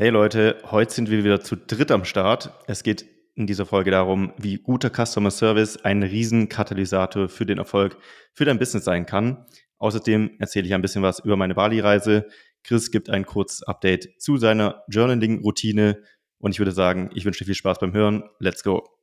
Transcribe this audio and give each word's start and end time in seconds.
Hey 0.00 0.08
Leute, 0.08 0.56
heute 0.70 0.94
sind 0.94 1.10
wir 1.10 1.24
wieder 1.24 1.42
zu 1.42 1.56
dritt 1.56 1.90
am 1.90 2.06
Start. 2.06 2.54
Es 2.66 2.82
geht 2.82 3.04
in 3.34 3.46
dieser 3.46 3.66
Folge 3.66 3.90
darum, 3.90 4.32
wie 4.38 4.56
guter 4.56 4.88
Customer 4.88 5.30
Service 5.30 5.76
ein 5.84 6.02
Riesenkatalysator 6.02 7.28
für 7.28 7.44
den 7.44 7.58
Erfolg 7.58 7.98
für 8.32 8.46
dein 8.46 8.58
Business 8.58 8.84
sein 8.84 9.04
kann. 9.04 9.44
Außerdem 9.76 10.36
erzähle 10.38 10.66
ich 10.66 10.72
ein 10.72 10.80
bisschen 10.80 11.02
was 11.02 11.18
über 11.18 11.36
meine 11.36 11.54
Bali-Reise. 11.54 12.28
Chris 12.64 12.90
gibt 12.90 13.10
ein 13.10 13.26
kurzes 13.26 13.62
Update 13.62 14.18
zu 14.18 14.38
seiner 14.38 14.84
Journaling-Routine 14.88 16.02
und 16.38 16.52
ich 16.52 16.60
würde 16.60 16.72
sagen, 16.72 17.10
ich 17.14 17.26
wünsche 17.26 17.40
dir 17.40 17.48
viel 17.48 17.54
Spaß 17.54 17.78
beim 17.78 17.92
Hören. 17.92 18.22
Let's 18.38 18.64
go! 18.64 18.99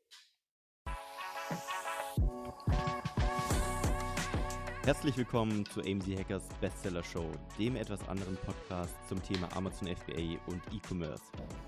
Herzlich 4.87 5.17
willkommen 5.17 5.65
zu 5.65 5.81
AMZ 5.81 6.07
Hackers 6.17 6.47
Bestseller 6.61 7.03
Show, 7.03 7.29
dem 7.59 7.75
etwas 7.75 7.99
anderen 8.07 8.37
Podcast 8.37 8.95
zum 9.09 9.21
Thema 9.21 9.49
Amazon 9.53 9.89
FBA 9.89 10.39
und 10.47 10.61
E-Commerce. 10.71 11.23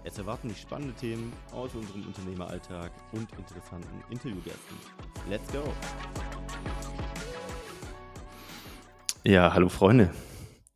Es 0.06 0.18
erwarten 0.18 0.48
dich 0.48 0.62
spannende 0.62 0.94
Themen 0.94 1.34
aus 1.52 1.76
unserem 1.76 2.08
Unternehmeralltag 2.08 2.94
und 3.12 3.30
interessanten 3.38 4.02
Interviewgästen. 4.10 4.78
Let's 5.30 5.52
go! 5.52 5.62
Ja, 9.26 9.54
hallo 9.54 9.68
Freunde. 9.68 10.12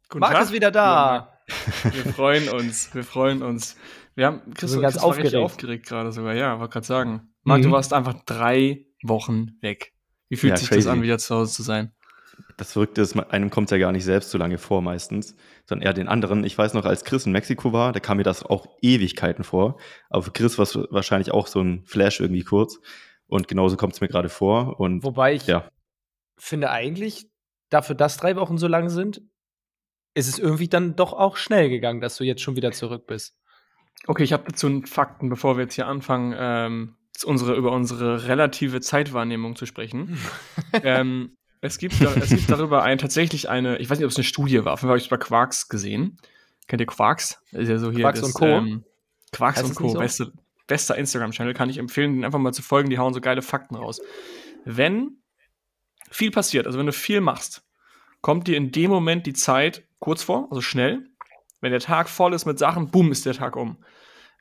Guten 0.10 0.20
Marc 0.20 0.34
Tag. 0.34 0.44
ist 0.44 0.52
wieder 0.52 0.72
da. 0.72 1.40
Wir 1.84 2.12
freuen 2.14 2.50
uns, 2.50 2.94
wir 2.94 3.06
freuen 3.06 3.42
uns. 3.42 3.78
Wir 4.16 4.28
haben, 4.28 4.54
Chris, 4.54 4.78
ganz 4.82 4.96
Chris 4.96 5.04
aufgeregt. 5.04 5.36
aufgeregt 5.36 5.86
gerade 5.86 6.12
sogar, 6.12 6.34
ja, 6.34 6.60
wollte 6.60 6.74
gerade 6.74 6.86
sagen. 6.86 7.34
Marc, 7.44 7.60
mhm. 7.60 7.64
du 7.64 7.72
warst 7.72 7.94
einfach 7.94 8.22
drei 8.26 8.86
Wochen 9.02 9.52
weg. 9.62 9.94
Wie 10.28 10.36
fühlt 10.36 10.52
ja, 10.52 10.58
sich 10.58 10.68
crazy. 10.68 10.82
das 10.82 10.88
an, 10.88 11.02
wieder 11.02 11.18
zu 11.20 11.36
Hause 11.36 11.54
zu 11.54 11.64
sein? 11.64 11.94
Das 12.64 12.74
Verrückte 12.74 13.02
ist, 13.02 13.18
einem 13.18 13.50
kommt 13.50 13.72
ja 13.72 13.78
gar 13.78 13.92
nicht 13.92 14.06
selbst 14.06 14.32
so 14.32 14.38
lange 14.38 14.58
vor 14.58 14.82
meistens, 14.82 15.36
sondern 15.66 15.86
eher 15.86 15.94
den 15.94 16.08
anderen. 16.08 16.44
Ich 16.44 16.58
weiß 16.58 16.74
noch, 16.74 16.86
als 16.86 17.04
Chris 17.04 17.26
in 17.26 17.32
Mexiko 17.32 17.74
war, 17.74 17.92
da 17.92 18.00
kam 18.00 18.18
mir 18.18 18.24
das 18.24 18.44
auch 18.44 18.68
Ewigkeiten 18.82 19.44
vor. 19.44 19.78
Aber 20.10 20.24
für 20.24 20.32
Chris 20.32 20.58
war 20.58 20.64
es 20.64 20.76
wahrscheinlich 20.90 21.32
auch 21.32 21.48
so 21.48 21.62
ein 21.62 21.84
Flash 21.86 22.20
irgendwie 22.20 22.44
kurz. 22.44 22.80
Und 23.28 23.48
genauso 23.48 23.78
kommt 23.78 23.94
es 23.94 24.02
mir 24.02 24.08
gerade 24.08 24.30
vor. 24.30 24.80
Und, 24.80 25.04
Wobei 25.04 25.34
ich 25.34 25.46
ja. 25.48 25.70
finde 26.38 26.70
eigentlich, 26.70 27.28
dafür, 27.70 27.96
dass 27.96 28.18
drei 28.18 28.36
Wochen 28.36 28.58
so 28.58 28.68
lang 28.68 28.90
sind, 28.90 29.22
ist 30.14 30.30
es 30.30 30.40
irgendwie 30.40 30.68
dann 30.68 30.96
doch 30.96 31.12
auch 31.14 31.36
schnell 31.36 31.70
gegangen, 31.70 32.00
dass 32.00 32.18
du 32.18 32.24
jetzt 32.24 32.42
schon 32.42 32.56
wieder 32.56 32.72
zurück 32.72 33.08
bist. 33.08 33.36
Okay, 34.08 34.24
ich 34.24 34.32
habe 34.32 34.44
dazu 34.48 34.82
Fakten, 34.86 35.30
bevor 35.30 35.58
wir 35.58 35.64
jetzt 35.64 35.76
hier 35.76 35.88
anfangen, 35.88 36.36
ähm, 36.38 36.96
unsere, 37.26 37.56
über 37.56 37.72
unsere 37.72 38.28
relative 38.28 38.80
Zeitwahrnehmung 38.80 39.56
zu 39.56 39.66
sprechen. 39.66 40.18
ähm, 40.84 41.36
es 41.64 41.78
gibt, 41.78 42.02
da, 42.04 42.14
es 42.16 42.30
gibt 42.30 42.50
darüber 42.50 42.84
ein, 42.84 42.98
tatsächlich 42.98 43.50
eine, 43.50 43.78
ich 43.78 43.90
weiß 43.90 43.98
nicht, 43.98 44.06
ob 44.06 44.12
es 44.12 44.18
eine 44.18 44.26
Studie 44.26 44.66
war, 44.66 44.74
auf 44.74 44.82
jeden 44.82 44.90
Fall 44.90 44.90
habe 44.90 44.98
ich 44.98 45.06
es 45.06 45.10
bei 45.10 45.18
Quarks 45.18 45.70
gesehen. 45.70 46.18
Kennt 46.68 46.82
ihr 46.82 46.86
Quarks? 46.86 47.42
ist 47.52 47.70
ja 47.70 47.78
so 47.78 47.90
hier 47.90 48.02
Quarks 48.02 48.20
das, 48.20 48.28
und 48.28 48.34
Co. 48.34 48.46
Ähm, 48.46 48.84
Quarks 49.32 49.60
heißt 49.60 49.70
und 49.70 49.76
Co. 49.76 49.88
So? 49.88 50.00
Beste, 50.00 50.34
bester 50.68 50.98
Instagram-Channel, 50.98 51.54
kann 51.54 51.70
ich 51.70 51.78
empfehlen, 51.78 52.16
den 52.16 52.26
einfach 52.26 52.40
mal 52.40 52.52
zu 52.52 52.62
folgen, 52.62 52.90
die 52.90 52.98
hauen 52.98 53.14
so 53.14 53.22
geile 53.22 53.42
Fakten 53.42 53.76
raus. 53.76 54.02
Wenn 54.66 55.22
viel 56.12 56.32
passiert, 56.32 56.68
also 56.68 56.78
wenn 56.78 56.86
du 56.86 56.92
viel 56.92 57.22
machst, 57.22 57.64
kommt 58.20 58.48
dir 58.48 58.58
in 58.58 58.72
dem 58.72 58.92
Moment 58.92 59.26
die 59.26 59.34
Zeit 59.34 59.88
kurz 60.00 60.22
vor, 60.22 60.48
also 60.50 60.62
schnell. 60.62 61.08
Wenn 61.62 61.72
der 61.72 61.80
Tag 61.80 62.10
voll 62.10 62.34
ist 62.34 62.46
mit 62.46 62.60
Sachen, 62.60 62.92
boom, 62.92 63.10
ist 63.14 63.26
der 63.26 63.36
Tag 63.36 63.56
um. 63.56 63.78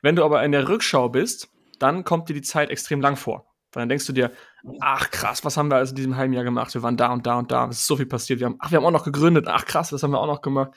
Wenn 0.01 0.17
du 0.17 0.25
aber 0.25 0.43
in 0.43 0.51
der 0.51 0.67
Rückschau 0.67 1.07
bist, 1.07 1.49
dann 1.79 2.03
kommt 2.03 2.27
dir 2.27 2.33
die 2.33 2.41
Zeit 2.41 2.69
extrem 2.69 2.99
lang 2.99 3.15
vor. 3.15 3.52
Weil 3.73 3.81
dann 3.81 3.89
denkst 3.89 4.05
du 4.05 4.13
dir, 4.13 4.31
ach 4.79 5.09
krass, 5.11 5.43
was 5.43 5.57
haben 5.57 5.69
wir 5.69 5.77
also 5.77 5.91
in 5.91 5.95
diesem 5.95 6.15
halben 6.15 6.33
Jahr 6.33 6.43
gemacht? 6.43 6.73
Wir 6.73 6.83
waren 6.83 6.97
da 6.97 7.11
und 7.11 7.25
da 7.25 7.39
und 7.39 7.51
da, 7.51 7.67
es 7.67 7.79
ist 7.79 7.87
so 7.87 7.97
viel 7.97 8.05
passiert. 8.05 8.39
Wir 8.39 8.45
haben, 8.45 8.55
ach, 8.59 8.71
wir 8.71 8.77
haben 8.77 8.85
auch 8.85 8.91
noch 8.91 9.03
gegründet, 9.03 9.47
ach 9.47 9.65
krass, 9.65 9.89
das 9.89 10.03
haben 10.03 10.11
wir 10.11 10.19
auch 10.19 10.27
noch 10.27 10.41
gemacht. 10.41 10.71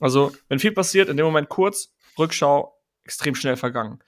Also, 0.00 0.32
wenn 0.48 0.58
viel 0.58 0.72
passiert, 0.72 1.08
in 1.08 1.16
dem 1.16 1.26
Moment 1.26 1.48
kurz, 1.48 1.94
Rückschau, 2.18 2.76
extrem 3.04 3.34
schnell 3.34 3.56
vergangen. 3.56 4.00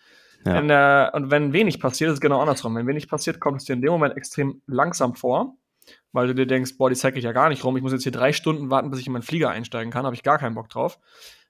Ja. 0.46 0.58
In, 0.58 0.70
äh, 0.70 1.10
und 1.12 1.30
wenn 1.30 1.52
wenig 1.52 1.80
passiert, 1.80 2.08
ist 2.08 2.14
es 2.14 2.20
genau 2.20 2.40
andersrum. 2.40 2.74
Wenn 2.74 2.86
wenig 2.86 3.08
passiert, 3.08 3.40
kommt 3.40 3.60
es 3.60 3.66
dir 3.66 3.74
in 3.74 3.82
dem 3.82 3.90
Moment 3.90 4.16
extrem 4.16 4.62
langsam 4.66 5.14
vor, 5.14 5.56
weil 6.12 6.28
du 6.28 6.34
dir 6.34 6.46
denkst, 6.46 6.78
boah, 6.78 6.88
die 6.88 6.96
Zeit 6.96 7.14
geht 7.14 7.24
ja 7.24 7.32
gar 7.32 7.48
nicht 7.48 7.64
rum. 7.64 7.76
Ich 7.76 7.82
muss 7.82 7.92
jetzt 7.92 8.04
hier 8.04 8.12
drei 8.12 8.32
Stunden 8.32 8.70
warten, 8.70 8.90
bis 8.90 9.00
ich 9.00 9.06
in 9.06 9.12
meinen 9.12 9.22
Flieger 9.22 9.50
einsteigen 9.50 9.92
kann, 9.92 10.06
habe 10.06 10.14
ich 10.14 10.22
gar 10.22 10.38
keinen 10.38 10.54
Bock 10.54 10.68
drauf. 10.68 10.98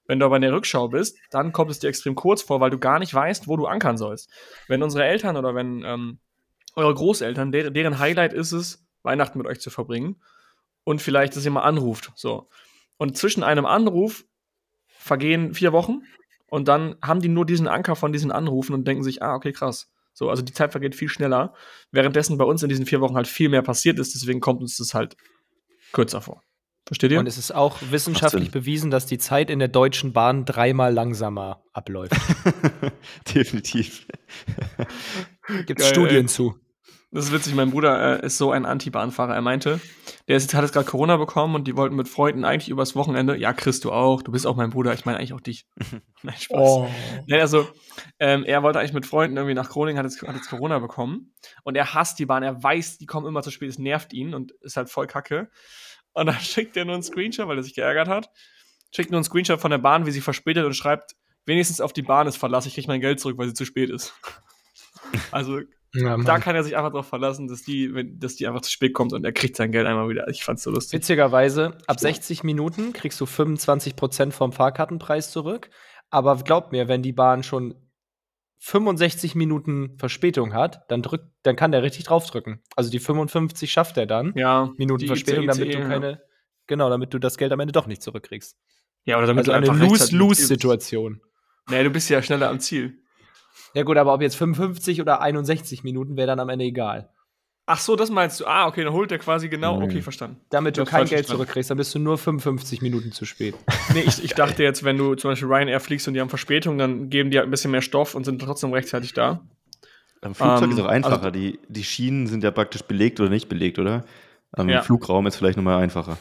Wenn 0.07 0.19
du 0.19 0.25
aber 0.25 0.35
in 0.35 0.41
der 0.41 0.51
Rückschau 0.51 0.89
bist, 0.89 1.17
dann 1.29 1.53
kommt 1.53 1.71
es 1.71 1.79
dir 1.79 1.87
extrem 1.87 2.15
kurz 2.15 2.41
vor, 2.41 2.59
weil 2.59 2.69
du 2.69 2.79
gar 2.79 2.99
nicht 2.99 3.13
weißt, 3.13 3.47
wo 3.47 3.55
du 3.55 3.67
ankern 3.67 3.97
sollst. 3.97 4.29
Wenn 4.67 4.83
unsere 4.83 5.05
Eltern 5.05 5.37
oder 5.37 5.55
wenn 5.55 5.83
ähm, 5.85 6.19
eure 6.75 6.93
Großeltern, 6.93 7.51
der, 7.51 7.71
deren 7.71 7.99
Highlight 7.99 8.33
ist 8.33 8.51
es, 8.51 8.85
Weihnachten 9.03 9.37
mit 9.37 9.47
euch 9.47 9.59
zu 9.59 9.69
verbringen 9.69 10.21
und 10.83 11.01
vielleicht, 11.01 11.35
dass 11.35 11.45
ihr 11.45 11.51
mal 11.51 11.61
anruft. 11.61 12.11
So. 12.15 12.49
Und 12.97 13.17
zwischen 13.17 13.43
einem 13.43 13.65
Anruf 13.65 14.25
vergehen 14.87 15.53
vier 15.53 15.73
Wochen 15.73 16.01
und 16.47 16.67
dann 16.67 16.95
haben 17.01 17.21
die 17.21 17.29
nur 17.29 17.45
diesen 17.45 17.67
Anker 17.67 17.95
von 17.95 18.13
diesen 18.13 18.31
Anrufen 18.31 18.73
und 18.73 18.87
denken 18.87 19.03
sich, 19.03 19.23
ah, 19.23 19.35
okay, 19.35 19.51
krass. 19.51 19.91
So, 20.13 20.29
also 20.29 20.41
die 20.41 20.53
Zeit 20.53 20.71
vergeht 20.71 20.95
viel 20.95 21.09
schneller, 21.09 21.53
währenddessen 21.91 22.37
bei 22.37 22.43
uns 22.43 22.61
in 22.63 22.69
diesen 22.69 22.85
vier 22.85 23.01
Wochen 23.01 23.15
halt 23.15 23.27
viel 23.27 23.49
mehr 23.49 23.61
passiert 23.61 23.97
ist, 23.97 24.13
deswegen 24.13 24.41
kommt 24.41 24.61
uns 24.61 24.77
das 24.77 24.93
halt 24.93 25.15
kürzer 25.93 26.21
vor. 26.21 26.43
Versteht 26.85 27.11
ihr? 27.11 27.19
Und 27.19 27.27
es 27.27 27.37
ist 27.37 27.53
auch 27.53 27.77
wissenschaftlich 27.89 28.51
bewiesen, 28.51 28.91
dass 28.91 29.05
die 29.05 29.17
Zeit 29.17 29.49
in 29.49 29.59
der 29.59 29.67
Deutschen 29.67 30.13
Bahn 30.13 30.45
dreimal 30.45 30.93
langsamer 30.93 31.63
abläuft. 31.73 32.13
Definitiv. 33.33 34.07
Gibt 35.67 35.79
es 35.79 35.87
Studien 35.87 36.21
ey. 36.21 36.25
zu. 36.25 36.59
Das 37.13 37.25
ist 37.25 37.33
witzig, 37.33 37.55
mein 37.55 37.71
Bruder 37.71 38.23
äh, 38.23 38.25
ist 38.25 38.37
so 38.37 38.51
ein 38.51 38.65
Anti-Bahnfahrer. 38.65 39.35
Er 39.35 39.41
meinte, 39.41 39.81
der 40.29 40.37
ist, 40.37 40.53
hat 40.53 40.61
jetzt 40.61 40.71
gerade 40.71 40.85
Corona 40.85 41.17
bekommen 41.17 41.55
und 41.55 41.67
die 41.67 41.75
wollten 41.75 41.95
mit 41.97 42.07
Freunden 42.07 42.45
eigentlich 42.45 42.69
übers 42.69 42.95
Wochenende, 42.95 43.35
ja, 43.35 43.51
Chris, 43.51 43.81
du 43.81 43.91
auch, 43.91 44.21
du 44.21 44.31
bist 44.31 44.47
auch 44.47 44.55
mein 44.55 44.69
Bruder, 44.69 44.93
ich 44.93 45.03
meine 45.03 45.17
eigentlich 45.17 45.33
auch 45.33 45.41
dich. 45.41 45.67
Nein, 46.23 46.35
Spaß. 46.37 46.57
Oh. 46.57 46.89
Ja, 47.27 47.39
also, 47.39 47.67
ähm, 48.19 48.45
er 48.45 48.63
wollte 48.63 48.79
eigentlich 48.79 48.93
mit 48.93 49.05
Freunden 49.05 49.35
irgendwie 49.35 49.55
nach 49.55 49.69
Groningen, 49.69 49.97
hat 49.97 50.05
jetzt, 50.05 50.21
hat 50.21 50.35
jetzt 50.35 50.49
Corona 50.49 50.79
bekommen 50.79 51.33
und 51.63 51.75
er 51.75 51.93
hasst 51.93 52.17
die 52.17 52.25
Bahn, 52.25 52.43
er 52.43 52.63
weiß, 52.63 52.97
die 52.97 53.07
kommen 53.07 53.27
immer 53.27 53.43
zu 53.43 53.51
spät, 53.51 53.69
es 53.69 53.77
nervt 53.77 54.13
ihn 54.13 54.33
und 54.33 54.53
ist 54.61 54.77
halt 54.77 54.89
voll 54.89 55.07
kacke. 55.07 55.49
Und 56.13 56.27
dann 56.27 56.35
schickt 56.39 56.77
er 56.77 56.85
nur 56.85 56.93
einen 56.93 57.03
Screenshot, 57.03 57.49
weil 57.49 57.57
er 57.57 57.63
sich 57.63 57.75
geärgert 57.75 58.07
hat, 58.07 58.29
schickt 58.95 59.11
nur 59.11 59.17
einen 59.17 59.25
Screenshot 59.25 59.59
von 59.59 59.71
der 59.71 59.79
Bahn, 59.79 60.05
wie 60.05 60.11
sie 60.11 60.21
verspätet 60.21 60.63
und 60.63 60.75
schreibt, 60.75 61.17
wenigstens 61.45 61.81
auf 61.81 61.91
die 61.91 62.03
Bahn 62.03 62.27
ist 62.27 62.37
verlasse, 62.37 62.69
ich 62.69 62.75
kriege 62.75 62.87
mein 62.87 63.01
Geld 63.01 63.19
zurück, 63.19 63.37
weil 63.37 63.47
sie 63.47 63.53
zu 63.53 63.65
spät 63.65 63.89
ist. 63.89 64.13
Also 65.31 65.59
ja, 65.93 66.17
da 66.17 66.39
kann 66.39 66.55
er 66.55 66.63
sich 66.63 66.77
einfach 66.77 66.91
darauf 66.91 67.07
verlassen, 67.07 67.47
dass 67.47 67.63
die, 67.63 67.93
wenn, 67.93 68.19
dass 68.19 68.35
die 68.35 68.47
einfach 68.47 68.61
zu 68.61 68.71
spät 68.71 68.93
kommt 68.93 69.13
und 69.13 69.25
er 69.25 69.33
kriegt 69.33 69.55
sein 69.57 69.71
Geld 69.71 69.85
einmal 69.85 70.07
wieder. 70.09 70.27
Ich 70.29 70.43
fand's 70.43 70.63
so 70.63 70.71
lustig. 70.71 70.99
Witzigerweise, 70.99 71.77
ab 71.87 71.99
60 71.99 72.43
Minuten 72.43 72.93
kriegst 72.93 73.19
du 73.19 73.25
25% 73.25 74.31
vom 74.31 74.53
Fahrkartenpreis 74.53 75.31
zurück. 75.31 75.69
Aber 76.09 76.35
glaub 76.37 76.71
mir, 76.71 76.87
wenn 76.87 77.01
die 77.01 77.13
Bahn 77.13 77.43
schon 77.43 77.75
65 78.59 79.33
Minuten 79.35 79.97
Verspätung 79.97 80.53
hat, 80.53 80.89
dann 80.89 81.01
drückt, 81.01 81.25
dann 81.43 81.55
kann 81.55 81.71
der 81.71 81.83
richtig 81.83 82.05
draufdrücken. 82.05 82.61
Also 82.75 82.91
die 82.91 82.99
55 82.99 83.71
schafft 83.71 83.97
er 83.97 84.05
dann. 84.05 84.33
Ja. 84.35 84.71
Minuten 84.77 85.07
Verspätung, 85.07 85.47
damit 85.47 85.67
ICE, 85.67 85.77
du 85.77 85.87
keine, 85.87 86.11
ja. 86.11 86.19
genau, 86.67 86.89
damit 86.89 87.13
du 87.13 87.19
das 87.19 87.37
Geld 87.37 87.51
am 87.51 87.59
Ende 87.59 87.71
doch 87.71 87.87
nicht 87.87 88.03
zurückkriegst. 88.03 88.55
Ja, 89.03 89.17
oder 89.17 89.27
damit 89.27 89.49
also 89.49 89.59
du 89.59 89.71
eine 89.71 89.85
Lose-Lose-Situation. 89.87 91.21
Nee, 91.69 91.83
du 91.83 91.89
bist 91.89 92.09
ja 92.09 92.21
schneller 92.21 92.49
am 92.49 92.59
Ziel. 92.59 93.01
Ja 93.73 93.83
gut, 93.83 93.97
aber 93.97 94.13
ob 94.13 94.21
jetzt 94.21 94.35
55 94.35 95.01
oder 95.01 95.21
61 95.21 95.83
Minuten 95.83 96.17
wäre 96.17 96.27
dann 96.27 96.39
am 96.39 96.49
Ende 96.49 96.65
egal. 96.65 97.09
Ach 97.67 97.79
so, 97.79 97.95
das 97.95 98.09
meinst 98.09 98.39
du. 98.39 98.45
Ah, 98.47 98.67
okay, 98.67 98.83
dann 98.83 98.91
holt 98.91 99.11
er 99.11 99.19
quasi 99.19 99.47
genau. 99.47 99.77
Mhm. 99.77 99.83
Okay, 99.83 100.01
verstanden. 100.01 100.37
Damit 100.49 100.77
du 100.77 100.83
kein 100.83 101.05
Geld 101.05 101.27
zurückkriegst, 101.27 101.69
dann 101.69 101.77
bist 101.77 101.93
du 101.95 101.99
nur 101.99 102.17
55 102.17 102.81
Minuten 102.81 103.11
zu 103.11 103.23
spät. 103.23 103.55
nee, 103.93 104.01
ich, 104.01 104.23
ich 104.23 104.33
dachte 104.33 104.63
jetzt, 104.63 104.83
wenn 104.83 104.97
du 104.97 105.15
zum 105.15 105.31
Beispiel 105.31 105.47
Ryanair 105.47 105.79
fliegst 105.79 106.07
und 106.07 106.15
die 106.15 106.19
haben 106.19 106.29
Verspätung, 106.29 106.77
dann 106.77 107.09
geben 107.09 107.31
die 107.31 107.37
halt 107.37 107.47
ein 107.47 107.51
bisschen 107.51 107.71
mehr 107.71 107.81
Stoff 107.81 108.15
und 108.15 108.25
sind 108.25 108.41
trotzdem 108.41 108.73
rechtzeitig 108.73 109.13
da. 109.13 109.41
Am 110.21 110.35
Flugzeug 110.35 110.63
um, 110.63 110.71
ist 110.71 110.79
auch 110.79 110.87
einfacher. 110.87 111.17
Also, 111.17 111.31
die, 111.31 111.59
die 111.67 111.83
Schienen 111.83 112.27
sind 112.27 112.43
ja 112.43 112.51
praktisch 112.51 112.83
belegt 112.83 113.19
oder 113.19 113.29
nicht 113.29 113.47
belegt, 113.47 113.79
oder? 113.79 114.03
Am 114.51 114.67
ja. 114.67 114.81
Flugraum 114.81 115.25
ist 115.27 115.37
vielleicht 115.37 115.57
nochmal 115.57 115.81
einfacher. 115.81 116.17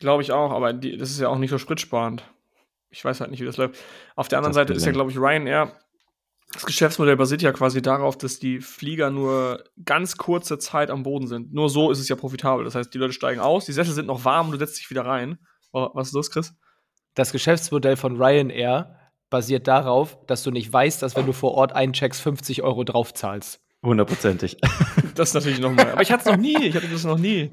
Glaube 0.00 0.22
ich 0.22 0.32
auch, 0.32 0.50
aber 0.50 0.72
die, 0.72 0.96
das 0.96 1.10
ist 1.10 1.20
ja 1.20 1.28
auch 1.28 1.38
nicht 1.38 1.50
so 1.50 1.58
spritsparend. 1.58 2.24
Ich 2.90 3.04
weiß 3.04 3.20
halt 3.20 3.30
nicht, 3.30 3.40
wie 3.40 3.46
das 3.46 3.56
läuft. 3.56 3.78
Auf 4.16 4.28
der 4.28 4.38
anderen 4.38 4.52
Seite 4.52 4.72
ist 4.72 4.84
ja, 4.84 4.92
glaube 4.92 5.10
ich, 5.10 5.16
Ryanair 5.16 5.72
das 6.52 6.66
Geschäftsmodell 6.66 7.16
basiert 7.16 7.42
ja 7.42 7.52
quasi 7.52 7.80
darauf, 7.80 8.18
dass 8.18 8.38
die 8.38 8.60
Flieger 8.60 9.10
nur 9.10 9.64
ganz 9.84 10.16
kurze 10.16 10.58
Zeit 10.58 10.90
am 10.90 11.02
Boden 11.02 11.26
sind. 11.26 11.52
Nur 11.52 11.70
so 11.70 11.90
ist 11.90 11.98
es 11.98 12.08
ja 12.08 12.16
profitabel. 12.16 12.64
Das 12.64 12.74
heißt, 12.74 12.92
die 12.92 12.98
Leute 12.98 13.12
steigen 13.12 13.40
aus, 13.40 13.64
die 13.64 13.72
Sessel 13.72 13.94
sind 13.94 14.06
noch 14.06 14.24
warm 14.24 14.46
und 14.46 14.52
du 14.52 14.58
setzt 14.58 14.78
dich 14.78 14.90
wieder 14.90 15.06
rein. 15.06 15.38
Oh, 15.72 15.88
was 15.94 16.08
ist 16.08 16.14
los, 16.14 16.30
Chris? 16.30 16.54
Das 17.14 17.32
Geschäftsmodell 17.32 17.96
von 17.96 18.20
Ryanair 18.20 18.98
basiert 19.30 19.66
darauf, 19.66 20.18
dass 20.26 20.42
du 20.42 20.50
nicht 20.50 20.70
weißt, 20.70 21.02
dass 21.02 21.16
wenn 21.16 21.26
du 21.26 21.32
vor 21.32 21.52
Ort 21.52 21.72
eincheckst, 21.72 22.20
50 22.20 22.62
Euro 22.62 22.84
draufzahlst. 22.84 23.60
Hundertprozentig. 23.82 24.58
das 25.14 25.30
ist 25.30 25.34
natürlich 25.34 25.58
nochmal. 25.58 25.90
Aber 25.92 26.02
ich 26.02 26.12
hatte 26.12 26.28
es 26.28 26.36
noch 26.36 26.40
nie. 26.40 26.56
Ich 26.66 26.76
hatte 26.76 26.88
das 26.88 27.04
noch 27.04 27.18
nie. 27.18 27.52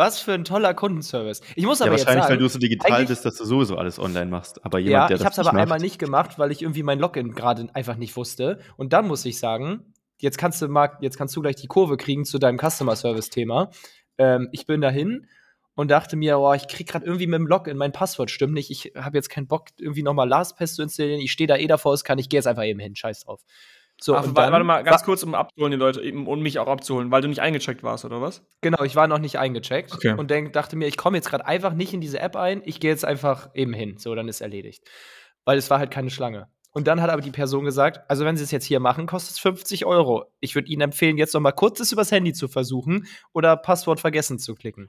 Was 0.00 0.18
für 0.18 0.32
ein 0.32 0.44
toller 0.44 0.72
Kundenservice. 0.72 1.42
Ich 1.56 1.66
muss 1.66 1.82
aber 1.82 1.88
ja, 1.88 1.98
wahrscheinlich, 1.98 2.14
jetzt 2.14 2.22
sagen, 2.22 2.32
weil 2.32 2.38
du 2.38 2.48
so 2.48 2.58
digital 2.58 3.04
bist, 3.04 3.22
dass 3.26 3.36
du 3.36 3.44
sowieso 3.44 3.76
alles 3.76 3.98
online 3.98 4.30
machst. 4.30 4.64
Aber 4.64 4.78
jemand, 4.78 4.92
ja, 4.92 5.08
der 5.08 5.16
ich 5.18 5.24
habe 5.26 5.32
es 5.34 5.38
aber 5.38 5.52
macht. 5.52 5.60
einmal 5.60 5.78
nicht 5.78 5.98
gemacht, 5.98 6.38
weil 6.38 6.50
ich 6.52 6.62
irgendwie 6.62 6.82
mein 6.82 6.98
Login 6.98 7.34
gerade 7.34 7.68
einfach 7.74 7.96
nicht 7.96 8.16
wusste. 8.16 8.60
Und 8.78 8.94
dann 8.94 9.06
muss 9.06 9.26
ich 9.26 9.38
sagen, 9.38 9.92
jetzt 10.16 10.38
kannst 10.38 10.62
du 10.62 10.68
Marc, 10.68 11.02
jetzt 11.02 11.18
kannst 11.18 11.36
du 11.36 11.42
gleich 11.42 11.56
die 11.56 11.66
Kurve 11.66 11.98
kriegen 11.98 12.24
zu 12.24 12.38
deinem 12.38 12.58
Customer 12.58 12.96
Service 12.96 13.28
Thema. 13.28 13.72
Ähm, 14.16 14.48
ich 14.52 14.64
bin 14.64 14.80
dahin 14.80 15.26
und 15.74 15.90
dachte 15.90 16.16
mir, 16.16 16.38
oh, 16.38 16.54
ich 16.54 16.66
krieg 16.66 16.88
gerade 16.88 17.04
irgendwie 17.04 17.26
mit 17.26 17.38
dem 17.38 17.46
Login 17.46 17.76
mein 17.76 17.92
Passwort 17.92 18.30
stimmt 18.30 18.54
nicht. 18.54 18.70
Ich 18.70 18.92
habe 18.96 19.18
jetzt 19.18 19.28
keinen 19.28 19.48
Bock, 19.48 19.66
irgendwie 19.76 20.02
nochmal 20.02 20.30
LastPass 20.30 20.76
zu 20.76 20.82
installieren. 20.82 21.20
Ich 21.20 21.30
stehe 21.30 21.46
da 21.46 21.56
eh 21.56 21.66
davor, 21.66 21.92
es 21.92 22.04
kann 22.04 22.18
ich 22.18 22.30
gehe 22.30 22.38
jetzt 22.38 22.46
einfach 22.46 22.64
eben 22.64 22.80
hin. 22.80 22.96
Scheiß 22.96 23.24
drauf. 23.24 23.42
So, 24.02 24.16
Ach, 24.16 24.24
dann, 24.24 24.34
warte 24.34 24.64
mal, 24.64 24.82
ganz 24.82 25.04
kurz, 25.04 25.22
um 25.22 25.34
abzuholen, 25.34 25.72
die 25.72 25.76
Leute, 25.76 26.00
eben, 26.00 26.26
um 26.26 26.40
mich 26.40 26.58
auch 26.58 26.68
abzuholen, 26.68 27.10
weil 27.10 27.20
du 27.20 27.28
nicht 27.28 27.40
eingecheckt 27.40 27.82
warst, 27.82 28.06
oder 28.06 28.22
was? 28.22 28.42
Genau, 28.62 28.82
ich 28.82 28.96
war 28.96 29.06
noch 29.06 29.18
nicht 29.18 29.38
eingecheckt 29.38 29.92
okay. 29.92 30.14
und 30.16 30.30
denk, 30.30 30.54
dachte 30.54 30.76
mir, 30.76 30.88
ich 30.88 30.96
komme 30.96 31.18
jetzt 31.18 31.28
gerade 31.28 31.46
einfach 31.46 31.74
nicht 31.74 31.92
in 31.92 32.00
diese 32.00 32.18
App 32.18 32.34
ein, 32.34 32.62
ich 32.64 32.80
gehe 32.80 32.90
jetzt 32.90 33.04
einfach 33.04 33.50
eben 33.54 33.74
hin. 33.74 33.96
So, 33.98 34.14
dann 34.14 34.28
ist 34.28 34.40
erledigt. 34.40 34.88
Weil 35.44 35.58
es 35.58 35.68
war 35.68 35.78
halt 35.78 35.90
keine 35.90 36.10
Schlange. 36.10 36.48
Und 36.72 36.86
dann 36.86 37.02
hat 37.02 37.10
aber 37.10 37.20
die 37.20 37.32
Person 37.32 37.64
gesagt, 37.64 38.08
also 38.08 38.24
wenn 38.24 38.36
Sie 38.36 38.44
es 38.44 38.52
jetzt 38.52 38.64
hier 38.64 38.80
machen, 38.80 39.06
kostet 39.06 39.32
es 39.32 39.38
50 39.40 39.84
Euro. 39.86 40.26
Ich 40.38 40.54
würde 40.54 40.70
Ihnen 40.70 40.82
empfehlen, 40.82 41.18
jetzt 41.18 41.34
noch 41.34 41.40
mal 41.40 41.52
kurz 41.52 41.78
das 41.78 41.92
übers 41.92 42.12
Handy 42.12 42.32
zu 42.32 42.48
versuchen 42.48 43.06
oder 43.32 43.56
Passwort 43.56 44.00
vergessen 44.00 44.38
zu 44.38 44.54
klicken 44.54 44.88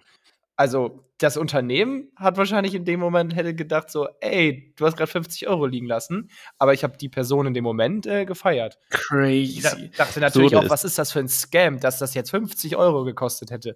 also 0.62 1.04
das 1.18 1.38
Unternehmen 1.38 2.12
hat 2.16 2.38
wahrscheinlich 2.38 2.75
in 2.75 2.86
dem 2.86 3.00
Moment 3.00 3.36
hätte 3.36 3.56
gedacht 3.56 3.90
so, 3.90 4.08
ey, 4.19 4.72
du 4.78 4.86
hast 4.86 4.96
gerade 4.96 5.12
50 5.12 5.48
Euro 5.48 5.66
liegen 5.66 5.88
lassen, 5.88 6.30
aber 6.60 6.75
ich 6.75 6.84
habe 6.84 6.98
die 6.98 7.10
Person 7.10 7.48
in 7.48 7.56
dem 7.56 7.63
Moment 7.63 8.06
äh, 8.06 8.25
gefeiert. 8.25 8.78
Crazy. 8.92 9.86
Ich 9.86 9.98
dachte 9.98 10.19
natürlich 10.19 10.52
so 10.52 10.60
auch, 10.60 10.69
was 10.69 10.84
ist 10.84 11.00
das 11.00 11.12
für 11.12 11.18
ein 11.18 11.28
Scam, 11.28 11.80
dass 11.80 11.98
das 11.98 12.13
jetzt 12.13 12.30
50 12.30 12.75
Euro 12.75 13.04
gekostet 13.06 13.50
hätte. 13.50 13.75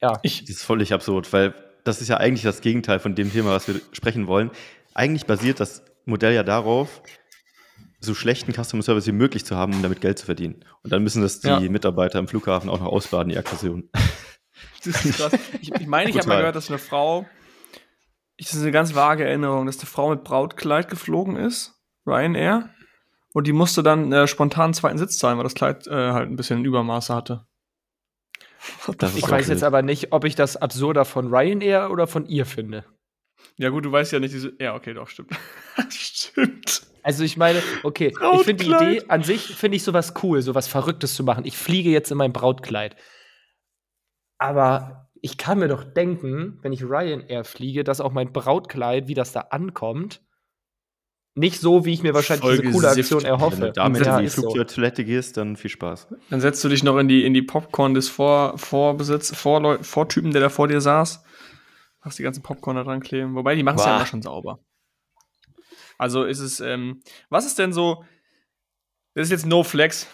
Ja. 0.00 0.20
Ich, 0.22 0.42
das 0.42 0.50
ist 0.50 0.62
völlig 0.62 0.92
absurd, 0.92 1.32
weil 1.32 1.54
das 1.82 2.00
ist 2.00 2.06
ja 2.06 2.18
eigentlich 2.18 2.44
das 2.44 2.60
Gegenteil 2.60 3.00
von 3.00 3.16
dem 3.16 3.32
Thema, 3.32 3.50
was 3.50 3.66
wir 3.66 3.80
sprechen 3.90 4.28
wollen. 4.28 4.52
Eigentlich 4.94 5.26
basiert 5.26 5.58
das 5.58 5.82
Modell 6.04 6.34
ja 6.34 6.44
darauf, 6.44 7.02
so 7.98 8.14
schlechten 8.14 8.52
Customer 8.52 8.84
Service 8.84 9.08
wie 9.08 9.12
möglich 9.12 9.44
zu 9.44 9.56
haben, 9.56 9.74
um 9.74 9.82
damit 9.82 10.00
Geld 10.00 10.20
zu 10.20 10.26
verdienen. 10.26 10.64
Und 10.84 10.92
dann 10.92 11.02
müssen 11.02 11.20
das 11.20 11.40
die 11.40 11.48
ja. 11.48 11.58
Mitarbeiter 11.58 12.20
im 12.20 12.28
Flughafen 12.28 12.70
auch 12.70 12.78
noch 12.78 12.92
ausbaden, 12.92 13.30
die 13.30 13.38
Aggression. 13.38 13.88
Das 14.84 15.04
ist 15.04 15.16
krass. 15.16 15.32
Ich 15.60 15.70
meine, 15.70 15.82
ich, 15.82 15.86
mein, 15.86 16.08
ich 16.08 16.18
habe 16.18 16.28
mal 16.28 16.38
gehört, 16.38 16.56
dass 16.56 16.68
eine 16.68 16.78
Frau, 16.78 17.26
das 18.38 18.52
ist 18.52 18.62
eine 18.62 18.72
ganz 18.72 18.94
vage 18.94 19.24
Erinnerung, 19.24 19.66
dass 19.66 19.78
eine 19.78 19.86
Frau 19.86 20.10
mit 20.10 20.24
Brautkleid 20.24 20.88
geflogen 20.88 21.36
ist, 21.36 21.74
Ryanair, 22.06 22.70
und 23.32 23.48
die 23.48 23.52
musste 23.52 23.82
dann 23.82 24.12
äh, 24.12 24.28
spontan 24.28 24.66
einen 24.66 24.74
zweiten 24.74 24.98
Sitz 24.98 25.18
zahlen, 25.18 25.38
weil 25.38 25.44
das 25.44 25.54
Kleid 25.54 25.86
äh, 25.88 26.12
halt 26.12 26.30
ein 26.30 26.36
bisschen 26.36 26.64
Übermaße 26.64 27.12
hatte. 27.14 27.46
Ich 29.16 29.28
weiß 29.28 29.48
jetzt 29.48 29.64
aber 29.64 29.82
nicht, 29.82 30.12
ob 30.12 30.24
ich 30.24 30.36
das 30.36 30.56
absurder 30.56 31.04
von 31.04 31.34
Ryanair 31.34 31.90
oder 31.90 32.06
von 32.06 32.26
ihr 32.26 32.46
finde. 32.46 32.84
Ja, 33.56 33.68
gut, 33.68 33.84
du 33.84 33.92
weißt 33.92 34.12
ja 34.12 34.20
nicht, 34.20 34.32
diese. 34.34 34.52
Ja, 34.58 34.74
okay, 34.74 34.94
doch, 34.94 35.08
stimmt. 35.08 35.32
stimmt. 35.90 36.82
Also 37.02 37.24
ich 37.24 37.36
meine, 37.36 37.62
okay, 37.82 38.10
Brautkleid. 38.10 38.40
ich 38.40 38.44
finde 38.46 38.64
die 38.64 38.70
Idee 38.70 39.08
an 39.08 39.22
sich, 39.22 39.54
finde 39.56 39.76
ich 39.76 39.82
sowas 39.82 40.14
cool, 40.22 40.40
sowas 40.40 40.66
Verrücktes 40.66 41.14
zu 41.14 41.24
machen. 41.24 41.44
Ich 41.44 41.56
fliege 41.56 41.90
jetzt 41.90 42.10
in 42.10 42.16
mein 42.16 42.32
Brautkleid. 42.32 42.96
Aber 44.44 45.08
ich 45.22 45.38
kann 45.38 45.58
mir 45.58 45.68
doch 45.68 45.84
denken, 45.84 46.58
wenn 46.60 46.74
ich 46.74 46.82
Ryanair 46.82 47.44
fliege, 47.44 47.82
dass 47.82 48.02
auch 48.02 48.12
mein 48.12 48.30
Brautkleid, 48.30 49.08
wie 49.08 49.14
das 49.14 49.32
da 49.32 49.40
ankommt, 49.40 50.20
nicht 51.34 51.60
so, 51.60 51.86
wie 51.86 51.94
ich 51.94 52.02
mir 52.02 52.12
wahrscheinlich 52.12 52.44
Voll 52.44 52.58
diese 52.58 52.72
coole 52.72 52.90
Aktion 52.90 53.24
erhoffe. 53.24 53.56
Wenn 53.56 53.66
du 53.68 53.72
damit 53.72 54.04
ja, 54.04 54.18
in 54.18 54.24
die 54.24 54.30
Flugtoilette 54.30 55.02
so. 55.02 55.06
gehst, 55.06 55.36
dann 55.38 55.56
viel 55.56 55.70
Spaß. 55.70 56.08
Dann 56.28 56.40
setzt 56.42 56.62
du 56.62 56.68
dich 56.68 56.84
noch 56.84 56.98
in 56.98 57.08
die, 57.08 57.24
in 57.24 57.32
die 57.32 57.40
Popcorn 57.40 57.94
des 57.94 58.10
Vor, 58.10 58.58
Vorbesitz, 58.58 59.34
Vor 59.34 59.82
Vortypen, 59.82 60.30
der 60.32 60.42
da 60.42 60.50
vor 60.50 60.68
dir 60.68 60.82
saß. 60.82 61.24
Hast 62.02 62.18
die 62.18 62.22
ganzen 62.22 62.42
Popcorn 62.42 62.76
da 62.76 62.84
dran 62.84 63.00
kleben. 63.00 63.34
Wobei, 63.34 63.54
die 63.54 63.62
machen 63.62 63.78
es 63.78 63.86
ja 63.86 63.96
immer 63.96 64.06
schon 64.06 64.20
sauber. 64.20 64.60
Also 65.96 66.24
ist 66.24 66.40
es, 66.40 66.60
ähm, 66.60 67.00
was 67.30 67.46
ist 67.46 67.58
denn 67.58 67.72
so, 67.72 68.04
das 69.14 69.28
ist 69.28 69.30
jetzt 69.30 69.46
No 69.46 69.62
Flex, 69.62 70.06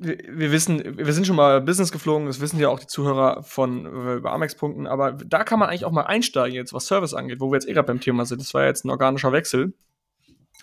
wir, 0.00 0.50
wissen, 0.52 0.96
wir 0.96 1.12
sind 1.12 1.26
schon 1.26 1.36
mal 1.36 1.60
Business 1.60 1.92
geflogen, 1.92 2.26
das 2.26 2.40
wissen 2.40 2.58
ja 2.58 2.68
auch 2.68 2.80
die 2.80 2.86
Zuhörer 2.86 3.42
von 3.42 3.86
über 4.16 4.32
Amex-Punkten, 4.32 4.86
aber 4.86 5.12
da 5.12 5.44
kann 5.44 5.58
man 5.58 5.68
eigentlich 5.68 5.84
auch 5.84 5.92
mal 5.92 6.04
einsteigen, 6.04 6.54
jetzt 6.54 6.72
was 6.72 6.86
Service 6.86 7.14
angeht, 7.14 7.40
wo 7.40 7.50
wir 7.50 7.56
jetzt 7.56 7.68
eh 7.68 7.74
gerade 7.74 7.86
beim 7.86 8.00
Thema 8.00 8.24
sind. 8.24 8.40
Das 8.40 8.54
war 8.54 8.64
jetzt 8.64 8.84
ein 8.84 8.90
organischer 8.90 9.32
Wechsel. 9.32 9.74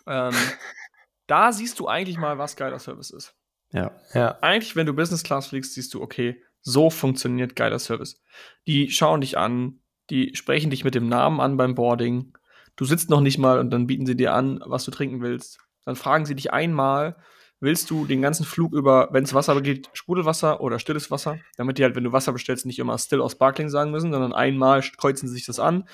Ähm, 0.07 0.33
da 1.27 1.51
siehst 1.51 1.79
du 1.79 1.87
eigentlich 1.87 2.17
mal, 2.17 2.37
was 2.37 2.55
geiler 2.55 2.79
Service 2.79 3.11
ist. 3.11 3.35
Ja. 3.71 3.91
ja. 4.13 4.37
Eigentlich, 4.41 4.75
wenn 4.75 4.87
du 4.87 4.93
Business 4.93 5.23
Class 5.23 5.47
fliegst, 5.47 5.73
siehst 5.73 5.93
du, 5.93 6.01
okay, 6.01 6.41
so 6.61 6.89
funktioniert 6.89 7.55
geiler 7.55 7.79
Service. 7.79 8.21
Die 8.65 8.89
schauen 8.89 9.21
dich 9.21 9.37
an, 9.37 9.79
die 10.09 10.35
sprechen 10.35 10.71
dich 10.71 10.83
mit 10.83 10.95
dem 10.95 11.09
Namen 11.09 11.39
an 11.39 11.57
beim 11.57 11.75
Boarding. 11.75 12.33
Du 12.75 12.85
sitzt 12.85 13.09
noch 13.09 13.21
nicht 13.21 13.37
mal 13.37 13.59
und 13.59 13.69
dann 13.71 13.87
bieten 13.87 14.05
sie 14.05 14.15
dir 14.15 14.33
an, 14.33 14.61
was 14.65 14.83
du 14.85 14.91
trinken 14.91 15.21
willst. 15.21 15.59
Dann 15.85 15.95
fragen 15.95 16.25
sie 16.25 16.35
dich 16.35 16.51
einmal, 16.51 17.17
willst 17.59 17.89
du 17.89 18.05
den 18.05 18.21
ganzen 18.21 18.45
Flug 18.45 18.73
über, 18.73 19.09
wenn 19.11 19.23
es 19.23 19.33
Wasser 19.33 19.59
geht, 19.61 19.89
Sprudelwasser 19.93 20.61
oder 20.61 20.79
stilles 20.79 21.09
Wasser, 21.09 21.39
damit 21.57 21.77
die 21.77 21.83
halt, 21.83 21.95
wenn 21.95 22.03
du 22.03 22.11
Wasser 22.11 22.31
bestellst, 22.31 22.65
nicht 22.65 22.79
immer 22.79 22.97
still 22.97 23.21
aus 23.21 23.33
Sparkling 23.33 23.69
sagen 23.69 23.91
müssen, 23.91 24.11
sondern 24.11 24.33
einmal 24.33 24.81
kreuzen 24.97 25.27
sie 25.27 25.35
sich 25.35 25.45
das 25.45 25.59
an, 25.59 25.87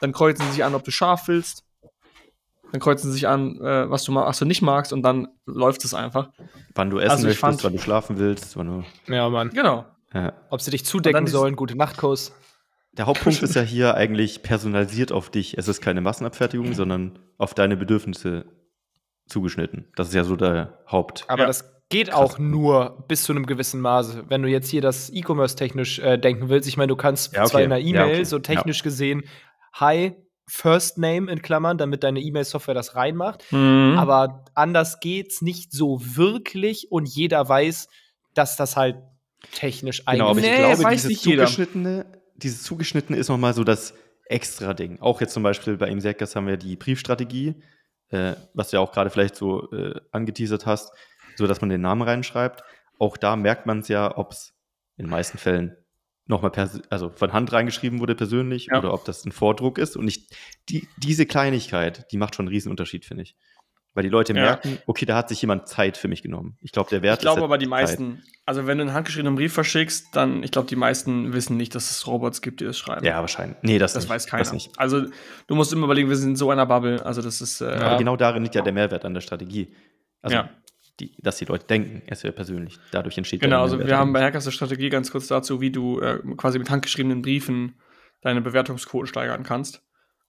dann 0.00 0.12
kreuzen 0.12 0.44
sie 0.46 0.52
sich 0.52 0.64
an, 0.64 0.74
ob 0.74 0.84
du 0.84 0.90
scharf 0.90 1.28
willst, 1.28 1.64
dann 2.72 2.80
kreuzen 2.80 3.08
sie 3.08 3.14
sich 3.14 3.28
an, 3.28 3.60
äh, 3.60 3.90
was 3.90 4.04
du 4.04 4.14
was 4.14 4.38
du 4.38 4.46
nicht 4.46 4.62
magst 4.62 4.92
und 4.92 5.02
dann 5.02 5.28
läuft 5.44 5.84
es 5.84 5.92
einfach. 5.92 6.30
Wann 6.74 6.88
du 6.88 6.98
essen 6.98 7.10
also 7.10 7.24
möchtest, 7.24 7.40
fand, 7.40 7.64
wann 7.64 7.72
du 7.74 7.78
schlafen 7.78 8.18
willst, 8.18 8.56
wann 8.56 8.66
du 9.06 9.12
Ja, 9.12 9.28
Mann. 9.28 9.50
Genau. 9.50 9.84
Ja. 10.14 10.32
Ob 10.50 10.60
sie 10.60 10.70
dich 10.70 10.84
zudecken 10.84 11.26
sollen, 11.26 11.56
gute 11.56 11.76
Nachtkuss. 11.76 12.32
Der 12.92 13.06
Hauptpunkt 13.06 13.42
ist 13.42 13.54
ja 13.54 13.62
hier 13.62 13.94
eigentlich 13.94 14.42
personalisiert 14.42 15.12
auf 15.12 15.30
dich. 15.30 15.56
Es 15.56 15.68
ist 15.68 15.80
keine 15.80 16.02
Massenabfertigung, 16.02 16.74
sondern 16.74 17.18
auf 17.38 17.54
deine 17.54 17.76
Bedürfnisse 17.76 18.44
zugeschnitten. 19.26 19.86
Das 19.96 20.08
ist 20.08 20.14
ja 20.14 20.24
so 20.24 20.36
der 20.36 20.78
Haupt. 20.90 21.24
Aber 21.28 21.42
ja. 21.42 21.46
das 21.46 21.72
geht 21.88 22.08
Krass. 22.08 22.18
auch 22.18 22.38
nur 22.38 23.04
bis 23.08 23.24
zu 23.24 23.32
einem 23.32 23.46
gewissen 23.46 23.80
Maße. 23.80 24.24
Wenn 24.28 24.42
du 24.42 24.48
jetzt 24.48 24.70
hier 24.70 24.80
das 24.80 25.10
E-Commerce 25.10 25.56
technisch 25.56 25.98
äh, 25.98 26.16
denken 26.18 26.48
willst, 26.48 26.68
ich 26.68 26.76
meine, 26.76 26.88
du 26.88 26.96
kannst 26.96 27.34
ja, 27.34 27.42
okay. 27.42 27.50
zwar 27.50 27.60
in 27.60 27.72
einer 27.72 27.80
E-Mail 27.80 28.08
ja, 28.08 28.14
okay. 28.14 28.24
so 28.24 28.38
technisch 28.38 28.82
gesehen, 28.82 29.24
hi, 29.74 30.14
First 30.46 30.98
Name 30.98 31.30
in 31.30 31.42
Klammern, 31.42 31.78
damit 31.78 32.02
deine 32.02 32.20
E-Mail-Software 32.20 32.74
das 32.74 32.96
reinmacht. 32.96 33.44
Mhm. 33.52 33.96
Aber 33.98 34.44
anders 34.54 35.00
geht's 35.00 35.42
nicht 35.42 35.72
so 35.72 36.00
wirklich 36.02 36.90
und 36.90 37.06
jeder 37.06 37.48
weiß, 37.48 37.88
dass 38.34 38.56
das 38.56 38.76
halt 38.76 38.96
technisch 39.52 40.06
eigentlich 40.06 40.20
genau, 40.20 40.30
aber 40.30 40.40
ich 40.40 40.46
nee, 40.46 40.56
glaube, 40.56 40.84
weiß 40.84 41.02
dieses 41.02 41.22
zugeschnittene, 41.22 42.06
dieses 42.36 42.62
zugeschnittene 42.62 43.18
ist 43.18 43.28
nochmal 43.28 43.54
so 43.54 43.64
das 43.64 43.94
extra 44.26 44.74
Ding. 44.74 45.00
Auch 45.00 45.20
jetzt 45.20 45.34
zum 45.34 45.42
Beispiel 45.42 45.76
bei 45.76 45.88
Imserkas 45.88 46.36
haben 46.36 46.46
wir 46.46 46.56
die 46.56 46.76
Briefstrategie 46.76 47.62
äh, 48.12 48.34
was 48.54 48.70
du 48.70 48.76
ja 48.76 48.80
auch 48.80 48.92
gerade 48.92 49.10
vielleicht 49.10 49.36
so 49.36 49.70
äh, 49.72 50.00
angeteasert 50.12 50.66
hast, 50.66 50.92
so 51.36 51.46
dass 51.46 51.60
man 51.60 51.70
den 51.70 51.80
Namen 51.80 52.02
reinschreibt. 52.02 52.62
Auch 52.98 53.16
da 53.16 53.36
merkt 53.36 53.66
man 53.66 53.80
es 53.80 53.88
ja, 53.88 54.16
ob 54.16 54.32
es 54.32 54.54
in 54.96 55.06
den 55.06 55.10
meisten 55.10 55.38
Fällen 55.38 55.76
nochmal 56.26 56.52
also 56.90 57.10
von 57.10 57.32
Hand 57.32 57.52
reingeschrieben 57.52 57.98
wurde 58.00 58.14
persönlich 58.14 58.68
ja. 58.70 58.78
oder 58.78 58.94
ob 58.94 59.04
das 59.04 59.24
ein 59.24 59.32
Vordruck 59.32 59.78
ist. 59.78 59.96
Und 59.96 60.06
ich, 60.06 60.28
die, 60.68 60.86
diese 60.98 61.26
Kleinigkeit, 61.26 62.10
die 62.12 62.16
macht 62.16 62.34
schon 62.34 62.46
einen 62.46 62.54
Riesenunterschied, 62.54 63.04
finde 63.04 63.24
ich. 63.24 63.36
Weil 63.94 64.04
die 64.04 64.08
Leute 64.08 64.32
ja. 64.32 64.42
merken, 64.42 64.78
okay, 64.86 65.04
da 65.04 65.16
hat 65.16 65.28
sich 65.28 65.40
jemand 65.42 65.68
Zeit 65.68 65.98
für 65.98 66.08
mich 66.08 66.22
genommen. 66.22 66.56
Ich 66.62 66.72
glaube, 66.72 66.88
der 66.88 67.02
Wert 67.02 67.18
Ich 67.18 67.22
glaube 67.22 67.42
aber, 67.42 67.58
die 67.58 67.66
meisten, 67.66 68.16
Zeit. 68.16 68.24
also 68.46 68.66
wenn 68.66 68.78
du 68.78 68.84
einen 68.84 68.94
handgeschriebenen 68.94 69.34
Brief 69.34 69.52
verschickst, 69.52 70.16
dann, 70.16 70.42
ich 70.42 70.50
glaube, 70.50 70.68
die 70.68 70.76
meisten 70.76 71.34
wissen 71.34 71.58
nicht, 71.58 71.74
dass 71.74 71.90
es 71.90 72.06
Robots 72.06 72.40
gibt, 72.40 72.60
die 72.60 72.64
das 72.64 72.78
schreiben. 72.78 73.04
Ja, 73.04 73.20
wahrscheinlich. 73.20 73.58
Nee, 73.60 73.78
das, 73.78 73.92
das 73.92 74.04
nicht. 74.04 74.10
weiß 74.10 74.26
keiner. 74.26 74.44
Das 74.44 74.52
nicht. 74.52 74.70
Also 74.78 75.04
du 75.46 75.54
musst 75.54 75.74
immer 75.74 75.84
überlegen, 75.84 76.08
wir 76.08 76.16
sind 76.16 76.30
in 76.30 76.36
so 76.36 76.50
einer 76.50 76.64
Bubble. 76.64 77.04
Also 77.04 77.20
das 77.20 77.42
ist. 77.42 77.60
Äh, 77.60 77.66
aber 77.66 77.98
genau 77.98 78.16
darin 78.16 78.42
liegt 78.42 78.54
ja 78.54 78.62
der 78.62 78.72
Mehrwert 78.72 79.04
an 79.04 79.12
der 79.12 79.20
Strategie. 79.20 79.74
Also, 80.22 80.36
ja. 80.36 80.50
Die, 81.00 81.14
dass 81.18 81.36
die 81.36 81.46
Leute 81.46 81.66
denken, 81.66 82.02
es 82.06 82.22
wäre 82.22 82.32
persönlich. 82.34 82.78
Dadurch 82.92 83.16
entsteht 83.16 83.40
Genau, 83.40 83.62
also 83.62 83.78
wir 83.78 83.96
haben 83.96 84.12
bei 84.12 84.22
Hackers 84.22 84.46
eine 84.46 84.52
Strategie 84.52 84.88
ganz 84.90 85.10
kurz 85.10 85.26
dazu, 85.26 85.60
wie 85.60 85.70
du 85.70 86.00
äh, 86.00 86.18
quasi 86.36 86.58
mit 86.58 86.70
handgeschriebenen 86.70 87.22
Briefen 87.22 87.76
deine 88.20 88.40
Bewertungsquoten 88.40 89.06
steigern 89.06 89.42
kannst. 89.42 89.82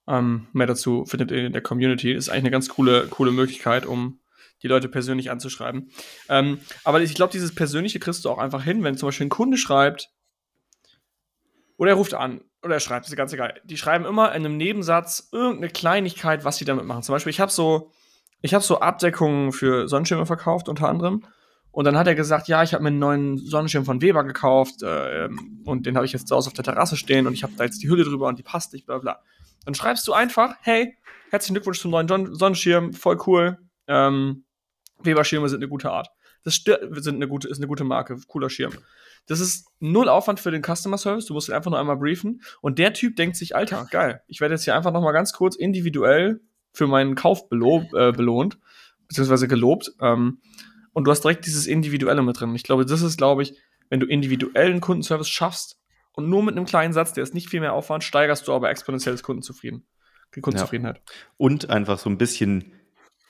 Ähm, 0.06 0.48
mehr 0.52 0.66
dazu 0.66 1.04
findet 1.06 1.30
ihr 1.30 1.46
in 1.46 1.52
der 1.52 1.62
Community. 1.62 2.12
Ist 2.12 2.28
eigentlich 2.28 2.42
eine 2.42 2.50
ganz 2.50 2.68
coole, 2.68 3.06
coole 3.08 3.30
Möglichkeit, 3.30 3.86
um 3.86 4.20
die 4.62 4.68
Leute 4.68 4.88
persönlich 4.88 5.30
anzuschreiben. 5.30 5.90
Ähm, 6.28 6.58
aber 6.84 7.00
ich 7.00 7.14
glaube, 7.14 7.32
dieses 7.32 7.54
Persönliche 7.54 8.00
kriegst 8.00 8.24
du 8.24 8.30
auch 8.30 8.38
einfach 8.38 8.62
hin, 8.62 8.82
wenn 8.82 8.96
zum 8.96 9.08
Beispiel 9.08 9.26
ein 9.26 9.30
Kunde 9.30 9.58
schreibt 9.58 10.10
oder 11.76 11.90
er 11.90 11.96
ruft 11.96 12.14
an 12.14 12.40
oder 12.62 12.74
er 12.74 12.80
schreibt, 12.80 13.06
ist 13.06 13.16
ganz 13.16 13.32
egal. 13.32 13.60
Die 13.64 13.76
schreiben 13.76 14.06
immer 14.06 14.28
in 14.34 14.44
einem 14.44 14.56
Nebensatz 14.56 15.28
irgendeine 15.32 15.68
Kleinigkeit, 15.68 16.44
was 16.44 16.56
sie 16.56 16.64
damit 16.64 16.86
machen. 16.86 17.02
Zum 17.02 17.14
Beispiel, 17.14 17.30
ich 17.30 17.40
habe 17.40 17.52
so, 17.52 17.90
ich 18.40 18.52
so 18.52 18.80
Abdeckungen 18.80 19.52
für 19.52 19.86
Sonnenschirme 19.86 20.26
verkauft, 20.26 20.68
unter 20.68 20.88
anderem. 20.88 21.24
Und 21.70 21.84
dann 21.84 21.98
hat 21.98 22.06
er 22.06 22.14
gesagt, 22.14 22.46
ja, 22.46 22.62
ich 22.62 22.72
habe 22.72 22.84
mir 22.84 22.90
einen 22.90 23.00
neuen 23.00 23.36
Sonnenschirm 23.36 23.84
von 23.84 24.00
Weber 24.00 24.22
gekauft 24.22 24.82
äh, 24.82 25.28
und 25.64 25.86
den 25.86 25.96
habe 25.96 26.06
ich 26.06 26.12
jetzt 26.12 26.28
zu 26.28 26.36
auf 26.36 26.52
der 26.52 26.64
Terrasse 26.64 26.96
stehen 26.96 27.26
und 27.26 27.34
ich 27.34 27.42
habe 27.42 27.52
da 27.56 27.64
jetzt 27.64 27.82
die 27.82 27.88
Hülle 27.88 28.04
drüber 28.04 28.28
und 28.28 28.38
die 28.38 28.44
passt 28.44 28.72
nicht, 28.72 28.86
bla 28.86 28.98
bla. 28.98 29.20
Dann 29.64 29.74
schreibst 29.74 30.06
du 30.08 30.12
einfach, 30.12 30.56
hey, 30.60 30.96
herzlichen 31.30 31.54
Glückwunsch 31.54 31.80
zum 31.80 31.90
neuen 31.90 32.34
Sonnenschirm, 32.34 32.92
voll 32.92 33.18
cool. 33.26 33.58
Ähm, 33.86 34.44
Weber-Schirme 35.02 35.48
sind 35.48 35.58
eine 35.58 35.68
gute 35.68 35.90
Art. 35.90 36.08
Das 36.44 36.56
sind 36.56 37.16
eine 37.16 37.28
gute, 37.28 37.48
ist 37.48 37.58
eine 37.58 37.66
gute 37.66 37.84
Marke, 37.84 38.18
cooler 38.28 38.50
Schirm. 38.50 38.74
Das 39.26 39.40
ist 39.40 39.66
null 39.80 40.08
Aufwand 40.08 40.38
für 40.38 40.50
den 40.50 40.62
Customer 40.62 40.98
Service. 40.98 41.24
Du 41.24 41.32
musst 41.32 41.48
ihn 41.48 41.54
einfach 41.54 41.70
nur 41.70 41.80
einmal 41.80 41.96
briefen. 41.96 42.42
Und 42.60 42.78
der 42.78 42.92
Typ 42.92 43.16
denkt 43.16 43.36
sich, 43.36 43.56
Alter, 43.56 43.86
geil. 43.90 44.22
Ich 44.26 44.40
werde 44.40 44.54
jetzt 44.54 44.64
hier 44.64 44.74
einfach 44.74 44.92
noch 44.92 45.00
mal 45.00 45.12
ganz 45.12 45.32
kurz 45.32 45.56
individuell 45.56 46.40
für 46.72 46.86
meinen 46.86 47.14
Kauf 47.14 47.48
belob, 47.48 47.94
äh, 47.94 48.12
belohnt, 48.12 48.58
beziehungsweise 49.08 49.48
gelobt. 49.48 49.92
Ähm, 50.00 50.40
und 50.92 51.04
du 51.04 51.10
hast 51.10 51.22
direkt 51.22 51.46
dieses 51.46 51.66
Individuelle 51.66 52.22
mit 52.22 52.38
drin. 52.38 52.54
Ich 52.54 52.64
glaube, 52.64 52.84
das 52.84 53.00
ist, 53.00 53.16
glaube 53.16 53.42
ich, 53.42 53.54
wenn 53.88 54.00
du 54.00 54.06
individuellen 54.06 54.80
Kundenservice 54.80 55.28
schaffst, 55.28 55.78
und 56.14 56.28
nur 56.28 56.42
mit 56.42 56.56
einem 56.56 56.66
kleinen 56.66 56.92
Satz, 56.92 57.12
der 57.12 57.22
ist 57.22 57.34
nicht 57.34 57.48
viel 57.48 57.60
mehr 57.60 57.72
Aufwand, 57.72 58.04
steigerst 58.04 58.48
du 58.48 58.52
aber 58.52 58.70
exponentiell 58.70 59.14
das 59.14 59.22
Kundenzufrieden, 59.22 59.86
Kundenzufriedenheit. 60.40 60.96
Ja. 60.96 61.12
Und 61.36 61.70
einfach 61.70 61.98
so 61.98 62.08
ein 62.08 62.18
bisschen 62.18 62.72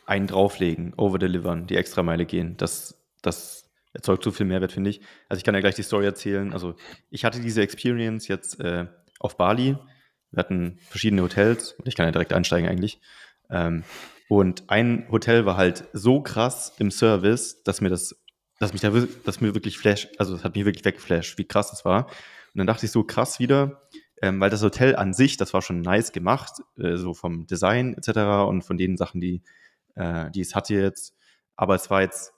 einen 0.06 0.26
drauflegen, 0.26 0.94
overdelivern, 0.94 1.66
die 1.66 1.76
extra 1.76 2.02
Meile 2.02 2.26
gehen. 2.26 2.56
Das, 2.56 3.02
das 3.22 3.70
erzeugt 3.94 4.22
so 4.22 4.30
viel 4.30 4.46
Mehrwert, 4.46 4.72
finde 4.72 4.90
ich. 4.90 5.00
Also 5.28 5.38
ich 5.38 5.44
kann 5.44 5.54
ja 5.54 5.60
gleich 5.60 5.76
die 5.76 5.82
Story 5.82 6.04
erzählen. 6.04 6.52
Also 6.52 6.74
ich 7.10 7.24
hatte 7.24 7.40
diese 7.40 7.62
Experience 7.62 8.28
jetzt 8.28 8.60
äh, 8.60 8.86
auf 9.18 9.36
Bali. 9.36 9.76
Wir 10.30 10.38
hatten 10.38 10.78
verschiedene 10.90 11.22
Hotels 11.22 11.72
und 11.72 11.88
ich 11.88 11.94
kann 11.94 12.06
ja 12.06 12.12
direkt 12.12 12.32
einsteigen 12.32 12.68
eigentlich. 12.68 13.00
Ähm, 13.50 13.84
und 14.28 14.68
ein 14.68 15.06
Hotel 15.10 15.46
war 15.46 15.56
halt 15.56 15.84
so 15.92 16.20
krass 16.20 16.74
im 16.78 16.90
Service, 16.90 17.62
dass 17.62 17.80
mir 17.80 17.88
das, 17.88 18.20
dass 18.58 18.72
mich 18.72 18.82
da, 18.82 18.90
dass 19.24 19.40
mir 19.40 19.54
wirklich 19.54 19.78
flash, 19.78 20.08
also 20.18 20.34
das 20.34 20.44
hat 20.44 20.54
mich 20.54 20.64
wirklich 20.64 20.84
weggeflasht, 20.84 21.38
wie 21.38 21.44
krass 21.44 21.70
das 21.70 21.84
war. 21.84 22.10
Und 22.54 22.58
dann 22.58 22.66
dachte 22.66 22.86
ich 22.86 22.92
so 22.92 23.02
krass 23.02 23.38
wieder, 23.40 23.82
ähm, 24.22 24.40
weil 24.40 24.50
das 24.50 24.62
Hotel 24.62 24.94
an 24.96 25.12
sich, 25.12 25.36
das 25.36 25.52
war 25.52 25.60
schon 25.60 25.80
nice 25.80 26.12
gemacht, 26.12 26.62
äh, 26.78 26.96
so 26.96 27.14
vom 27.14 27.46
Design 27.46 27.94
etc. 27.94 28.46
und 28.48 28.62
von 28.62 28.78
den 28.78 28.96
Sachen, 28.96 29.20
die, 29.20 29.42
äh, 29.96 30.30
die 30.30 30.40
es 30.40 30.54
hatte 30.54 30.74
jetzt. 30.74 31.16
Aber 31.56 31.74
es 31.74 31.90
war 31.90 32.02
jetzt 32.02 32.32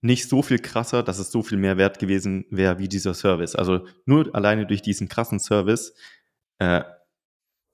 nicht 0.00 0.28
so 0.28 0.42
viel 0.42 0.58
krasser, 0.58 1.02
dass 1.02 1.18
es 1.18 1.30
so 1.30 1.42
viel 1.42 1.58
mehr 1.58 1.76
wert 1.76 1.98
gewesen 1.98 2.46
wäre 2.50 2.78
wie 2.78 2.88
dieser 2.88 3.12
Service. 3.12 3.54
Also 3.54 3.86
nur 4.06 4.34
alleine 4.34 4.66
durch 4.66 4.80
diesen 4.80 5.08
krassen 5.08 5.38
Service 5.38 5.94
äh, 6.58 6.80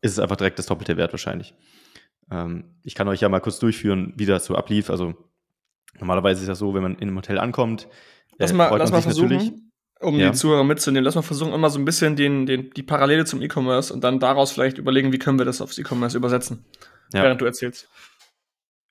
ist 0.00 0.12
es 0.12 0.18
einfach 0.18 0.36
direkt 0.36 0.58
das 0.58 0.66
doppelte 0.66 0.96
Wert 0.96 1.12
wahrscheinlich. 1.12 1.54
Ähm, 2.30 2.76
ich 2.82 2.94
kann 2.94 3.08
euch 3.08 3.20
ja 3.20 3.28
mal 3.28 3.40
kurz 3.40 3.58
durchführen, 3.58 4.12
wie 4.16 4.26
das 4.26 4.44
so 4.44 4.56
ablief. 4.56 4.90
Also 4.90 5.14
normalerweise 5.98 6.40
ist 6.40 6.48
das 6.48 6.58
so, 6.58 6.74
wenn 6.74 6.82
man 6.82 6.96
in 6.96 7.08
einem 7.08 7.16
Hotel 7.16 7.38
ankommt. 7.38 7.88
Lass 8.38 8.50
äh, 8.50 8.54
mal, 8.54 8.76
lass 8.76 8.90
mal 8.90 9.02
versuchen, 9.02 9.65
um 10.00 10.18
ja. 10.18 10.30
die 10.30 10.36
Zuhörer 10.36 10.64
mitzunehmen, 10.64 11.04
lass 11.04 11.14
mal 11.14 11.22
versuchen, 11.22 11.52
immer 11.52 11.70
so 11.70 11.78
ein 11.78 11.84
bisschen 11.84 12.16
den, 12.16 12.46
den, 12.46 12.70
die 12.70 12.82
Parallele 12.82 13.24
zum 13.24 13.40
E-Commerce 13.42 13.92
und 13.92 14.04
dann 14.04 14.20
daraus 14.20 14.52
vielleicht 14.52 14.78
überlegen, 14.78 15.12
wie 15.12 15.18
können 15.18 15.38
wir 15.38 15.46
das 15.46 15.60
aufs 15.60 15.78
E-Commerce 15.78 16.16
übersetzen, 16.16 16.64
ja. 17.12 17.22
während 17.22 17.40
du 17.40 17.44
erzählst 17.44 17.88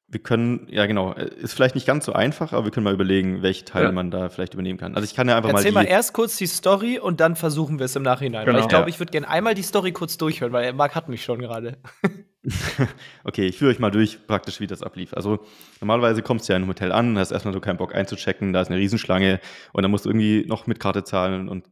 wir 0.08 0.22
können, 0.22 0.68
ja 0.70 0.86
genau, 0.86 1.14
ist 1.14 1.54
vielleicht 1.54 1.76
nicht 1.76 1.88
ganz 1.88 2.06
so 2.06 2.14
einfach, 2.14 2.54
aber 2.54 2.66
wir 2.66 2.72
können 2.72 2.84
mal 2.84 2.94
überlegen, 2.94 3.42
welche 3.42 3.66
Teile 3.66 3.88
ja. 3.88 3.92
man 3.92 4.12
da 4.12 4.30
vielleicht 4.30 4.54
übernehmen 4.54 4.78
kann. 4.78 4.96
Also 4.96 5.04
ich 5.04 5.16
kann 5.16 5.28
ja 5.28 5.36
einfach 5.36 5.50
Erzähl 5.50 5.72
mal. 5.72 5.82
Erzähl 5.82 5.92
mal 5.92 5.98
erst 5.98 6.14
kurz 6.14 6.38
die 6.38 6.46
Story 6.46 7.00
und 7.00 7.20
dann 7.20 7.36
versuchen 7.36 7.80
wir 7.80 7.86
es 7.86 7.96
im 7.96 8.04
Nachhinein. 8.04 8.46
Genau. 8.46 8.58
Weil 8.58 8.64
ich 8.64 8.70
glaube, 8.70 8.84
ja. 8.84 8.90
ich 8.90 9.00
würde 9.00 9.12
gerne 9.12 9.28
einmal 9.28 9.56
die 9.56 9.64
Story 9.64 9.92
kurz 9.94 10.18
durchhören, 10.18 10.54
weil 10.54 10.74
Marc 10.74 10.96
hat 10.96 11.10
mich 11.10 11.24
schon 11.24 11.40
gerade. 11.40 11.78
okay, 13.24 13.48
ich 13.48 13.58
führe 13.58 13.72
euch 13.72 13.80
mal 13.80 13.92
durch 13.92 14.28
praktisch, 14.28 14.60
wie 14.60 14.68
das 14.68 14.84
ablief. 14.84 15.14
Also 15.14 15.40
normalerweise 15.82 16.22
kommst 16.22 16.48
du 16.48 16.54
ja 16.54 16.58
in 16.58 16.64
ein 16.64 16.70
Hotel 16.70 16.92
an, 16.92 17.18
hast 17.18 17.32
erstmal 17.32 17.54
so 17.54 17.60
keinen 17.60 17.78
Bock 17.78 17.96
einzuchecken, 17.96 18.54
da 18.54 18.62
ist 18.62 18.70
eine 18.70 18.80
Riesenschlange 18.80 19.40
und 19.74 19.82
dann 19.82 19.92
musst 19.92 20.06
du 20.06 20.10
irgendwie 20.10 20.46
noch 20.48 20.68
mit 20.68 20.80
Karte 20.80 21.04
zahlen 21.04 21.50
und 21.50 21.66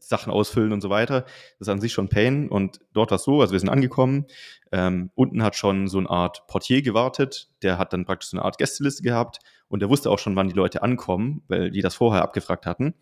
Sachen 0.00 0.32
ausfüllen 0.32 0.72
und 0.72 0.80
so 0.80 0.90
weiter. 0.90 1.22
Das 1.58 1.68
ist 1.68 1.68
an 1.68 1.80
sich 1.80 1.92
schon 1.92 2.08
Pain 2.08 2.48
und 2.48 2.80
dort 2.92 3.10
war 3.10 3.16
es 3.16 3.24
so, 3.24 3.40
also 3.40 3.52
wir 3.52 3.60
sind 3.60 3.68
angekommen, 3.68 4.26
ähm, 4.72 5.10
unten 5.14 5.42
hat 5.42 5.56
schon 5.56 5.88
so 5.88 5.98
eine 5.98 6.10
Art 6.10 6.46
Portier 6.46 6.82
gewartet, 6.82 7.50
der 7.62 7.78
hat 7.78 7.92
dann 7.92 8.04
praktisch 8.04 8.30
so 8.30 8.36
eine 8.36 8.44
Art 8.44 8.58
Gästeliste 8.58 9.02
gehabt 9.02 9.38
und 9.68 9.80
der 9.80 9.88
wusste 9.88 10.10
auch 10.10 10.18
schon, 10.18 10.36
wann 10.36 10.48
die 10.48 10.54
Leute 10.54 10.82
ankommen, 10.82 11.42
weil 11.48 11.70
die 11.70 11.82
das 11.82 11.94
vorher 11.94 12.22
abgefragt 12.22 12.66
hatten. 12.66 12.94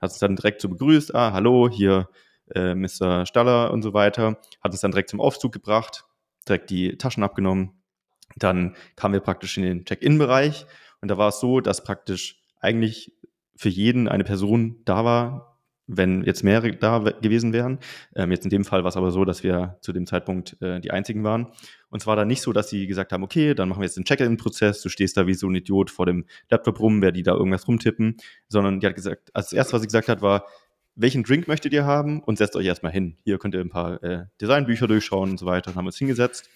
Hat 0.00 0.10
uns 0.10 0.18
dann 0.18 0.36
direkt 0.36 0.60
so 0.60 0.68
begrüßt, 0.68 1.14
ah, 1.14 1.32
hallo, 1.32 1.68
hier 1.68 2.08
äh, 2.54 2.74
Mr. 2.74 3.26
Staller 3.26 3.70
und 3.72 3.82
so 3.82 3.94
weiter, 3.94 4.38
hat 4.62 4.72
uns 4.72 4.80
dann 4.80 4.90
direkt 4.90 5.10
zum 5.10 5.20
Aufzug 5.20 5.52
gebracht, 5.52 6.04
direkt 6.48 6.70
die 6.70 6.96
Taschen 6.96 7.22
abgenommen. 7.22 7.82
Dann 8.36 8.76
kamen 8.96 9.14
wir 9.14 9.20
praktisch 9.20 9.56
in 9.58 9.64
den 9.64 9.84
Check-in-Bereich 9.84 10.66
und 11.00 11.10
da 11.10 11.18
war 11.18 11.28
es 11.28 11.40
so, 11.40 11.60
dass 11.60 11.84
praktisch 11.84 12.42
eigentlich 12.60 13.12
für 13.56 13.68
jeden 13.68 14.08
eine 14.08 14.24
Person 14.24 14.80
da 14.84 15.04
war, 15.04 15.58
wenn 15.86 16.22
jetzt 16.22 16.42
mehrere 16.42 16.72
da 16.72 16.98
gewesen 16.98 17.52
wären. 17.52 17.78
Ähm, 18.14 18.30
jetzt 18.30 18.44
in 18.44 18.50
dem 18.50 18.64
Fall 18.64 18.84
war 18.84 18.88
es 18.88 18.96
aber 18.96 19.10
so, 19.10 19.24
dass 19.24 19.42
wir 19.42 19.78
zu 19.80 19.92
dem 19.92 20.06
Zeitpunkt 20.06 20.56
äh, 20.62 20.80
die 20.80 20.90
einzigen 20.90 21.24
waren. 21.24 21.48
Und 21.90 22.00
zwar 22.00 22.16
dann 22.16 22.28
nicht 22.28 22.40
so, 22.40 22.52
dass 22.52 22.70
sie 22.70 22.86
gesagt 22.86 23.12
haben, 23.12 23.22
okay, 23.22 23.54
dann 23.54 23.68
machen 23.68 23.80
wir 23.80 23.86
jetzt 23.86 23.96
den 23.96 24.04
Check-in-Prozess, 24.04 24.80
du 24.80 24.88
stehst 24.88 25.16
da 25.16 25.26
wie 25.26 25.34
so 25.34 25.48
ein 25.48 25.54
Idiot 25.54 25.90
vor 25.90 26.06
dem 26.06 26.24
Laptop 26.50 26.80
rum, 26.80 27.02
wer 27.02 27.12
die 27.12 27.22
da 27.22 27.32
irgendwas 27.32 27.68
rumtippen, 27.68 28.16
sondern 28.48 28.80
die 28.80 28.86
hat 28.86 28.94
gesagt, 28.94 29.30
also 29.34 29.56
das 29.56 29.72
was 29.72 29.82
sie 29.82 29.88
gesagt 29.88 30.08
hat, 30.08 30.22
war, 30.22 30.46
welchen 30.94 31.22
Drink 31.22 31.48
möchtet 31.48 31.72
ihr 31.72 31.84
haben 31.84 32.22
und 32.22 32.38
setzt 32.38 32.56
euch 32.56 32.66
erstmal 32.66 32.92
hin. 32.92 33.16
Hier 33.24 33.38
könnt 33.38 33.54
ihr 33.54 33.60
ein 33.60 33.70
paar 33.70 34.02
äh, 34.02 34.26
Designbücher 34.40 34.86
durchschauen 34.86 35.30
und 35.30 35.38
so 35.38 35.46
weiter. 35.46 35.70
Dann 35.70 35.76
haben 35.76 35.84
wir 35.84 35.88
uns 35.88 35.98
hingesetzt. 35.98 36.48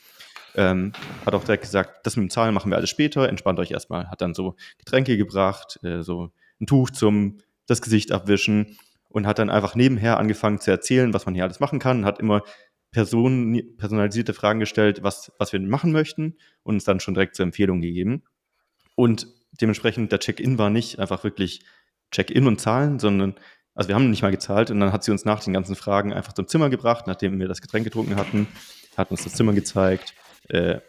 Ähm, 0.54 0.92
hat 1.24 1.34
auch 1.34 1.44
direkt 1.44 1.64
gesagt, 1.64 2.06
das 2.06 2.16
mit 2.16 2.24
dem 2.24 2.30
Zahlen 2.30 2.54
machen 2.54 2.70
wir 2.70 2.76
alles 2.76 2.90
später, 2.90 3.28
entspannt 3.28 3.58
euch 3.58 3.70
erstmal. 3.70 4.08
Hat 4.08 4.20
dann 4.22 4.34
so 4.34 4.56
Getränke 4.78 5.16
gebracht, 5.16 5.78
äh, 5.82 6.02
so 6.02 6.30
ein 6.60 6.66
Tuch 6.66 6.90
zum 6.90 7.38
das 7.66 7.82
Gesicht 7.82 8.12
abwischen 8.12 8.78
und 9.08 9.26
hat 9.26 9.38
dann 9.38 9.50
einfach 9.50 9.74
nebenher 9.74 10.18
angefangen 10.18 10.60
zu 10.60 10.70
erzählen, 10.70 11.12
was 11.12 11.26
man 11.26 11.34
hier 11.34 11.44
alles 11.44 11.60
machen 11.60 11.78
kann, 11.78 12.04
hat 12.04 12.20
immer 12.20 12.42
Person, 12.90 13.60
personalisierte 13.76 14.32
Fragen 14.32 14.60
gestellt, 14.60 15.02
was, 15.02 15.32
was 15.38 15.52
wir 15.52 15.60
machen 15.60 15.92
möchten 15.92 16.36
und 16.62 16.76
uns 16.76 16.84
dann 16.84 17.00
schon 17.00 17.14
direkt 17.14 17.36
zur 17.36 17.44
Empfehlung 17.44 17.80
gegeben. 17.80 18.22
Und 18.94 19.26
dementsprechend 19.60 20.12
der 20.12 20.20
Check-in 20.20 20.58
war 20.58 20.70
nicht 20.70 20.98
einfach 20.98 21.24
wirklich 21.24 21.60
Check-in 22.12 22.46
und 22.46 22.60
Zahlen, 22.60 22.98
sondern 22.98 23.34
also 23.76 23.88
wir 23.88 23.94
haben 23.94 24.10
nicht 24.10 24.22
mal 24.22 24.30
gezahlt 24.30 24.70
und 24.70 24.80
dann 24.80 24.92
hat 24.92 25.04
sie 25.04 25.12
uns 25.12 25.24
nach 25.24 25.44
den 25.44 25.52
ganzen 25.52 25.76
Fragen 25.76 26.12
einfach 26.12 26.32
zum 26.32 26.48
Zimmer 26.48 26.70
gebracht, 26.70 27.06
nachdem 27.06 27.38
wir 27.38 27.46
das 27.46 27.60
Getränk 27.60 27.84
getrunken 27.84 28.16
hatten, 28.16 28.48
hat 28.96 29.10
uns 29.10 29.22
das 29.22 29.34
Zimmer 29.34 29.52
gezeigt, 29.52 30.14
äh, 30.48 30.80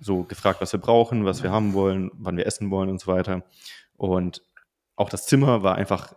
so 0.00 0.22
gefragt, 0.22 0.60
was 0.60 0.72
wir 0.72 0.80
brauchen, 0.80 1.24
was 1.24 1.42
wir 1.42 1.50
haben 1.50 1.74
wollen, 1.74 2.12
wann 2.14 2.36
wir 2.36 2.46
essen 2.46 2.70
wollen 2.70 2.88
und 2.88 3.00
so 3.00 3.12
weiter. 3.12 3.42
Und 3.96 4.42
auch 4.96 5.08
das 5.08 5.26
Zimmer 5.26 5.64
war 5.64 5.74
einfach, 5.74 6.14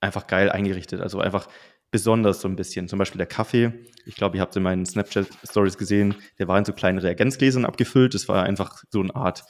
einfach 0.00 0.28
geil 0.28 0.50
eingerichtet, 0.50 1.00
also 1.00 1.20
einfach 1.20 1.48
besonders 1.90 2.40
so 2.40 2.46
ein 2.46 2.54
bisschen. 2.54 2.86
Zum 2.88 2.98
Beispiel 2.98 3.18
der 3.18 3.26
Kaffee. 3.26 3.72
Ich 4.06 4.14
glaube, 4.14 4.36
ihr 4.36 4.40
habt 4.40 4.54
in 4.54 4.62
meinen 4.62 4.86
Snapchat-Stories 4.86 5.78
gesehen, 5.78 6.14
der 6.38 6.46
war 6.46 6.58
in 6.58 6.64
so 6.64 6.72
kleinen 6.72 6.98
Reagenzgläsern 6.98 7.64
abgefüllt. 7.64 8.14
Das 8.14 8.28
war 8.28 8.44
einfach 8.44 8.84
so 8.90 9.00
eine 9.00 9.14
Art, 9.16 9.44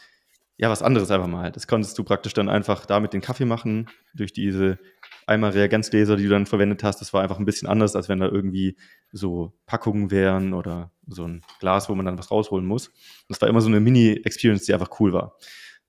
ja, 0.56 0.70
was 0.70 0.82
anderes 0.82 1.10
einfach 1.10 1.26
mal. 1.26 1.52
Das 1.52 1.66
konntest 1.66 1.98
du 1.98 2.04
praktisch 2.04 2.32
dann 2.32 2.48
einfach 2.48 2.86
damit 2.86 3.12
den 3.12 3.20
Kaffee 3.20 3.44
machen, 3.44 3.90
durch 4.14 4.32
diese 4.32 4.78
einmal 5.28 5.50
Reagenzgläser, 5.50 6.16
die 6.16 6.24
du 6.24 6.30
dann 6.30 6.46
verwendet 6.46 6.82
hast, 6.82 7.00
das 7.00 7.12
war 7.12 7.22
einfach 7.22 7.38
ein 7.38 7.44
bisschen 7.44 7.68
anders, 7.68 7.94
als 7.94 8.08
wenn 8.08 8.20
da 8.20 8.26
irgendwie 8.26 8.76
so 9.12 9.52
Packungen 9.66 10.10
wären 10.10 10.54
oder 10.54 10.90
so 11.06 11.24
ein 11.24 11.42
Glas, 11.60 11.88
wo 11.88 11.94
man 11.94 12.06
dann 12.06 12.18
was 12.18 12.30
rausholen 12.30 12.66
muss. 12.66 12.92
Das 13.28 13.40
war 13.40 13.48
immer 13.48 13.60
so 13.60 13.68
eine 13.68 13.80
Mini-Experience, 13.80 14.64
die 14.64 14.72
einfach 14.72 15.00
cool 15.00 15.12
war. 15.12 15.36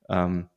Ähm, 0.09 0.49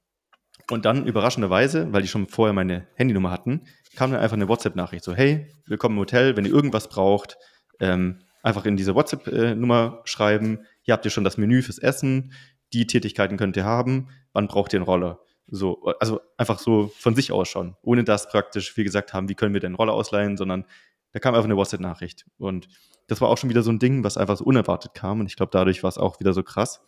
und 0.71 0.85
dann 0.85 1.07
überraschenderweise, 1.07 1.93
weil 1.93 2.03
die 2.03 2.09
schon 2.09 2.29
vorher 2.29 2.53
meine 2.53 2.87
Handynummer 2.95 3.31
hatten, 3.31 3.63
kam 3.97 4.11
dann 4.11 4.21
einfach 4.21 4.37
eine 4.37 4.49
WhatsApp-Nachricht 4.49 5.05
so, 5.05 5.15
hey, 5.15 5.49
willkommen 5.67 5.97
im 5.97 6.01
Hotel, 6.01 6.37
wenn 6.37 6.45
ihr 6.45 6.53
irgendwas 6.53 6.89
braucht, 6.89 7.37
ähm, 7.81 8.21
einfach 8.43 8.65
in 8.65 8.77
diese 8.77 8.95
WhatsApp-Nummer 8.95 10.01
schreiben, 10.05 10.61
hier 10.83 10.95
habt 10.95 11.05
ihr 11.05 11.11
schon 11.11 11.25
das 11.25 11.39
Menü 11.39 11.63
fürs 11.63 11.79
Essen, 11.79 12.33
die 12.73 12.87
Tätigkeiten 12.87 13.37
könnt 13.37 13.57
ihr 13.57 13.65
haben, 13.65 14.09
wann 14.33 14.49
braucht 14.49 14.73
ihr 14.73 14.79
einen 14.79 14.87
Roller? 14.87 15.21
So, 15.55 15.85
also 16.01 16.23
einfach 16.39 16.59
so 16.59 16.91
von 16.99 17.15
sich 17.15 17.31
aus 17.31 17.47
schon, 17.47 17.77
ohne 17.83 18.05
dass 18.05 18.27
praktisch 18.31 18.75
wir 18.75 18.85
gesagt 18.85 19.13
haben, 19.13 19.29
wie 19.29 19.35
können 19.35 19.53
wir 19.53 19.61
den 19.61 19.75
Roller 19.75 19.93
ausleihen, 19.93 20.39
sondern 20.39 20.65
da 21.13 21.19
kam 21.21 21.35
einfach 21.35 21.45
eine 21.45 21.59
WhatsApp-Nachricht. 21.59 22.25
Und 22.39 22.69
das 23.07 23.21
war 23.21 23.29
auch 23.29 23.37
schon 23.37 23.51
wieder 23.51 23.63
so 23.63 23.71
ein 23.71 23.79
Ding, 23.79 24.03
was 24.03 24.17
einfach 24.17 24.39
so 24.39 24.45
unerwartet 24.45 24.95
kam. 24.95 25.21
Und 25.21 25.27
ich 25.27 25.37
glaube, 25.37 25.51
dadurch 25.53 25.83
war 25.83 25.89
es 25.89 25.99
auch 25.99 26.21
wieder 26.21 26.33
so 26.33 26.43
krass. 26.43 26.81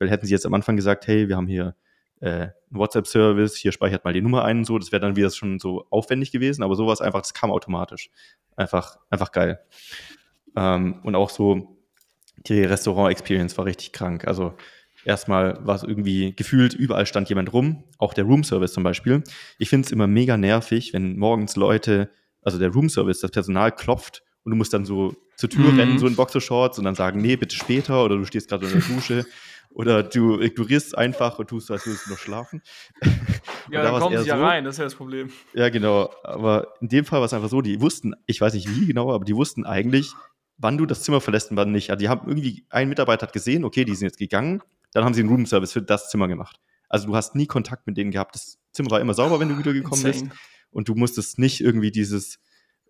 Weil 0.00 0.10
hätten 0.10 0.26
sie 0.26 0.32
jetzt 0.32 0.46
am 0.46 0.54
Anfang 0.54 0.74
gesagt, 0.74 1.06
hey, 1.06 1.28
wir 1.28 1.36
haben 1.36 1.46
hier 1.46 1.76
äh, 2.18 2.48
WhatsApp-Service, 2.70 3.54
hier 3.54 3.70
speichert 3.70 4.04
mal 4.04 4.12
die 4.12 4.20
Nummer 4.20 4.44
ein 4.44 4.58
und 4.58 4.64
so, 4.64 4.78
das 4.78 4.90
wäre 4.90 5.00
dann 5.00 5.14
wieder 5.14 5.30
schon 5.30 5.60
so 5.60 5.86
aufwendig 5.90 6.32
gewesen. 6.32 6.64
Aber 6.64 6.74
sowas 6.74 7.00
einfach, 7.00 7.20
das 7.20 7.34
kam 7.34 7.52
automatisch. 7.52 8.10
Einfach, 8.56 8.98
einfach 9.10 9.30
geil. 9.30 9.60
Ähm, 10.56 10.98
und 11.04 11.14
auch 11.14 11.30
so 11.30 11.78
die 12.48 12.64
Restaurant-Experience 12.64 13.56
war 13.58 13.64
richtig 13.64 13.92
krank. 13.92 14.26
Also 14.26 14.54
Erstmal 15.04 15.58
war 15.64 15.76
es 15.76 15.82
irgendwie 15.82 16.34
gefühlt, 16.34 16.74
überall 16.74 17.06
stand 17.06 17.28
jemand 17.28 17.52
rum, 17.52 17.84
auch 17.98 18.14
der 18.14 18.24
Roomservice 18.24 18.72
zum 18.72 18.82
Beispiel. 18.82 19.22
Ich 19.58 19.68
finde 19.68 19.86
es 19.86 19.92
immer 19.92 20.06
mega 20.06 20.36
nervig, 20.36 20.92
wenn 20.92 21.16
morgens 21.18 21.56
Leute, 21.56 22.10
also 22.42 22.58
der 22.58 22.70
Roomservice, 22.70 23.20
das 23.20 23.30
Personal 23.30 23.72
klopft 23.72 24.22
und 24.44 24.50
du 24.50 24.56
musst 24.56 24.72
dann 24.74 24.84
so 24.84 25.14
zur 25.36 25.50
Tür 25.50 25.70
mhm. 25.70 25.78
rennen, 25.78 25.98
so 25.98 26.06
in 26.06 26.16
Boxershorts 26.16 26.78
und 26.78 26.84
dann 26.84 26.94
sagen, 26.94 27.20
nee, 27.20 27.36
bitte 27.36 27.54
später 27.54 28.04
oder 28.04 28.16
du 28.16 28.24
stehst 28.24 28.48
gerade 28.48 28.66
in 28.66 28.72
der 28.72 28.80
Dusche 28.80 29.26
oder 29.70 30.02
du 30.02 30.40
ignorierst 30.40 30.98
einfach 30.98 31.38
und 31.38 31.48
tust, 31.48 31.70
als 31.70 31.86
würdest 31.86 32.06
du 32.06 32.10
noch 32.10 32.18
schlafen. 32.18 32.62
ja, 33.70 33.82
da 33.82 33.90
dann 33.90 34.00
kommen 34.00 34.18
sie 34.18 34.28
ja 34.28 34.36
so, 34.36 34.42
rein, 34.42 34.64
das 34.64 34.74
ist 34.74 34.78
ja 34.78 34.84
das 34.84 34.94
Problem. 34.94 35.30
Ja, 35.54 35.68
genau. 35.68 36.10
Aber 36.24 36.74
in 36.80 36.88
dem 36.88 37.04
Fall 37.04 37.20
war 37.20 37.26
es 37.26 37.34
einfach 37.34 37.48
so, 37.48 37.60
die 37.60 37.80
wussten, 37.80 38.14
ich 38.26 38.40
weiß 38.40 38.54
nicht 38.54 38.68
wie 38.68 38.86
genau, 38.86 39.12
aber 39.12 39.24
die 39.24 39.36
wussten 39.36 39.64
eigentlich, 39.64 40.12
wann 40.56 40.76
du 40.76 40.86
das 40.86 41.02
Zimmer 41.02 41.20
verlässt 41.20 41.50
und 41.50 41.56
wann 41.56 41.70
nicht. 41.70 41.90
Also 41.90 42.00
die 42.00 42.08
haben 42.08 42.26
irgendwie, 42.26 42.64
ein 42.68 42.88
Mitarbeiter 42.88 43.26
hat 43.26 43.32
gesehen, 43.32 43.64
okay, 43.64 43.84
die 43.84 43.94
sind 43.94 44.08
jetzt 44.08 44.18
gegangen, 44.18 44.62
dann 44.92 45.04
haben 45.04 45.14
sie 45.14 45.20
einen 45.20 45.30
Roomservice 45.30 45.72
für 45.72 45.82
das 45.82 46.10
Zimmer 46.10 46.28
gemacht. 46.28 46.60
Also 46.88 47.06
du 47.06 47.16
hast 47.16 47.34
nie 47.34 47.46
Kontakt 47.46 47.86
mit 47.86 47.96
denen 47.96 48.10
gehabt. 48.10 48.34
Das 48.34 48.58
Zimmer 48.72 48.90
war 48.90 49.00
immer 49.00 49.14
sauber, 49.14 49.40
wenn 49.40 49.48
du 49.48 49.58
wieder 49.58 49.72
gekommen 49.72 50.04
Insane. 50.04 50.28
bist. 50.30 50.40
Und 50.70 50.88
du 50.88 50.94
musstest 50.94 51.38
nicht 51.38 51.60
irgendwie 51.60 51.90
dieses, 51.90 52.38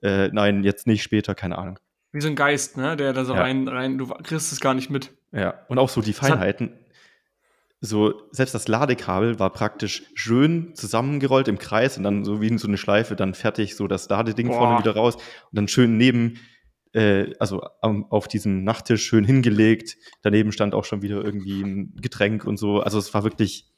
äh, 0.03 0.29
nein, 0.29 0.65
jetzt 0.65 0.87
nicht, 0.87 1.03
später, 1.03 1.35
keine 1.35 1.59
Ahnung. 1.59 1.79
Wie 2.13 2.21
so 2.21 2.29
ein 2.29 2.37
Geist, 2.37 2.77
ne? 2.77 2.97
Der 2.97 3.13
da 3.13 3.25
so 3.25 3.35
ja. 3.35 3.41
rein, 3.41 3.69
rein, 3.69 3.99
du 3.99 4.07
kriegst 4.07 4.53
es 4.53 4.61
gar 4.61 4.75
nicht 4.75 4.91
mit. 4.91 5.13
Ja, 5.33 5.67
und 5.69 5.79
auch 5.79 5.89
so 5.89 6.01
die 6.01 6.13
Feinheiten. 6.13 6.73
so, 7.81 8.23
selbst 8.33 8.55
das 8.55 8.67
Ladekabel 8.67 9.39
war 9.39 9.51
praktisch 9.51 10.05
schön 10.15 10.75
zusammengerollt 10.75 11.49
im 11.49 11.59
Kreis 11.59 11.99
und 11.99 12.05
dann 12.05 12.25
so 12.25 12.41
wie 12.41 12.49
in 12.49 12.59
so 12.59 12.67
eine 12.67 12.79
Schleife 12.79 13.15
dann 13.15 13.35
fertig, 13.35 13.77
so 13.77 13.87
das 13.87 14.09
Ladeding 14.09 14.49
Boah. 14.49 14.59
vorne 14.59 14.79
wieder 14.81 14.95
raus 14.95 15.17
und 15.17 15.25
dann 15.53 15.69
schön 15.69 15.97
neben, 15.97 16.39
äh, 16.99 17.33
also 17.39 17.63
um, 17.81 18.11
auf 18.11 18.27
diesem 18.27 18.65
Nachttisch 18.65 19.05
schön 19.05 19.25
hingelegt. 19.25 19.97
Daneben 20.23 20.51
stand 20.51 20.75
auch 20.75 20.85
schon 20.85 21.01
wieder 21.03 21.25
irgendwie 21.25 21.63
ein 21.63 21.95
Getränk 21.97 22.45
und 22.45 22.57
so. 22.57 22.81
Also 22.81 22.99
es 22.99 23.15
war 23.15 23.23
wirklich 23.23 23.71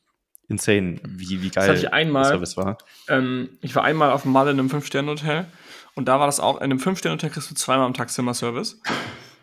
insane, 0.49 1.01
wie, 1.05 1.43
wie 1.43 1.51
geil 1.51 1.69
das 1.69 1.83
ich 1.83 1.93
einmal, 1.93 2.23
der 2.23 2.33
Service 2.33 2.57
war. 2.57 2.79
Ähm, 3.09 3.51
ich 3.61 3.75
war 3.77 3.85
einmal 3.85 4.11
auf 4.11 4.23
dem 4.23 4.33
Mal 4.33 4.49
in 4.49 4.59
einem 4.59 4.71
Fünf-Sterne-Hotel 4.71 5.47
und 5.95 6.09
da 6.09 6.19
war 6.19 6.27
das 6.27 6.41
auch, 6.41 6.57
in 6.57 6.65
einem 6.65 6.79
Fünf-Sterne-Hotel 6.79 7.31
kriegst 7.31 7.51
du 7.51 7.55
zweimal 7.55 7.87
am 7.87 7.95
Tag 7.95 8.11
Zimmerservice. 8.11 8.81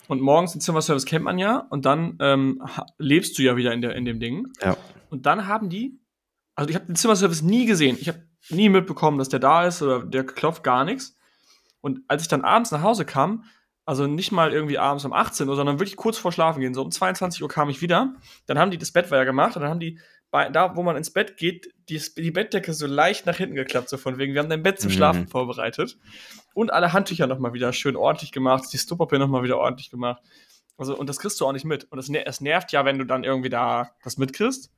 Und 0.08 0.22
morgens 0.22 0.54
den 0.54 0.62
Zimmerservice 0.62 1.06
kennt 1.06 1.26
man 1.26 1.38
ja 1.38 1.68
und 1.70 1.86
dann 1.86 2.18
ähm, 2.20 2.64
lebst 2.98 3.38
du 3.38 3.44
ja 3.44 3.58
wieder 3.58 3.74
in, 3.74 3.82
der, 3.82 3.96
in 3.96 4.06
dem 4.06 4.20
Ding. 4.20 4.48
Ja. 4.62 4.76
Und 5.10 5.26
dann 5.26 5.48
haben 5.48 5.70
die, 5.70 6.00
also 6.56 6.70
ich 6.70 6.76
habe 6.76 6.86
den 6.86 6.96
Zimmerservice 6.96 7.42
nie 7.42 7.66
gesehen. 7.66 7.98
Ich 8.00 8.08
habe 8.08 8.24
nie 8.50 8.70
mitbekommen, 8.70 9.18
dass 9.18 9.30
der 9.30 9.40
da 9.40 9.66
ist 9.68 9.82
oder 9.82 10.04
der 10.04 10.26
klopft 10.26 10.64
gar 10.64 10.84
nichts. 10.84 11.16
Und 11.82 12.02
als 12.08 12.24
ich 12.24 12.28
dann 12.28 12.44
abends 12.44 12.72
nach 12.72 12.82
Hause 12.82 13.06
kam, 13.06 13.44
also 13.88 14.06
nicht 14.06 14.34
mal 14.34 14.52
irgendwie 14.52 14.78
abends 14.78 15.06
um 15.06 15.14
18 15.14 15.48
Uhr, 15.48 15.56
sondern 15.56 15.80
wirklich 15.80 15.96
kurz 15.96 16.18
vor 16.18 16.34
Schlafen 16.34 16.60
gehen, 16.60 16.74
so 16.74 16.82
um 16.84 16.92
22 16.92 17.42
Uhr 17.42 17.48
kam 17.48 17.70
ich 17.70 17.82
wieder. 17.82 18.14
Dann 18.46 18.60
haben 18.60 18.70
die 18.70 18.78
das 18.78 18.92
Bett 18.92 19.10
ja 19.10 19.24
gemacht 19.24 19.56
und 19.56 19.62
dann 19.62 19.72
haben 19.72 19.80
die 19.80 19.98
bei, 20.30 20.50
da, 20.50 20.76
wo 20.76 20.84
man 20.84 20.98
ins 20.98 21.12
Bett 21.12 21.38
geht, 21.38 21.74
die, 21.88 22.02
die 22.18 22.32
Bettdecke 22.32 22.74
so 22.74 22.86
leicht 22.86 23.26
nach 23.26 23.38
hinten 23.38 23.56
geklappt, 23.56 23.88
so 23.88 23.96
von 23.96 24.18
wegen, 24.18 24.34
wir 24.34 24.42
haben 24.42 24.50
dein 24.50 24.62
Bett 24.62 24.82
zum 24.82 24.92
Schlafen 24.92 25.22
mhm. 25.22 25.28
vorbereitet. 25.30 25.98
Und 26.54 26.74
alle 26.74 26.92
Handtücher 26.92 27.28
nochmal 27.28 27.54
wieder 27.54 27.72
schön 27.72 27.96
ordentlich 27.96 28.34
gemacht, 28.34 28.66
die 28.74 28.78
Stoppapier 28.78 29.20
nochmal 29.20 29.44
wieder 29.44 29.58
ordentlich 29.58 29.90
gemacht. 29.90 30.22
Also, 30.78 30.94
und 30.98 31.08
das 31.08 31.20
kriegst 31.20 31.40
du 31.40 31.46
auch 31.46 31.54
nicht 31.54 31.64
mit. 31.64 31.86
Und 31.86 31.98
es, 31.98 32.10
es 32.10 32.42
nervt 32.42 32.74
ja, 32.74 32.84
wenn 32.84 33.00
du 33.00 33.06
dann 33.06 33.24
irgendwie 33.24 33.50
da 33.50 33.92
das 34.04 34.18
mitkriegst. 34.18 34.70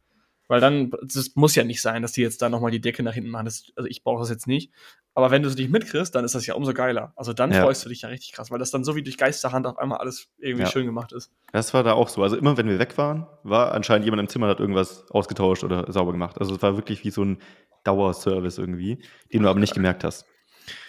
Weil 0.50 0.60
dann, 0.60 0.92
es 1.06 1.36
muss 1.36 1.54
ja 1.54 1.64
nicht 1.64 1.80
sein, 1.80 2.02
dass 2.02 2.12
die 2.12 2.22
jetzt 2.22 2.42
da 2.42 2.50
nochmal 2.50 2.72
die 2.72 2.82
Decke 2.82 3.04
nach 3.04 3.14
hinten 3.14 3.30
machen. 3.30 3.46
Das, 3.46 3.72
also 3.76 3.88
ich 3.88 4.04
brauche 4.04 4.20
das 4.20 4.32
jetzt 4.32 4.48
nicht. 4.48 4.74
Aber 5.14 5.30
wenn 5.30 5.44
du 5.44 5.48
es 5.48 5.56
nicht 5.56 5.70
mitkriegst, 5.70 6.14
dann 6.16 6.26
ist 6.26 6.34
das 6.34 6.48
ja 6.48 6.56
umso 6.56 6.74
geiler. 6.74 7.14
Also 7.16 7.34
dann 7.34 7.52
ja. 7.52 7.62
freust 7.62 7.86
du 7.86 7.90
dich 7.90 8.02
ja 8.02 8.10
richtig 8.10 8.34
krass, 8.34 8.50
weil 8.50 8.58
das 8.58 8.72
dann 8.72 8.84
so 8.84 8.96
wie 8.96 9.04
durch 9.04 9.18
Geisterhand 9.18 9.68
auf 9.68 9.78
einmal 9.78 10.00
alles 10.00 10.28
irgendwie 10.40 10.64
ja. 10.64 10.70
schön 10.70 10.88
gemacht 10.88 11.12
ist. 11.12 11.32
Das 11.52 11.74
war 11.76 11.84
da 11.84 11.94
auch 11.94 12.10
so. 12.10 12.24
Also 12.24 12.36
immer 12.36 12.58
wenn 12.58 12.68
wir 12.68 12.80
weg 12.80 12.98
waren, 12.98 13.28
war 13.44 13.74
anscheinend 13.74 14.06
jemand 14.06 14.22
im 14.22 14.28
Zimmer, 14.28 14.48
hat 14.48 14.60
irgendwas 14.60 15.10
ausgetauscht 15.12 15.64
oder 15.64 15.92
sauber 15.92 16.14
gemacht. 16.14 16.40
Also 16.40 16.56
es 16.56 16.62
war 16.64 16.76
wirklich 16.76 17.04
wie 17.04 17.12
so 17.12 17.24
ein 17.24 17.38
Dauerservice 17.84 18.58
irgendwie, 18.58 19.04
den 19.32 19.44
du 19.44 19.50
aber 19.50 19.60
nicht 19.60 19.76
gemerkt 19.76 20.04
hast. 20.04 20.26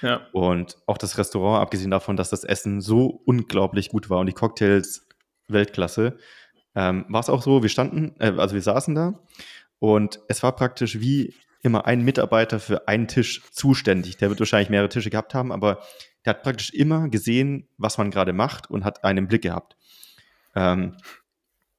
Ja. 0.00 0.22
Und 0.32 0.78
auch 0.86 0.96
das 0.96 1.18
Restaurant, 1.18 1.60
abgesehen 1.60 1.90
davon, 1.90 2.16
dass 2.16 2.30
das 2.30 2.44
Essen 2.44 2.80
so 2.80 3.20
unglaublich 3.26 3.90
gut 3.90 4.08
war 4.08 4.20
und 4.20 4.26
die 4.26 4.32
Cocktails 4.32 5.06
Weltklasse, 5.48 6.16
ähm, 6.74 7.04
war 7.08 7.20
es 7.20 7.28
auch 7.28 7.42
so, 7.42 7.62
wir 7.62 7.68
standen, 7.68 8.14
äh, 8.18 8.32
also 8.36 8.54
wir 8.54 8.62
saßen 8.62 8.94
da 8.94 9.20
und 9.78 10.20
es 10.28 10.42
war 10.42 10.54
praktisch 10.54 11.00
wie 11.00 11.34
immer 11.62 11.86
ein 11.86 12.02
Mitarbeiter 12.02 12.58
für 12.58 12.88
einen 12.88 13.08
Tisch 13.08 13.42
zuständig. 13.50 14.16
Der 14.16 14.30
wird 14.30 14.40
wahrscheinlich 14.40 14.70
mehrere 14.70 14.88
Tische 14.88 15.10
gehabt 15.10 15.34
haben, 15.34 15.52
aber 15.52 15.80
der 16.24 16.34
hat 16.34 16.42
praktisch 16.42 16.70
immer 16.70 17.08
gesehen, 17.08 17.68
was 17.76 17.98
man 17.98 18.10
gerade 18.10 18.32
macht 18.32 18.70
und 18.70 18.84
hat 18.84 19.04
einen 19.04 19.28
Blick 19.28 19.42
gehabt. 19.42 19.76
Ähm, 20.54 20.96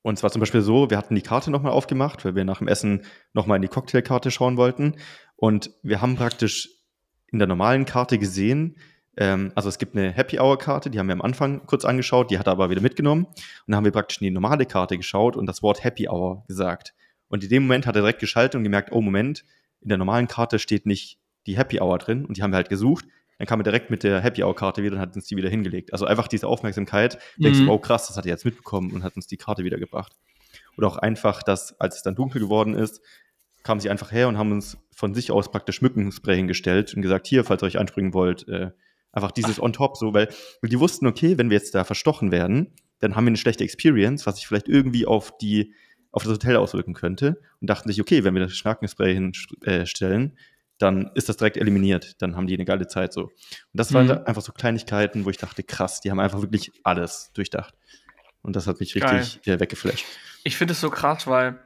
und 0.03 0.17
zwar 0.17 0.31
zum 0.31 0.39
Beispiel 0.39 0.61
so, 0.61 0.89
wir 0.89 0.97
hatten 0.97 1.15
die 1.15 1.21
Karte 1.21 1.51
nochmal 1.51 1.71
aufgemacht, 1.71 2.25
weil 2.25 2.35
wir 2.35 2.43
nach 2.43 2.57
dem 2.57 2.67
Essen 2.67 3.05
nochmal 3.33 3.57
in 3.57 3.61
die 3.61 3.67
Cocktailkarte 3.67 4.31
schauen 4.31 4.57
wollten. 4.57 4.95
Und 5.35 5.71
wir 5.83 6.01
haben 6.01 6.15
praktisch 6.15 6.69
in 7.27 7.39
der 7.39 7.47
normalen 7.47 7.85
Karte 7.85 8.17
gesehen, 8.17 8.77
ähm, 9.17 9.51
also 9.55 9.69
es 9.69 9.77
gibt 9.77 9.95
eine 9.95 10.11
Happy 10.11 10.39
Hour 10.39 10.57
Karte, 10.57 10.89
die 10.89 10.99
haben 10.99 11.07
wir 11.07 11.13
am 11.13 11.21
Anfang 11.21 11.65
kurz 11.65 11.85
angeschaut, 11.85 12.31
die 12.31 12.39
hat 12.39 12.47
er 12.47 12.53
aber 12.53 12.69
wieder 12.69 12.81
mitgenommen. 12.81 13.25
Und 13.25 13.35
dann 13.67 13.75
haben 13.75 13.85
wir 13.85 13.91
praktisch 13.91 14.21
in 14.21 14.25
die 14.25 14.31
normale 14.31 14.65
Karte 14.65 14.97
geschaut 14.97 15.35
und 15.35 15.45
das 15.45 15.61
Wort 15.61 15.83
Happy 15.83 16.07
Hour 16.07 16.43
gesagt. 16.47 16.93
Und 17.27 17.43
in 17.43 17.49
dem 17.49 17.63
Moment 17.63 17.87
hat 17.87 17.95
er 17.95 18.01
direkt 18.01 18.19
geschaltet 18.19 18.55
und 18.55 18.63
gemerkt, 18.63 18.91
oh 18.91 19.01
Moment, 19.01 19.43
in 19.81 19.89
der 19.89 19.97
normalen 19.97 20.27
Karte 20.27 20.59
steht 20.59 20.85
nicht 20.85 21.19
die 21.47 21.57
Happy 21.57 21.79
Hour 21.81 21.97
drin 21.97 22.25
und 22.25 22.37
die 22.37 22.43
haben 22.43 22.51
wir 22.51 22.57
halt 22.57 22.69
gesucht. 22.69 23.05
Dann 23.37 23.47
kam 23.47 23.59
er 23.59 23.63
direkt 23.63 23.89
mit 23.89 24.03
der 24.03 24.21
Happy 24.21 24.43
Hour 24.43 24.55
Karte 24.55 24.83
wieder 24.83 24.95
und 24.95 25.01
hat 25.01 25.15
uns 25.15 25.25
die 25.25 25.35
wieder 25.35 25.49
hingelegt. 25.49 25.93
Also 25.93 26.05
einfach 26.05 26.27
diese 26.27 26.47
Aufmerksamkeit, 26.47 27.17
mhm. 27.37 27.43
denkst 27.43 27.59
du, 27.59 27.71
oh 27.71 27.79
krass, 27.79 28.07
das 28.07 28.17
hat 28.17 28.25
er 28.25 28.31
jetzt 28.31 28.45
mitbekommen 28.45 28.91
und 28.91 29.03
hat 29.03 29.15
uns 29.15 29.27
die 29.27 29.37
Karte 29.37 29.63
wieder 29.63 29.77
gebracht. 29.77 30.15
Oder 30.77 30.87
auch 30.87 30.97
einfach, 30.97 31.41
dass, 31.43 31.79
als 31.79 31.97
es 31.97 32.03
dann 32.03 32.15
dunkel 32.15 32.39
geworden 32.39 32.75
ist, 32.75 33.01
kamen 33.63 33.79
sie 33.79 33.89
einfach 33.89 34.11
her 34.11 34.27
und 34.27 34.37
haben 34.37 34.51
uns 34.51 34.77
von 34.91 35.13
sich 35.13 35.31
aus 35.31 35.51
praktisch 35.51 35.81
Mückenspray 35.81 36.35
hingestellt 36.35 36.93
und 36.93 37.01
gesagt, 37.01 37.27
hier, 37.27 37.43
falls 37.43 37.63
ihr 37.63 37.67
euch 37.67 37.77
einspringen 37.79 38.13
wollt, 38.13 38.47
äh, 38.47 38.71
einfach 39.11 39.31
dieses 39.31 39.59
Ach. 39.59 39.63
on 39.63 39.73
top, 39.73 39.97
so, 39.97 40.13
weil, 40.13 40.29
weil 40.61 40.69
die 40.69 40.79
wussten, 40.79 41.07
okay, 41.07 41.37
wenn 41.37 41.49
wir 41.49 41.57
jetzt 41.57 41.75
da 41.75 41.83
verstochen 41.83 42.31
werden, 42.31 42.73
dann 42.99 43.15
haben 43.15 43.25
wir 43.25 43.29
eine 43.29 43.37
schlechte 43.37 43.63
Experience, 43.63 44.25
was 44.25 44.35
sich 44.35 44.47
vielleicht 44.47 44.67
irgendwie 44.67 45.05
auf 45.05 45.37
die 45.37 45.73
auf 46.11 46.23
das 46.23 46.33
Hotel 46.33 46.57
auswirken 46.57 46.93
könnte 46.93 47.39
und 47.61 47.69
dachten 47.69 47.87
sich, 47.89 48.01
okay, 48.01 48.23
wenn 48.23 48.33
wir 48.33 48.41
das 48.41 48.53
Schnakenspray 48.53 49.13
hinstellen, 49.15 50.37
dann 50.77 51.11
ist 51.15 51.29
das 51.29 51.37
direkt 51.37 51.57
eliminiert. 51.57 52.21
Dann 52.21 52.35
haben 52.35 52.47
die 52.47 52.53
eine 52.55 52.65
geile 52.65 52.87
Zeit 52.87 53.13
so. 53.13 53.25
Und 53.25 53.31
das 53.73 53.93
waren 53.93 54.07
mhm. 54.07 54.25
einfach 54.25 54.41
so 54.41 54.51
Kleinigkeiten, 54.51 55.25
wo 55.25 55.29
ich 55.29 55.37
dachte, 55.37 55.63
krass, 55.63 56.01
die 56.01 56.11
haben 56.11 56.19
einfach 56.19 56.41
wirklich 56.41 56.71
alles 56.83 57.31
durchdacht. 57.33 57.75
Und 58.41 58.55
das 58.55 58.67
hat 58.67 58.79
mich 58.79 58.95
richtig 58.95 59.47
äh, 59.47 59.59
weggeflasht. 59.59 60.05
Ich 60.43 60.57
finde 60.57 60.73
es 60.73 60.81
so 60.81 60.89
krass, 60.89 61.27
weil 61.27 61.59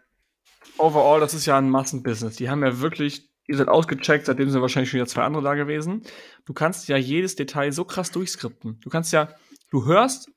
overall, 0.77 1.21
das 1.21 1.33
ist 1.33 1.45
ja 1.45 1.57
ein 1.57 1.69
Massenbusiness. 1.69 2.35
Die 2.35 2.49
haben 2.49 2.61
ja 2.63 2.79
wirklich, 2.81 3.29
die 3.47 3.53
sind 3.53 3.69
ausgecheckt, 3.69 4.25
seitdem 4.25 4.49
sind 4.49 4.61
wahrscheinlich 4.61 4.89
schon 4.89 4.97
wieder 4.97 5.07
zwei 5.07 5.23
andere 5.23 5.43
da 5.43 5.55
gewesen. 5.55 6.01
Du 6.45 6.53
kannst 6.53 6.87
ja 6.87 6.97
jedes 6.97 7.35
Detail 7.35 7.71
so 7.71 7.85
krass 7.85 8.11
durchskripten. 8.11 8.79
Du 8.81 8.89
kannst 8.89 9.13
ja, 9.13 9.29
du 9.69 9.85
hörst 9.85 10.29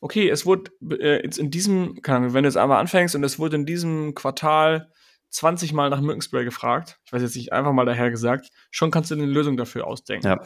okay, 0.00 0.28
es 0.28 0.46
wurde 0.46 0.70
äh, 0.98 1.22
jetzt 1.22 1.38
in 1.38 1.50
diesem, 1.50 2.02
keine 2.02 2.18
Ahnung, 2.18 2.34
wenn 2.34 2.42
du 2.42 2.48
jetzt 2.48 2.56
einmal 2.56 2.80
anfängst 2.80 3.14
und 3.14 3.24
es 3.24 3.38
wurde 3.38 3.56
in 3.56 3.66
diesem 3.66 4.14
Quartal 4.14 4.90
20 5.30 5.72
Mal 5.72 5.90
nach 5.90 6.00
Mückenspray 6.00 6.44
gefragt, 6.44 6.98
ich 7.04 7.12
weiß 7.12 7.22
jetzt 7.22 7.36
nicht, 7.36 7.52
einfach 7.52 7.72
mal 7.72 7.84
daher 7.84 8.10
gesagt, 8.10 8.48
schon 8.70 8.90
kannst 8.90 9.10
du 9.10 9.14
eine 9.14 9.26
Lösung 9.26 9.56
dafür 9.56 9.86
ausdenken. 9.86 10.26
Ja. 10.26 10.40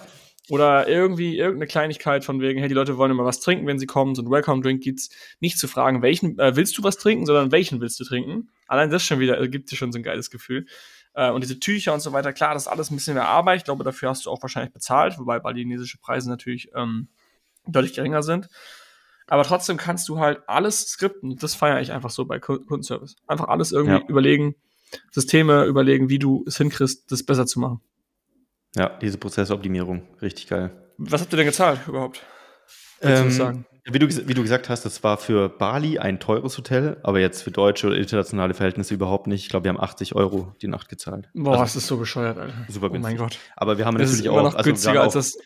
Oder 0.50 0.88
irgendwie 0.88 1.38
irgendeine 1.38 1.66
Kleinigkeit 1.66 2.22
von 2.22 2.38
wegen, 2.42 2.58
hey, 2.58 2.68
die 2.68 2.74
Leute 2.74 2.98
wollen 2.98 3.10
immer 3.10 3.24
was 3.24 3.40
trinken, 3.40 3.66
wenn 3.66 3.78
sie 3.78 3.86
kommen, 3.86 4.14
so 4.14 4.20
ein 4.20 4.30
Welcome-Drink 4.30 4.82
gibt's. 4.82 5.08
Nicht 5.40 5.58
zu 5.58 5.68
fragen, 5.68 6.02
welchen 6.02 6.38
äh, 6.38 6.54
willst 6.54 6.76
du 6.76 6.82
was 6.82 6.98
trinken, 6.98 7.24
sondern 7.24 7.50
welchen 7.50 7.80
willst 7.80 7.98
du 7.98 8.04
trinken. 8.04 8.50
Allein 8.66 8.90
das 8.90 9.02
schon 9.02 9.20
wieder, 9.20 9.40
äh, 9.40 9.48
gibt 9.48 9.70
dir 9.70 9.76
schon 9.76 9.90
so 9.90 9.98
ein 9.98 10.02
geiles 10.02 10.28
Gefühl. 10.28 10.66
Äh, 11.14 11.30
und 11.30 11.42
diese 11.42 11.58
Tücher 11.58 11.94
und 11.94 12.00
so 12.00 12.12
weiter, 12.12 12.32
klar, 12.32 12.54
das 12.54 12.64
ist 12.64 12.68
alles 12.68 12.90
ein 12.90 12.96
bisschen 12.96 13.14
mehr 13.14 13.28
Arbeit. 13.28 13.58
Ich 13.58 13.64
glaube, 13.64 13.84
dafür 13.84 14.10
hast 14.10 14.26
du 14.26 14.30
auch 14.30 14.42
wahrscheinlich 14.42 14.72
bezahlt, 14.72 15.18
wobei 15.18 15.38
balinesische 15.38 15.98
Preise 15.98 16.28
natürlich 16.28 16.70
ähm, 16.74 17.08
deutlich 17.66 17.94
geringer 17.94 18.22
sind. 18.22 18.48
Aber 19.26 19.44
trotzdem 19.44 19.76
kannst 19.76 20.08
du 20.08 20.18
halt 20.18 20.42
alles 20.46 20.86
skripten. 20.86 21.36
Das 21.36 21.54
feiere 21.54 21.80
ich 21.80 21.92
einfach 21.92 22.10
so 22.10 22.26
bei 22.26 22.38
Kundenservice. 22.38 23.16
Einfach 23.26 23.48
alles 23.48 23.72
irgendwie 23.72 24.00
ja. 24.00 24.08
überlegen, 24.08 24.54
Systeme 25.10 25.64
überlegen, 25.64 26.08
wie 26.08 26.18
du 26.18 26.44
es 26.46 26.58
hinkriegst, 26.58 27.10
das 27.10 27.22
besser 27.22 27.46
zu 27.46 27.60
machen. 27.60 27.80
Ja, 28.76 28.88
diese 28.88 29.18
Prozessoptimierung, 29.18 30.02
richtig 30.20 30.48
geil. 30.48 30.70
Was 30.98 31.22
habt 31.22 31.32
ihr 31.32 31.36
denn 31.36 31.46
gezahlt 31.46 31.80
überhaupt? 31.86 32.22
Ähm, 33.00 33.30
sagen? 33.30 33.66
Wie 33.86 33.98
du, 33.98 34.08
wie 34.08 34.32
du 34.32 34.40
gesagt 34.40 34.70
hast, 34.70 34.86
das 34.86 35.04
war 35.04 35.18
für 35.18 35.50
Bali 35.50 35.98
ein 35.98 36.18
teures 36.18 36.56
Hotel, 36.56 36.96
aber 37.02 37.20
jetzt 37.20 37.42
für 37.42 37.50
deutsche 37.50 37.88
oder 37.88 37.96
internationale 37.96 38.54
Verhältnisse 38.54 38.94
überhaupt 38.94 39.26
nicht. 39.26 39.42
Ich 39.42 39.48
glaube, 39.50 39.64
wir 39.64 39.68
haben 39.70 39.80
80 39.80 40.14
Euro 40.14 40.54
die 40.62 40.68
Nacht 40.68 40.88
gezahlt. 40.88 41.28
Boah, 41.34 41.52
also, 41.52 41.64
das 41.64 41.76
ist 41.76 41.86
so 41.86 41.98
bescheuert, 41.98 42.38
Alter. 42.38 42.54
Super 42.68 42.88
günstig. 42.88 42.94
Oh 42.98 43.02
mein 43.02 43.16
Gott. 43.18 43.38
Aber 43.56 43.76
wir 43.76 43.84
haben 43.84 43.98
das 43.98 44.10
natürlich 44.10 44.30
auch. 44.30 44.42
Noch 44.42 44.54
also 44.54 44.70
günstiger 44.70 45.02
als 45.02 45.12
das. 45.12 45.36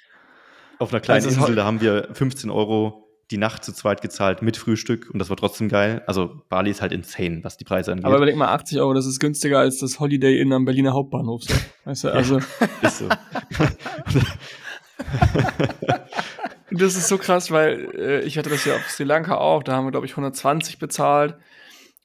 Auf 0.79 0.93
einer 0.93 1.01
kleinen 1.01 1.27
Insel, 1.27 1.57
da 1.57 1.65
haben 1.65 1.81
wir 1.81 2.11
15 2.13 2.51
Euro 2.51 3.09
die 3.33 3.39
Nacht 3.39 3.65
zu 3.65 3.73
zweit 3.73 4.01
gezahlt 4.01 4.41
mit 4.41 4.57
Frühstück 4.57 5.11
und 5.13 5.19
das 5.19 5.31
war 5.31 5.37
trotzdem 5.37 5.69
geil. 5.69 6.03
Also 6.07 6.41
Bali 6.49 6.71
ist 6.71 6.81
halt 6.81 6.93
insane, 6.93 7.41
was 7.43 7.57
die 7.57 7.65
Preise 7.65 7.91
angeht. 7.91 8.07
Aber 8.07 8.17
überleg 8.17 8.37
mal, 8.37 8.55
80 8.55 8.79
Euro, 8.79 8.95
das 8.95 9.07
ist 9.07 9.19
günstiger 9.19 9.59
als 9.59 9.81
das 9.81 9.99
Holiday 9.99 10.41
Inn 10.41 10.53
am 10.53 10.65
Berliner 10.65 10.93
Hauptbahnhof. 10.93 11.43
So. 11.43 11.55
Weißt 11.85 12.05
du, 12.05 12.13
also. 12.13 12.39
ist 12.83 12.99
so. 12.99 13.09
das 16.71 16.97
ist 16.97 17.09
so 17.09 17.19
krass, 17.19 17.51
weil 17.51 17.91
äh, 17.95 18.21
ich 18.23 18.39
hatte 18.39 18.51
das 18.51 18.65
ja 18.65 18.77
auf 18.77 18.89
Sri 18.91 19.05
Lanka 19.05 19.37
auch, 19.37 19.63
da 19.63 19.75
haben 19.75 19.87
wir, 19.87 19.91
glaube 19.91 20.07
ich, 20.07 20.13
120 20.13 20.79
bezahlt. 20.79 21.37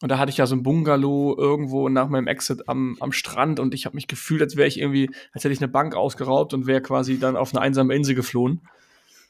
Und 0.02 0.10
da 0.10 0.17
hatte 0.17 0.32
ich 0.32 0.38
ja 0.38 0.45
so 0.45 0.56
ein 0.56 0.63
Bungalow 0.63 1.34
irgendwo 1.38 1.88
nach 1.88 2.10
meinem 2.10 2.28
Exit 2.28 2.67
am, 2.67 2.97
am 2.99 3.13
Strand 3.13 3.62
und 3.62 3.73
ich 3.73 3.86
habe 3.86 3.95
mich 3.95 4.08
gefühlt, 4.08 4.41
als 4.41 4.58
wäre 4.58 4.67
ich 4.67 4.78
irgendwie, 4.78 5.10
als 5.32 5.45
hätte 5.45 5.54
ich 5.54 5.62
eine 5.62 5.69
Bank 5.69 5.95
ausgeraubt 5.95 6.54
und 6.54 6.67
wäre 6.67 6.82
quasi 6.82 7.19
dann 7.19 7.38
auf 7.38 7.54
eine 7.54 7.62
einsame 7.62 7.95
Insel 7.95 8.13
geflohen. 8.13 8.67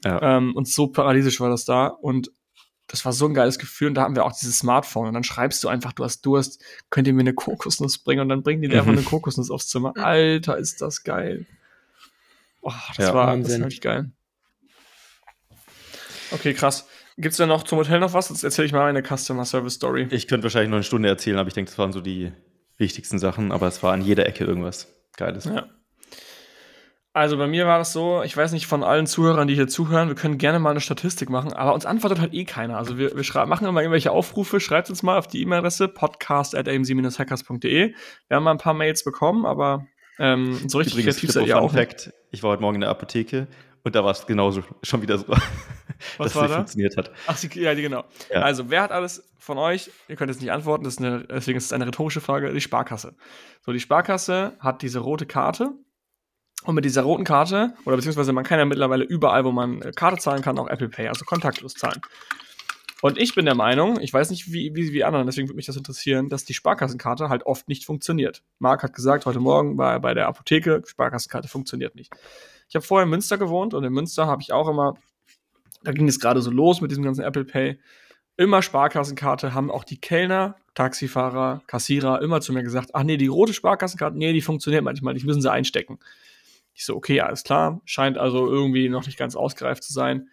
Ja. 0.03 0.37
Ähm, 0.37 0.55
und 0.55 0.67
so 0.67 0.87
paradiesisch 0.87 1.39
war 1.39 1.49
das 1.49 1.65
da. 1.65 1.87
Und 1.87 2.31
das 2.87 3.05
war 3.05 3.13
so 3.13 3.27
ein 3.27 3.33
geiles 3.33 3.59
Gefühl. 3.59 3.89
Und 3.89 3.93
da 3.95 4.01
haben 4.01 4.15
wir 4.15 4.25
auch 4.25 4.33
dieses 4.33 4.59
Smartphone. 4.59 5.07
Und 5.07 5.13
dann 5.13 5.23
schreibst 5.23 5.63
du 5.63 5.67
einfach, 5.67 5.93
du 5.93 6.03
hast 6.03 6.25
Durst, 6.25 6.61
könnt 6.89 7.07
ihr 7.07 7.13
mir 7.13 7.21
eine 7.21 7.33
Kokosnuss 7.33 7.99
bringen? 7.99 8.21
Und 8.21 8.29
dann 8.29 8.43
bringen 8.43 8.61
die 8.61 8.67
dir 8.67 8.81
mhm. 8.81 8.89
einfach 8.89 8.93
eine 8.99 9.03
Kokosnuss 9.03 9.51
aufs 9.51 9.67
Zimmer. 9.67 9.93
Alter, 9.97 10.57
ist 10.57 10.81
das 10.81 11.03
geil. 11.03 11.45
Oh, 12.61 12.71
das, 12.97 13.07
ja, 13.07 13.13
war, 13.13 13.37
das 13.37 13.51
war 13.51 13.59
wirklich 13.59 13.81
geil. 13.81 14.11
Okay, 16.33 16.53
krass. 16.53 16.87
Gibt's 17.17 17.37
denn 17.37 17.49
noch 17.49 17.63
zum 17.63 17.77
Hotel 17.77 17.99
noch 17.99 18.13
was? 18.13 18.29
Jetzt 18.29 18.43
erzähle 18.43 18.65
ich 18.65 18.73
mal 18.73 18.87
eine 18.87 19.03
Customer 19.03 19.45
Service 19.45 19.75
Story. 19.75 20.07
Ich 20.09 20.27
könnte 20.27 20.43
wahrscheinlich 20.43 20.69
noch 20.69 20.77
eine 20.77 20.83
Stunde 20.83 21.09
erzählen, 21.09 21.37
aber 21.37 21.47
ich 21.47 21.53
denke, 21.53 21.69
das 21.69 21.77
waren 21.77 21.93
so 21.93 22.01
die 22.01 22.31
wichtigsten 22.77 23.19
Sachen. 23.19 23.51
Aber 23.51 23.67
es 23.67 23.83
war 23.83 23.93
an 23.93 24.01
jeder 24.01 24.25
Ecke 24.25 24.43
irgendwas 24.43 24.87
Geiles. 25.15 25.45
Ja. 25.45 25.67
Also 27.15 27.37
bei 27.37 27.45
mir 27.45 27.67
war 27.67 27.77
das 27.77 27.93
so, 27.93 28.23
ich 28.23 28.35
weiß 28.35 28.53
nicht 28.53 28.65
von 28.65 28.83
allen 28.83 29.05
Zuhörern, 29.05 29.47
die 29.47 29.53
hier 29.53 29.67
zuhören, 29.67 30.07
wir 30.07 30.15
können 30.15 30.39
gerne 30.39 30.57
mal 30.57 30.71
eine 30.71 30.81
Statistik 30.81 31.29
machen, 31.29 31.53
aber 31.53 31.75
uns 31.75 31.85
antwortet 31.85 32.19
halt 32.19 32.33
eh 32.33 32.43
keiner. 32.43 32.79
Also 32.79 32.97
wir, 32.97 33.15
wir 33.15 33.45
machen 33.45 33.67
immer 33.67 33.81
irgendwelche 33.81 34.09
Aufrufe, 34.09 34.59
schreibt 34.59 34.89
uns 34.89 35.03
mal 35.03 35.19
auf 35.19 35.27
die 35.27 35.43
E-Mail-Adresse 35.43 35.89
podcast.amc-hackers.de. 35.89 37.93
Wir 38.27 38.35
haben 38.35 38.43
mal 38.43 38.49
ein 38.49 38.57
paar 38.57 38.73
Mails 38.73 39.03
bekommen, 39.03 39.45
aber 39.45 39.85
ähm, 40.17 40.57
so 40.67 40.79
richtig 40.79 40.95
Übrigens, 40.95 41.17
kreativ 41.17 41.33
seid 41.33 41.45
ihr 41.45 41.61
auch. 41.61 41.71
Fact, 41.71 42.11
ich 42.31 42.41
war 42.41 42.49
heute 42.49 42.63
Morgen 42.63 42.73
in 42.75 42.81
der 42.81 42.89
Apotheke 42.89 43.47
und 43.83 43.95
da 43.95 44.03
war 44.03 44.11
es 44.11 44.25
genauso 44.25 44.63
schon 44.81 45.01
wieder 45.01 45.17
so, 45.17 45.27
Was 45.27 45.37
dass 46.17 46.27
es 46.27 46.33
da? 46.33 46.47
funktioniert 46.47 46.97
hat. 46.97 47.11
Ach, 47.27 47.37
sie, 47.37 47.49
ja, 47.59 47.73
genau. 47.73 48.05
Ja. 48.31 48.41
Also, 48.41 48.69
wer 48.69 48.81
hat 48.81 48.91
alles 48.91 49.29
von 49.37 49.57
euch, 49.57 49.91
ihr 50.07 50.15
könnt 50.15 50.31
jetzt 50.31 50.41
nicht 50.41 50.51
antworten, 50.51 50.85
ist 50.85 50.99
eine, 50.99 51.25
deswegen 51.25 51.57
ist 51.57 51.65
es 51.65 51.73
eine 51.73 51.85
rhetorische 51.85 52.21
Frage, 52.21 52.53
die 52.53 52.61
Sparkasse. 52.61 53.15
So, 53.61 53.73
die 53.73 53.79
Sparkasse 53.81 54.53
hat 54.59 54.81
diese 54.81 54.99
rote 54.99 55.25
Karte 55.25 55.73
und 56.63 56.75
mit 56.75 56.85
dieser 56.85 57.01
roten 57.01 57.25
Karte, 57.25 57.73
oder 57.85 57.97
beziehungsweise 57.97 58.31
man 58.31 58.45
kann 58.45 58.57
ja 58.57 58.65
mittlerweile 58.65 59.03
überall, 59.03 59.43
wo 59.43 59.51
man 59.51 59.81
äh, 59.81 59.91
Karte 59.91 60.17
zahlen 60.17 60.41
kann, 60.41 60.57
auch 60.57 60.67
Apple 60.67 60.89
Pay, 60.89 61.09
also 61.09 61.25
kontaktlos 61.25 61.73
zahlen. 61.73 61.99
Und 63.01 63.17
ich 63.17 63.35
bin 63.35 63.43
der 63.43 63.55
Meinung, 63.55 63.99
ich 63.99 64.13
weiß 64.13 64.29
nicht, 64.29 64.53
wie, 64.53 64.73
wie, 64.75 64.93
wie 64.93 65.03
anderen, 65.03 65.25
deswegen 65.25 65.49
würde 65.49 65.57
mich 65.57 65.65
das 65.65 65.75
interessieren, 65.75 66.29
dass 66.29 66.45
die 66.45 66.53
Sparkassenkarte 66.53 67.27
halt 67.27 67.45
oft 67.45 67.67
nicht 67.67 67.85
funktioniert. 67.85 68.43
Marc 68.59 68.81
hat 68.81 68.93
gesagt, 68.93 69.25
heute 69.25 69.41
Morgen 69.41 69.75
bei, 69.75 69.99
bei 69.99 70.13
der 70.13 70.29
Apotheke, 70.29 70.81
Sparkassenkarte 70.85 71.49
funktioniert 71.49 71.95
nicht. 71.95 72.13
Ich 72.73 72.75
habe 72.75 72.87
vorher 72.87 73.03
in 73.03 73.11
Münster 73.11 73.37
gewohnt 73.37 73.75
und 73.75 73.83
in 73.83 73.93
Münster 73.93 74.25
habe 74.25 74.41
ich 74.41 74.51
auch 74.51 74.67
immer, 74.67 74.97
da 75.83 75.91
ging 75.91 76.07
es 76.07 76.19
gerade 76.19 76.41
so 76.41 76.49
los 76.49 76.81
mit 76.81 76.89
diesem 76.89 77.03
ganzen 77.03 77.23
Apple 77.23 77.45
Pay, 77.45 77.79
immer 78.35 78.63
Sparkassenkarte, 78.63 79.53
haben 79.53 79.69
auch 79.69 79.83
die 79.83 80.01
Kellner, 80.01 80.55
Taxifahrer, 80.73 81.61
Kassierer 81.67 82.23
immer 82.23 82.41
zu 82.41 82.51
mir 82.51 82.63
gesagt, 82.63 82.89
ach 82.93 83.03
nee, 83.03 83.17
die 83.17 83.27
rote 83.27 83.53
Sparkassenkarte, 83.53 84.17
nee, 84.17 84.33
die 84.33 84.41
funktioniert 84.41 84.83
manchmal 84.83 85.13
nicht, 85.13 85.23
müssen 85.23 85.43
sie 85.43 85.51
einstecken. 85.51 85.99
Ich 86.73 86.83
so, 86.83 86.95
okay, 86.95 87.21
alles 87.21 87.43
klar, 87.43 87.79
scheint 87.85 88.17
also 88.17 88.49
irgendwie 88.49 88.89
noch 88.89 89.05
nicht 89.05 89.19
ganz 89.19 89.35
ausgereift 89.35 89.83
zu 89.83 89.93
sein. 89.93 90.29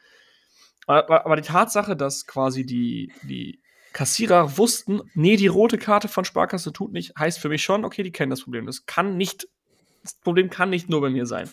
Aber, 0.86 1.26
aber 1.26 1.36
die 1.36 1.42
Tatsache, 1.42 1.94
dass 1.94 2.26
quasi 2.26 2.64
die, 2.64 3.12
die 3.22 3.60
Kassierer 3.92 4.56
wussten, 4.56 5.02
nee, 5.12 5.36
die 5.36 5.46
rote 5.46 5.76
Karte 5.76 6.08
von 6.08 6.24
Sparkasse 6.24 6.72
tut 6.72 6.92
nicht, 6.92 7.12
heißt 7.18 7.38
für 7.38 7.50
mich 7.50 7.62
schon, 7.62 7.84
okay, 7.84 8.02
die 8.02 8.12
kennen 8.12 8.30
das 8.30 8.44
Problem. 8.44 8.64
Das 8.64 8.86
kann 8.86 9.18
nicht, 9.18 9.46
das 10.02 10.14
Problem 10.14 10.48
kann 10.48 10.70
nicht 10.70 10.88
nur 10.88 11.02
bei 11.02 11.10
mir 11.10 11.26
sein. 11.26 11.50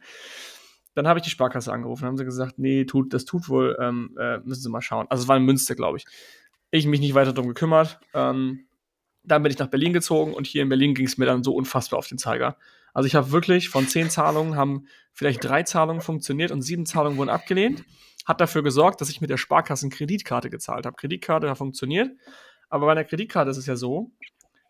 Dann 0.98 1.08
habe 1.08 1.20
ich 1.20 1.24
die 1.24 1.30
Sparkasse 1.30 1.72
angerufen, 1.72 2.08
haben 2.08 2.18
sie 2.18 2.26
gesagt, 2.26 2.58
nee, 2.58 2.84
tut, 2.84 3.14
das 3.14 3.24
tut 3.24 3.50
wohl, 3.50 3.78
ähm, 3.80 4.18
äh, 4.20 4.40
müssen 4.40 4.64
Sie 4.64 4.70
mal 4.70 4.82
schauen. 4.82 5.06
Also 5.10 5.22
es 5.22 5.28
war 5.28 5.38
in 5.38 5.44
Münster, 5.44 5.76
glaube 5.76 6.00
ich. 6.00 6.06
Ich 6.72 6.88
mich 6.88 7.00
nicht 7.00 7.14
weiter 7.14 7.34
darum 7.34 7.50
gekümmert. 7.50 8.00
Ähm, 8.16 8.66
dann 9.22 9.44
bin 9.44 9.52
ich 9.52 9.60
nach 9.60 9.68
Berlin 9.68 9.94
gezogen 9.94 10.34
und 10.34 10.48
hier 10.48 10.64
in 10.64 10.70
Berlin 10.70 10.96
ging 10.96 11.06
es 11.06 11.20
mir 11.20 11.28
dann 11.28 11.44
so 11.44 11.54
unfassbar 11.54 12.00
auf 12.00 12.08
den 12.08 12.18
Zeiger. 12.18 12.58
Also 12.96 13.06
ich 13.06 13.14
habe 13.14 13.32
wirklich 13.32 13.70
von 13.70 13.88
zehn 13.88 14.10
Zahlungen 14.10 14.56
haben 14.56 14.88
vielleicht 15.14 15.44
drei 15.44 15.62
Zahlungen 15.62 16.02
funktioniert 16.02 16.50
und 16.50 16.64
sieben 16.64 16.88
Zahlungen 16.88 17.20
wurden 17.20 17.30
abgelehnt. 17.30 17.84
Hat 18.26 18.42
dafür 18.42 18.64
gesorgt, 18.64 19.00
dass 19.00 19.12
ich 19.12 19.22
mit 19.22 19.30
der 19.30 19.38
Sparkassen 19.38 19.92
Kreditkarte 19.92 20.50
gezahlt 20.50 20.88
habe. 20.88 20.96
Kreditkarte 20.96 21.48
hat 21.48 21.60
funktioniert, 21.60 22.10
aber 22.70 22.88
bei 22.88 22.96
der 22.96 23.06
Kreditkarte 23.06 23.52
ist 23.52 23.58
es 23.58 23.68
ja 23.68 23.76
so, 23.76 24.10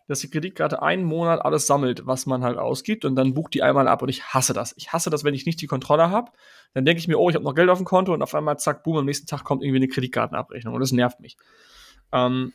dass 0.08 0.20
die 0.20 0.30
Kreditkarte 0.30 0.82
einen 0.82 1.04
Monat 1.04 1.44
alles 1.44 1.68
sammelt, 1.68 2.06
was 2.06 2.26
man 2.26 2.44
halt 2.44 2.58
ausgibt 2.58 3.04
und 3.06 3.16
dann 3.16 3.34
bucht 3.34 3.54
die 3.54 3.62
einmal 3.62 3.88
ab 3.88 4.02
und 4.02 4.10
ich 4.10 4.24
hasse 4.24 4.54
das. 4.54 4.74
Ich 4.78 4.94
hasse 4.94 5.10
das, 5.10 5.24
wenn 5.24 5.34
ich 5.34 5.46
nicht 5.46 5.62
die 5.62 5.68
Kontrolle 5.68 6.10
habe. 6.10 6.32
Dann 6.74 6.86
denke 6.86 7.00
ich 7.00 7.08
mir, 7.08 7.20
oh, 7.20 7.30
ich 7.30 7.36
habe 7.36 7.44
noch 7.44 7.56
Geld 7.56 7.70
auf 7.70 7.78
dem 7.78 7.86
Konto 7.86 8.14
und 8.14 8.22
auf 8.22 8.34
einmal 8.34 8.58
zack, 8.58 8.84
boom, 8.84 8.98
am 8.98 9.06
nächsten 9.06 9.28
Tag 9.28 9.44
kommt 9.44 9.64
irgendwie 9.64 9.78
eine 9.78 9.88
Kreditkartenabrechnung 9.88 10.74
und 10.74 10.80
das 10.80 10.94
nervt 10.94 11.20
mich. 11.20 11.38
Ähm, 12.14 12.54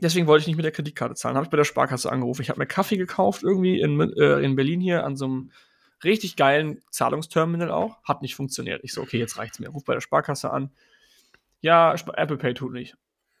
deswegen 0.00 0.26
wollte 0.28 0.42
ich 0.42 0.46
nicht 0.46 0.56
mit 0.56 0.64
der 0.64 0.72
Kreditkarte 0.72 1.14
zahlen. 1.14 1.36
Habe 1.36 1.44
ich 1.44 1.50
bei 1.50 1.56
der 1.56 1.64
Sparkasse 1.64 2.12
angerufen. 2.12 2.42
Ich 2.42 2.50
habe 2.50 2.60
mir 2.60 2.66
Kaffee 2.66 2.96
gekauft 2.96 3.42
irgendwie 3.42 3.80
in, 3.80 4.00
äh, 4.00 4.40
in 4.40 4.54
Berlin 4.54 4.80
hier 4.80 5.04
an 5.04 5.16
so 5.16 5.24
einem 5.24 5.50
richtig 6.04 6.36
geilen 6.36 6.80
Zahlungsterminal 6.90 7.72
auch. 7.72 8.02
Hat 8.04 8.22
nicht 8.22 8.36
funktioniert. 8.36 8.84
Ich 8.84 8.92
so, 8.92 9.02
okay, 9.02 9.18
jetzt 9.18 9.36
reicht's 9.38 9.58
mir. 9.58 9.70
Ruf 9.70 9.84
bei 9.84 9.94
der 9.94 10.00
Sparkasse 10.00 10.52
an. 10.52 10.70
Ja, 11.60 11.92
Apple 11.92 12.36
Pay 12.36 12.54
tut 12.54 12.72
nicht. 12.72 12.96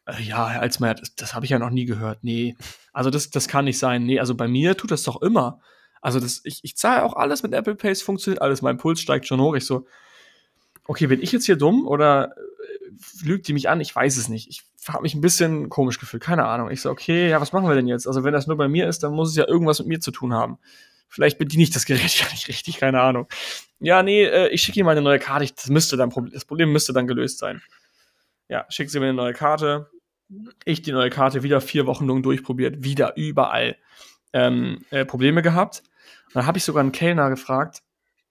Äh, 0.08 0.22
ja, 0.22 0.48
Herr 0.48 0.62
Alsmeier, 0.62 0.94
das, 0.94 1.14
das 1.14 1.34
habe 1.34 1.44
ich 1.44 1.50
ja 1.50 1.58
noch 1.58 1.70
nie 1.70 1.84
gehört. 1.84 2.20
Nee, 2.22 2.56
also 2.92 3.10
das, 3.10 3.30
das 3.30 3.48
kann 3.48 3.66
nicht 3.66 3.78
sein. 3.78 4.04
Nee, 4.04 4.18
also 4.20 4.34
bei 4.34 4.48
mir 4.48 4.76
tut 4.76 4.90
das 4.90 5.02
doch 5.02 5.22
immer. 5.22 5.60
Also 6.00 6.20
das, 6.20 6.40
ich, 6.44 6.60
ich 6.62 6.76
zahle 6.76 7.04
auch 7.04 7.14
alles 7.14 7.42
mit 7.42 7.52
Apple 7.52 7.74
Pay, 7.74 7.90
es 7.90 8.02
funktioniert 8.02 8.40
alles. 8.40 8.62
Mein 8.62 8.78
Puls 8.78 9.00
steigt 9.00 9.26
schon 9.26 9.40
hoch. 9.40 9.54
Ich 9.54 9.66
so, 9.66 9.86
okay, 10.86 11.06
bin 11.06 11.22
ich 11.22 11.32
jetzt 11.32 11.46
hier 11.46 11.56
dumm 11.56 11.86
oder 11.86 12.32
äh, 12.36 13.26
lügt 13.26 13.48
die 13.48 13.52
mich 13.52 13.68
an? 13.68 13.80
Ich 13.80 13.94
weiß 13.94 14.16
es 14.16 14.28
nicht. 14.28 14.48
Ich 14.48 14.62
habe 14.88 15.02
mich 15.02 15.14
ein 15.14 15.20
bisschen 15.20 15.68
komisch 15.68 15.98
gefühlt, 15.98 16.22
keine 16.22 16.46
Ahnung. 16.46 16.70
Ich 16.70 16.80
so, 16.80 16.90
okay, 16.90 17.28
ja, 17.28 17.40
was 17.40 17.52
machen 17.52 17.68
wir 17.68 17.74
denn 17.74 17.88
jetzt? 17.88 18.06
Also 18.06 18.24
wenn 18.24 18.32
das 18.32 18.46
nur 18.46 18.56
bei 18.56 18.68
mir 18.68 18.88
ist, 18.88 19.02
dann 19.02 19.12
muss 19.12 19.30
es 19.30 19.36
ja 19.36 19.46
irgendwas 19.46 19.80
mit 19.80 19.88
mir 19.88 20.00
zu 20.00 20.10
tun 20.10 20.32
haben. 20.32 20.58
Vielleicht 21.08 21.38
bediene 21.38 21.62
ich 21.62 21.70
das 21.70 21.84
Gerät 21.84 22.14
ja 22.20 22.26
nicht 22.30 22.48
richtig, 22.48 22.78
keine 22.78 23.00
Ahnung. 23.02 23.26
Ja, 23.80 24.02
nee, 24.02 24.24
äh, 24.24 24.48
ich 24.48 24.62
schicke 24.62 24.80
ihm 24.80 24.86
mal 24.86 24.92
eine 24.92 25.02
neue 25.02 25.18
Karte. 25.18 25.52
Das 25.54 25.68
müsste 25.68 25.96
dann 25.96 26.10
das 26.32 26.44
Problem 26.44 26.72
müsste 26.72 26.92
dann 26.92 27.06
gelöst 27.06 27.38
sein. 27.38 27.60
Ja, 28.48 28.64
schickt 28.70 28.90
sie 28.90 29.00
mir 29.00 29.06
eine 29.06 29.14
neue 29.14 29.34
Karte. 29.34 29.90
Ich 30.64 30.82
die 30.82 30.92
neue 30.92 31.10
Karte 31.10 31.42
wieder 31.42 31.60
vier 31.60 31.86
Wochen 31.86 32.06
lang 32.06 32.22
durchprobiert, 32.22 32.84
wieder 32.84 33.16
überall 33.16 33.76
ähm, 34.32 34.84
äh, 34.90 35.04
Probleme 35.04 35.42
gehabt. 35.42 35.82
Und 36.26 36.36
dann 36.36 36.46
habe 36.46 36.58
ich 36.58 36.64
sogar 36.64 36.82
einen 36.82 36.92
Kellner 36.92 37.30
gefragt, 37.30 37.82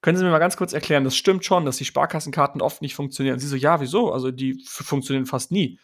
können 0.02 0.18
Sie 0.18 0.24
mir 0.24 0.30
mal 0.30 0.40
ganz 0.40 0.58
kurz 0.58 0.74
erklären, 0.74 1.04
das 1.04 1.18
stimmt 1.18 1.44
schon, 1.44 1.66
dass 1.66 1.78
die 1.78 1.86
Sparkassenkarten 1.86 2.62
oft 2.62 2.82
nicht 2.82 2.96
funktionieren. 2.96 3.34
Und 3.34 3.40
sie 3.40 3.48
so, 3.48 3.56
ja, 3.56 3.82
wieso? 3.82 4.12
Also 4.12 4.32
die 4.32 4.64
funktionieren 4.66 5.26
fast 5.26 5.52
nie. 5.52 5.80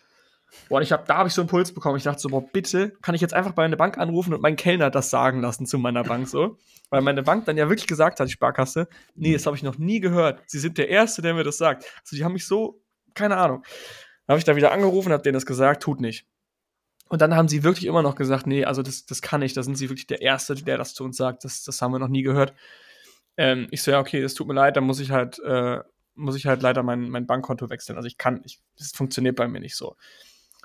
Boah, 0.69 0.82
ich 0.82 0.91
hab, 0.91 1.08
da 1.08 1.17
habe 1.17 1.28
ich 1.28 1.34
so 1.34 1.41
einen 1.41 1.49
Puls 1.49 1.73
bekommen. 1.73 1.97
Ich 1.97 2.04
dachte 2.04 2.21
so, 2.21 2.30
boah, 2.30 2.41
bitte, 2.41 2.91
kann 3.02 3.15
ich 3.15 3.21
jetzt 3.21 3.34
einfach 3.34 3.54
bei 3.54 3.65
einer 3.65 3.76
Bank 3.76 3.97
anrufen 3.97 4.34
und 4.34 4.41
meinen 4.41 4.56
Kellner 4.56 4.91
das 4.91 5.10
sagen 5.10 5.41
lassen 5.41 5.65
zu 5.65 5.80
meiner 5.80 6.04
Bank 6.04 6.28
so? 6.28 6.58
Weil 6.91 7.02
meine 7.02 7.23
Bank 7.23 7.45
dann 7.45 7.58
ja 7.58 7.69
wirklich 7.69 7.88
gesagt 7.88 8.19
hat, 8.19 8.28
die 8.28 8.34
Sparkasse, 8.34 8.88
nee, 9.15 9.34
das 9.34 9.47
habe 9.47 9.58
ich 9.58 9.63
noch 9.63 9.80
nie 9.80 9.99
gehört. 9.99 10.43
Sie 10.45 10.60
sind 10.60 10.78
der 10.78 10.89
Erste, 10.89 11.23
der 11.23 11.34
mir 11.34 11.43
das 11.43 11.58
sagt. 11.58 11.86
Also 12.02 12.15
die 12.15 12.23
haben 12.23 12.34
mich 12.34 12.45
so, 12.45 12.84
keine 13.15 13.38
Ahnung. 13.38 13.63
Dann 14.25 14.33
habe 14.33 14.39
ich 14.39 14.45
da 14.45 14.55
wieder 14.55 14.71
angerufen, 14.71 15.12
habe 15.12 15.23
denen 15.23 15.33
das 15.33 15.45
gesagt, 15.45 15.83
tut 15.83 16.01
nicht. 16.01 16.25
Und 17.09 17.21
dann 17.21 17.36
haben 17.36 17.47
sie 17.47 17.63
wirklich 17.63 17.86
immer 17.86 18.01
noch 18.01 18.15
gesagt, 18.15 18.47
nee, 18.47 18.65
also 18.65 18.81
das, 18.81 19.05
das 19.05 19.21
kann 19.21 19.41
nicht, 19.41 19.55
da 19.55 19.63
sind 19.63 19.75
sie 19.75 19.89
wirklich 19.89 20.07
der 20.07 20.21
Erste, 20.21 20.55
der 20.55 20.77
das 20.77 20.93
zu 20.93 21.03
uns 21.03 21.17
sagt. 21.17 21.43
Das, 21.43 21.63
das 21.63 21.81
haben 21.81 21.91
wir 21.91 21.99
noch 21.99 22.07
nie 22.07 22.23
gehört. 22.23 22.53
Ähm, 23.38 23.67
ich 23.71 23.83
so, 23.83 23.91
ja, 23.91 23.99
okay, 23.99 24.21
das 24.21 24.33
tut 24.33 24.47
mir 24.47 24.53
leid, 24.53 24.77
dann 24.77 24.86
muss 24.86 24.99
ich 24.99 25.12
halt, 25.12 25.39
äh, 25.39 25.79
muss 26.15 26.36
ich 26.36 26.45
halt 26.45 26.62
leider 26.62 26.83
mein, 26.83 27.09
mein 27.09 27.27
Bankkonto 27.27 27.69
wechseln. 27.69 27.97
Also 27.97 28.07
ich 28.07 28.17
kann, 28.17 28.41
ich, 28.45 28.59
das 28.77 28.91
funktioniert 28.91 29.36
bei 29.36 29.47
mir 29.47 29.59
nicht 29.59 29.75
so. 29.75 29.95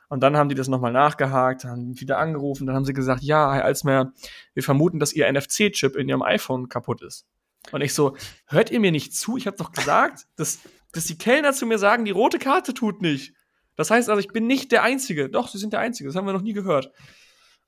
Und 0.08 0.22
dann 0.22 0.36
haben 0.36 0.48
die 0.48 0.54
das 0.54 0.68
nochmal 0.68 0.92
nachgehakt, 0.92 1.64
haben 1.64 2.00
wieder 2.00 2.18
angerufen, 2.18 2.66
dann 2.66 2.76
haben 2.76 2.84
sie 2.84 2.94
gesagt, 2.94 3.22
ja, 3.22 3.52
Herr 3.52 3.64
Alsmer, 3.64 4.12
wir 4.54 4.62
vermuten, 4.62 5.00
dass 5.00 5.12
Ihr 5.12 5.30
NFC-Chip 5.30 5.96
in 5.96 6.08
Ihrem 6.08 6.22
iPhone 6.22 6.68
kaputt 6.68 7.02
ist. 7.02 7.26
Und 7.72 7.82
ich 7.82 7.92
so, 7.92 8.16
hört 8.46 8.70
ihr 8.70 8.80
mir 8.80 8.92
nicht 8.92 9.14
zu? 9.14 9.36
Ich 9.36 9.46
habe 9.46 9.56
doch 9.56 9.72
gesagt, 9.72 10.26
dass, 10.36 10.60
dass 10.92 11.04
die 11.04 11.18
Kellner 11.18 11.52
zu 11.52 11.66
mir 11.66 11.78
sagen, 11.78 12.06
die 12.06 12.10
rote 12.10 12.38
Karte 12.38 12.72
tut 12.72 13.02
nicht. 13.02 13.34
Das 13.78 13.90
heißt 13.90 14.10
also, 14.10 14.20
ich 14.20 14.28
bin 14.28 14.46
nicht 14.46 14.72
der 14.72 14.82
Einzige. 14.82 15.30
Doch, 15.30 15.48
Sie 15.48 15.56
sind 15.56 15.72
der 15.72 15.80
Einzige. 15.80 16.08
Das 16.08 16.16
haben 16.16 16.26
wir 16.26 16.34
noch 16.34 16.42
nie 16.42 16.52
gehört. 16.52 16.90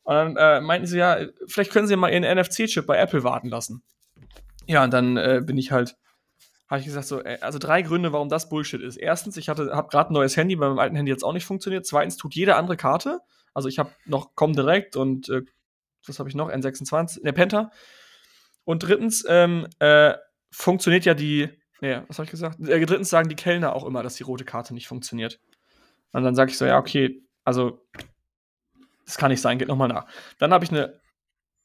Und 0.02 0.14
dann 0.14 0.36
äh, 0.36 0.60
meinten 0.60 0.86
sie, 0.86 0.98
ja, 0.98 1.18
vielleicht 1.46 1.72
können 1.72 1.86
Sie 1.86 1.96
mal 1.96 2.12
Ihren 2.12 2.24
NFC-Chip 2.24 2.86
bei 2.86 2.98
Apple 2.98 3.24
warten 3.24 3.48
lassen. 3.48 3.82
Ja, 4.66 4.84
und 4.84 4.92
dann 4.92 5.16
äh, 5.16 5.40
bin 5.44 5.56
ich 5.56 5.72
halt 5.72 5.96
habe 6.70 6.80
ich 6.80 6.86
gesagt, 6.86 7.08
so, 7.08 7.20
also 7.40 7.58
drei 7.58 7.82
Gründe, 7.82 8.12
warum 8.12 8.28
das 8.28 8.48
Bullshit 8.48 8.80
ist. 8.80 8.96
Erstens, 8.96 9.36
ich 9.36 9.48
habe 9.48 9.66
gerade 9.66 10.10
ein 10.10 10.12
neues 10.12 10.36
Handy, 10.36 10.54
bei 10.54 10.68
meinem 10.68 10.78
alten 10.78 10.94
Handy 10.94 11.10
jetzt 11.10 11.24
auch 11.24 11.32
nicht 11.32 11.44
funktioniert. 11.44 11.84
Zweitens, 11.84 12.16
tut 12.16 12.36
jede 12.36 12.54
andere 12.54 12.76
Karte. 12.76 13.18
Also 13.54 13.68
ich 13.68 13.80
habe 13.80 13.90
noch 14.06 14.36
Comdirect 14.36 14.94
und 14.94 15.28
äh, 15.30 15.42
was 16.06 16.20
habe 16.20 16.28
ich 16.28 16.36
noch? 16.36 16.48
N26, 16.48 17.24
ne, 17.24 17.32
Penta. 17.32 17.72
Und 18.62 18.84
drittens, 18.84 19.24
ähm, 19.28 19.66
äh, 19.80 20.14
funktioniert 20.52 21.04
ja 21.04 21.14
die, 21.14 21.48
ne, 21.80 22.04
was 22.06 22.18
habe 22.18 22.26
ich 22.26 22.30
gesagt? 22.30 22.60
Äh, 22.60 22.86
drittens 22.86 23.10
sagen 23.10 23.28
die 23.28 23.34
Kellner 23.34 23.74
auch 23.74 23.84
immer, 23.84 24.04
dass 24.04 24.14
die 24.14 24.22
rote 24.22 24.44
Karte 24.44 24.72
nicht 24.72 24.86
funktioniert. 24.86 25.40
Und 26.12 26.22
dann 26.22 26.34
sage 26.34 26.50
ich 26.50 26.58
so, 26.58 26.64
ja, 26.64 26.78
okay, 26.78 27.22
also 27.44 27.86
das 29.04 29.16
kann 29.16 29.30
nicht 29.30 29.40
sein, 29.40 29.58
geht 29.58 29.68
nochmal 29.68 29.88
nach. 29.88 30.06
Dann 30.38 30.52
habe 30.52 30.64
ich 30.64 30.70
eine 30.70 31.00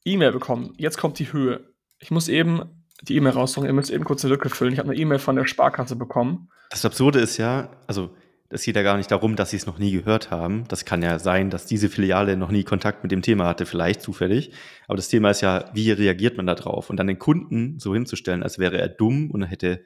E-Mail 0.04 0.32
bekommen. 0.32 0.72
Jetzt 0.78 0.98
kommt 0.98 1.18
die 1.18 1.32
Höhe. 1.32 1.72
Ich 1.98 2.10
muss 2.10 2.28
eben 2.28 2.84
die 3.02 3.16
E-Mail 3.16 3.32
raussuchen. 3.32 3.66
Ihr 3.66 3.72
müsst 3.72 3.90
eben 3.90 4.04
kurz 4.04 4.24
eine 4.24 4.34
Lücke 4.34 4.48
füllen. 4.48 4.72
Ich 4.72 4.78
habe 4.78 4.90
eine 4.90 4.98
E-Mail 4.98 5.18
von 5.18 5.36
der 5.36 5.46
Sparkasse 5.46 5.96
bekommen. 5.96 6.48
Das 6.70 6.84
Absurde 6.84 7.20
ist 7.20 7.36
ja, 7.36 7.70
also 7.86 8.14
es 8.48 8.62
geht 8.62 8.76
ja 8.76 8.82
gar 8.82 8.96
nicht 8.96 9.10
darum, 9.10 9.36
dass 9.36 9.50
sie 9.50 9.56
es 9.56 9.66
noch 9.66 9.78
nie 9.78 9.92
gehört 9.92 10.30
haben. 10.30 10.64
Das 10.68 10.84
kann 10.84 11.02
ja 11.02 11.18
sein, 11.18 11.50
dass 11.50 11.66
diese 11.66 11.88
Filiale 11.88 12.36
noch 12.36 12.50
nie 12.50 12.64
Kontakt 12.64 13.02
mit 13.02 13.12
dem 13.12 13.22
Thema 13.22 13.46
hatte, 13.46 13.66
vielleicht 13.66 14.02
zufällig. 14.02 14.52
Aber 14.86 14.96
das 14.96 15.08
Thema 15.08 15.30
ist 15.30 15.40
ja, 15.40 15.70
wie 15.74 15.90
reagiert 15.90 16.36
man 16.36 16.46
da 16.46 16.54
drauf? 16.54 16.90
Und 16.90 16.96
dann 16.96 17.08
den 17.08 17.18
Kunden 17.18 17.78
so 17.78 17.94
hinzustellen, 17.94 18.42
als 18.42 18.58
wäre 18.58 18.78
er 18.78 18.88
dumm 18.88 19.30
und 19.30 19.42
hätte, 19.42 19.84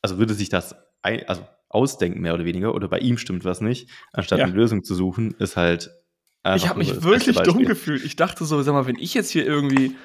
also 0.00 0.18
würde 0.18 0.34
sich 0.34 0.48
das 0.48 0.74
ein, 1.02 1.28
also 1.28 1.42
ausdenken, 1.68 2.20
mehr 2.20 2.34
oder 2.34 2.44
weniger, 2.44 2.74
oder 2.74 2.88
bei 2.88 2.98
ihm 2.98 3.18
stimmt 3.18 3.44
was 3.44 3.60
nicht, 3.60 3.90
anstatt 4.12 4.38
ja. 4.38 4.46
eine 4.46 4.54
Lösung 4.54 4.84
zu 4.84 4.94
suchen, 4.94 5.34
ist 5.38 5.56
halt. 5.56 5.90
Ich 6.54 6.68
habe 6.68 6.78
mich 6.78 7.02
wirklich 7.02 7.36
dumm 7.36 7.64
gefühlt. 7.64 8.04
Ich 8.04 8.16
dachte 8.16 8.44
so, 8.44 8.62
sag 8.62 8.72
mal, 8.72 8.86
wenn 8.86 8.98
ich 8.98 9.12
jetzt 9.12 9.30
hier 9.30 9.44
irgendwie 9.44 9.96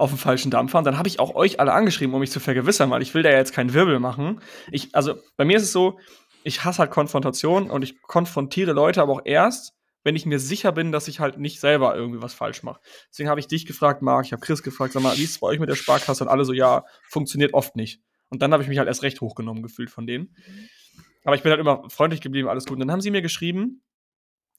auf 0.00 0.10
dem 0.10 0.18
falschen 0.18 0.50
Dampfer. 0.50 0.78
Und 0.78 0.84
dann 0.84 0.98
habe 0.98 1.08
ich 1.08 1.20
auch 1.20 1.34
euch 1.34 1.60
alle 1.60 1.72
angeschrieben, 1.72 2.14
um 2.14 2.20
mich 2.20 2.30
zu 2.30 2.40
vergewissern, 2.40 2.90
weil 2.90 3.02
ich 3.02 3.12
will 3.14 3.22
da 3.22 3.30
ja 3.30 3.36
jetzt 3.36 3.52
keinen 3.52 3.74
Wirbel 3.74 4.00
machen. 4.00 4.40
Ich, 4.72 4.94
also 4.94 5.14
bei 5.36 5.44
mir 5.44 5.58
ist 5.58 5.64
es 5.64 5.72
so, 5.72 5.98
ich 6.42 6.64
hasse 6.64 6.78
halt 6.78 6.90
Konfrontation 6.90 7.70
und 7.70 7.82
ich 7.82 8.00
konfrontiere 8.02 8.72
Leute 8.72 9.02
aber 9.02 9.12
auch 9.12 9.22
erst, 9.24 9.74
wenn 10.02 10.16
ich 10.16 10.24
mir 10.24 10.38
sicher 10.38 10.72
bin, 10.72 10.92
dass 10.92 11.08
ich 11.08 11.20
halt 11.20 11.38
nicht 11.38 11.60
selber 11.60 11.94
irgendwie 11.94 12.22
was 12.22 12.32
falsch 12.32 12.62
mache. 12.62 12.80
Deswegen 13.10 13.28
habe 13.28 13.40
ich 13.40 13.46
dich 13.46 13.66
gefragt, 13.66 14.00
Marc, 14.00 14.24
ich 14.24 14.32
habe 14.32 14.40
Chris 14.40 14.62
gefragt, 14.62 14.94
sag 14.94 15.02
mal, 15.02 15.16
wie 15.18 15.24
ist 15.24 15.32
es 15.32 15.40
bei 15.40 15.48
euch 15.48 15.58
mit 15.58 15.68
der 15.68 15.74
Sparkasse? 15.74 16.24
Und 16.24 16.30
alle 16.30 16.46
so, 16.46 16.54
ja, 16.54 16.84
funktioniert 17.06 17.52
oft 17.52 17.76
nicht. 17.76 18.00
Und 18.30 18.40
dann 18.40 18.52
habe 18.52 18.62
ich 18.62 18.68
mich 18.68 18.78
halt 18.78 18.88
erst 18.88 19.02
recht 19.02 19.20
hochgenommen 19.20 19.62
gefühlt 19.62 19.90
von 19.90 20.06
denen. 20.06 20.34
Aber 21.24 21.36
ich 21.36 21.42
bin 21.42 21.50
halt 21.50 21.60
immer 21.60 21.88
freundlich 21.90 22.20
geblieben, 22.20 22.48
alles 22.48 22.64
gut. 22.64 22.74
Und 22.74 22.80
dann 22.80 22.92
haben 22.92 23.00
sie 23.00 23.10
mir 23.10 23.22
geschrieben, 23.22 23.82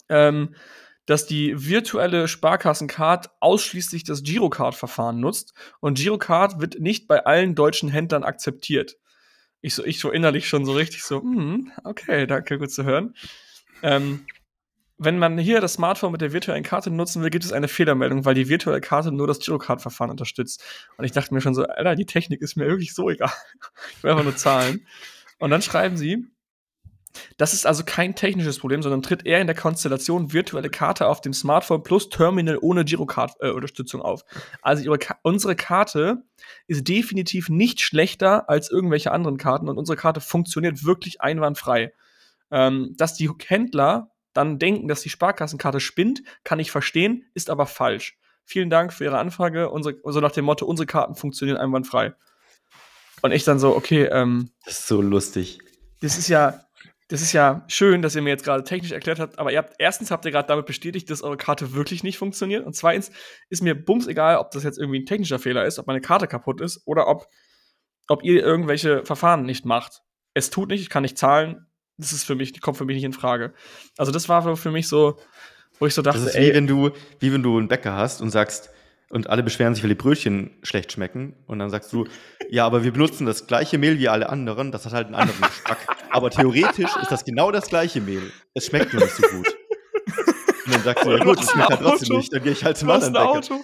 ähm, 0.09 0.55
dass 1.05 1.25
die 1.25 1.67
virtuelle 1.67 2.27
Sparkassencard 2.27 3.31
ausschließlich 3.39 4.03
das 4.03 4.23
Girocard-Verfahren 4.23 5.19
nutzt 5.19 5.53
und 5.79 5.97
Girocard 5.97 6.61
wird 6.61 6.79
nicht 6.79 7.07
bei 7.07 7.25
allen 7.25 7.55
deutschen 7.55 7.89
Händlern 7.89 8.23
akzeptiert. 8.23 8.97
Ich 9.61 9.75
so, 9.75 9.83
ich 9.83 9.99
so 9.99 10.11
innerlich 10.11 10.47
schon 10.47 10.65
so 10.65 10.73
richtig 10.73 11.03
so, 11.03 11.21
hm, 11.21 11.71
okay, 11.83 12.27
danke, 12.27 12.57
gut 12.57 12.71
zu 12.71 12.83
hören. 12.83 13.15
Ähm, 13.81 14.25
wenn 15.03 15.17
man 15.17 15.39
hier 15.39 15.61
das 15.61 15.73
Smartphone 15.73 16.11
mit 16.11 16.21
der 16.21 16.31
virtuellen 16.31 16.63
Karte 16.63 16.91
nutzen 16.91 17.23
will, 17.23 17.31
gibt 17.31 17.43
es 17.43 17.51
eine 17.51 17.67
Fehlermeldung, 17.67 18.23
weil 18.23 18.35
die 18.35 18.49
virtuelle 18.49 18.81
Karte 18.81 19.11
nur 19.11 19.25
das 19.25 19.39
Girocard-Verfahren 19.39 20.11
unterstützt. 20.11 20.63
Und 20.97 21.05
ich 21.05 21.11
dachte 21.11 21.33
mir 21.33 21.41
schon 21.41 21.55
so, 21.55 21.63
Alter, 21.63 21.95
die 21.95 22.05
Technik 22.05 22.39
ist 22.41 22.55
mir 22.55 22.67
wirklich 22.67 22.93
so 22.93 23.09
egal. 23.09 23.31
ich 23.97 24.03
will 24.03 24.11
einfach 24.11 24.23
nur 24.23 24.35
zahlen. 24.35 24.85
Und 25.39 25.49
dann 25.49 25.63
schreiben 25.63 25.97
sie, 25.97 26.27
das 27.37 27.53
ist 27.53 27.65
also 27.65 27.83
kein 27.83 28.15
technisches 28.15 28.59
Problem, 28.59 28.81
sondern 28.81 29.01
tritt 29.01 29.25
eher 29.25 29.41
in 29.41 29.47
der 29.47 29.55
Konstellation 29.55 30.33
virtuelle 30.33 30.69
Karte 30.69 31.07
auf 31.07 31.21
dem 31.21 31.33
Smartphone 31.33 31.83
plus 31.83 32.09
Terminal 32.09 32.57
ohne 32.61 32.85
Girocard-Unterstützung 32.85 34.01
äh, 34.01 34.03
auf. 34.03 34.23
Also 34.61 34.91
Ka 34.97 35.17
unsere 35.23 35.55
Karte 35.55 36.23
ist 36.67 36.87
definitiv 36.87 37.49
nicht 37.49 37.81
schlechter 37.81 38.49
als 38.49 38.71
irgendwelche 38.71 39.11
anderen 39.11 39.37
Karten 39.37 39.69
und 39.69 39.77
unsere 39.77 39.97
Karte 39.97 40.21
funktioniert 40.21 40.85
wirklich 40.85 41.21
einwandfrei. 41.21 41.93
Ähm, 42.49 42.93
dass 42.97 43.13
die 43.13 43.29
Händler 43.45 44.11
dann 44.33 44.59
denken, 44.59 44.87
dass 44.87 45.01
die 45.01 45.09
Sparkassenkarte 45.09 45.79
spinnt, 45.79 46.23
kann 46.43 46.59
ich 46.59 46.71
verstehen, 46.71 47.25
ist 47.33 47.49
aber 47.49 47.65
falsch. 47.65 48.17
Vielen 48.43 48.69
Dank 48.69 48.93
für 48.93 49.05
Ihre 49.05 49.17
Anfrage. 49.17 49.69
Unsere, 49.69 49.97
so 50.03 50.19
nach 50.19 50.31
dem 50.31 50.45
Motto, 50.45 50.65
unsere 50.65 50.85
Karten 50.85 51.15
funktionieren 51.15 51.57
einwandfrei. 51.57 52.13
Und 53.21 53.31
ich 53.31 53.43
dann 53.43 53.59
so, 53.59 53.75
okay, 53.75 54.05
ähm, 54.05 54.49
Das 54.65 54.79
ist 54.79 54.87
so 54.87 55.01
lustig. 55.01 55.59
Das 56.01 56.17
ist 56.17 56.27
ja, 56.27 56.65
das 57.11 57.21
ist 57.21 57.33
ja 57.33 57.65
schön, 57.67 58.01
dass 58.01 58.15
ihr 58.15 58.21
mir 58.21 58.29
jetzt 58.29 58.45
gerade 58.45 58.63
technisch 58.63 58.93
erklärt 58.93 59.19
habt, 59.19 59.37
aber 59.37 59.51
ihr 59.51 59.57
habt, 59.57 59.73
erstens 59.79 60.11
habt 60.11 60.23
ihr 60.23 60.31
gerade 60.31 60.47
damit 60.47 60.65
bestätigt, 60.65 61.09
dass 61.09 61.21
eure 61.21 61.35
Karte 61.35 61.73
wirklich 61.73 62.03
nicht 62.03 62.17
funktioniert. 62.17 62.65
Und 62.65 62.73
zweitens 62.73 63.11
ist 63.49 63.61
mir 63.61 63.75
bums 63.75 64.07
egal, 64.07 64.37
ob 64.37 64.51
das 64.51 64.63
jetzt 64.63 64.79
irgendwie 64.79 64.99
ein 64.99 65.05
technischer 65.05 65.37
Fehler 65.37 65.65
ist, 65.65 65.77
ob 65.77 65.87
meine 65.87 65.99
Karte 65.99 66.25
kaputt 66.27 66.61
ist 66.61 66.83
oder 66.85 67.07
ob, 67.07 67.27
ob 68.07 68.23
ihr 68.23 68.41
irgendwelche 68.41 69.03
Verfahren 69.03 69.43
nicht 69.43 69.65
macht. 69.65 70.03
Es 70.33 70.51
tut 70.51 70.69
nicht, 70.69 70.79
ich 70.79 70.89
kann 70.89 71.03
nicht 71.03 71.17
zahlen. 71.17 71.67
Das 71.97 72.13
ist 72.13 72.23
für 72.23 72.35
mich, 72.35 72.61
kommt 72.61 72.77
für 72.77 72.85
mich 72.85 72.95
nicht 72.95 73.03
in 73.03 73.11
Frage. 73.11 73.53
Also, 73.97 74.13
das 74.13 74.29
war 74.29 74.55
für 74.55 74.71
mich 74.71 74.87
so, 74.87 75.19
wo 75.79 75.87
ich 75.87 75.93
so 75.93 76.01
dachte, 76.01 76.19
das 76.19 76.29
ist 76.29 76.35
wie 76.35 76.45
ey, 76.45 76.53
wenn 76.53 76.65
du, 76.65 76.91
wie 77.19 77.33
wenn 77.33 77.43
du 77.43 77.57
einen 77.57 77.67
Bäcker 77.67 77.97
hast 77.97 78.21
und 78.21 78.29
sagst, 78.29 78.69
und 79.11 79.29
alle 79.29 79.43
beschweren 79.43 79.75
sich, 79.75 79.83
weil 79.83 79.89
die 79.89 79.95
Brötchen 79.95 80.51
schlecht 80.63 80.91
schmecken. 80.91 81.35
Und 81.47 81.59
dann 81.59 81.69
sagst 81.69 81.91
du, 81.93 82.05
ja, 82.49 82.65
aber 82.65 82.83
wir 82.83 82.91
benutzen 82.91 83.25
das 83.25 83.47
gleiche 83.47 83.77
Mehl 83.77 83.99
wie 83.99 84.09
alle 84.09 84.29
anderen, 84.29 84.71
das 84.71 84.85
hat 84.85 84.93
halt 84.93 85.07
einen 85.07 85.15
anderen 85.15 85.41
Geschmack. 85.41 85.77
Aber 86.09 86.29
theoretisch 86.29 86.95
ist 87.01 87.11
das 87.11 87.25
genau 87.25 87.51
das 87.51 87.67
gleiche 87.67 88.01
Mehl. 88.01 88.31
Es 88.53 88.65
schmeckt 88.67 88.93
nur 88.93 89.03
nicht 89.03 89.15
so 89.15 89.27
gut. 89.27 89.47
Und 90.65 90.75
dann 90.75 90.83
sagst 90.83 91.05
du, 91.05 91.11
ja 91.11 91.23
gut, 91.23 91.39
es 91.39 91.51
schmeckt 91.51 91.69
halt 91.69 91.81
trotzdem 91.81 92.17
nicht, 92.17 92.33
dann 92.33 92.43
gehe 92.43 92.51
ich 92.51 92.63
halt 92.63 92.77
zum 92.77 92.87
du 92.87 92.93
hast 92.93 93.03
anderen 93.05 93.27
ein 93.27 93.37
Auto, 93.37 93.61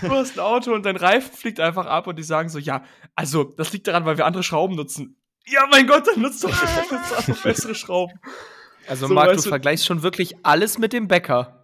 Du 0.00 0.10
hast 0.10 0.38
ein 0.38 0.40
Auto 0.40 0.74
und 0.74 0.84
dein 0.84 0.96
Reifen 0.96 1.32
fliegt 1.32 1.60
einfach 1.60 1.86
ab 1.86 2.06
und 2.06 2.18
die 2.18 2.22
sagen 2.22 2.48
so, 2.48 2.58
ja, 2.58 2.84
also 3.14 3.44
das 3.44 3.72
liegt 3.72 3.86
daran, 3.86 4.04
weil 4.04 4.18
wir 4.18 4.26
andere 4.26 4.42
Schrauben 4.42 4.76
nutzen. 4.76 5.16
Ja, 5.46 5.66
mein 5.70 5.86
Gott, 5.86 6.06
dann 6.06 6.20
nutzt 6.20 6.42
doch 6.44 6.50
einfach 6.50 7.42
bessere 7.42 7.74
Schrauben. 7.74 8.18
Also, 8.86 9.06
so, 9.06 9.14
Marc, 9.14 9.30
du, 9.30 9.36
du 9.36 9.42
vergleichst 9.48 9.86
schon 9.86 10.02
wirklich 10.02 10.34
alles 10.42 10.78
mit 10.78 10.92
dem 10.92 11.08
Bäcker. 11.08 11.63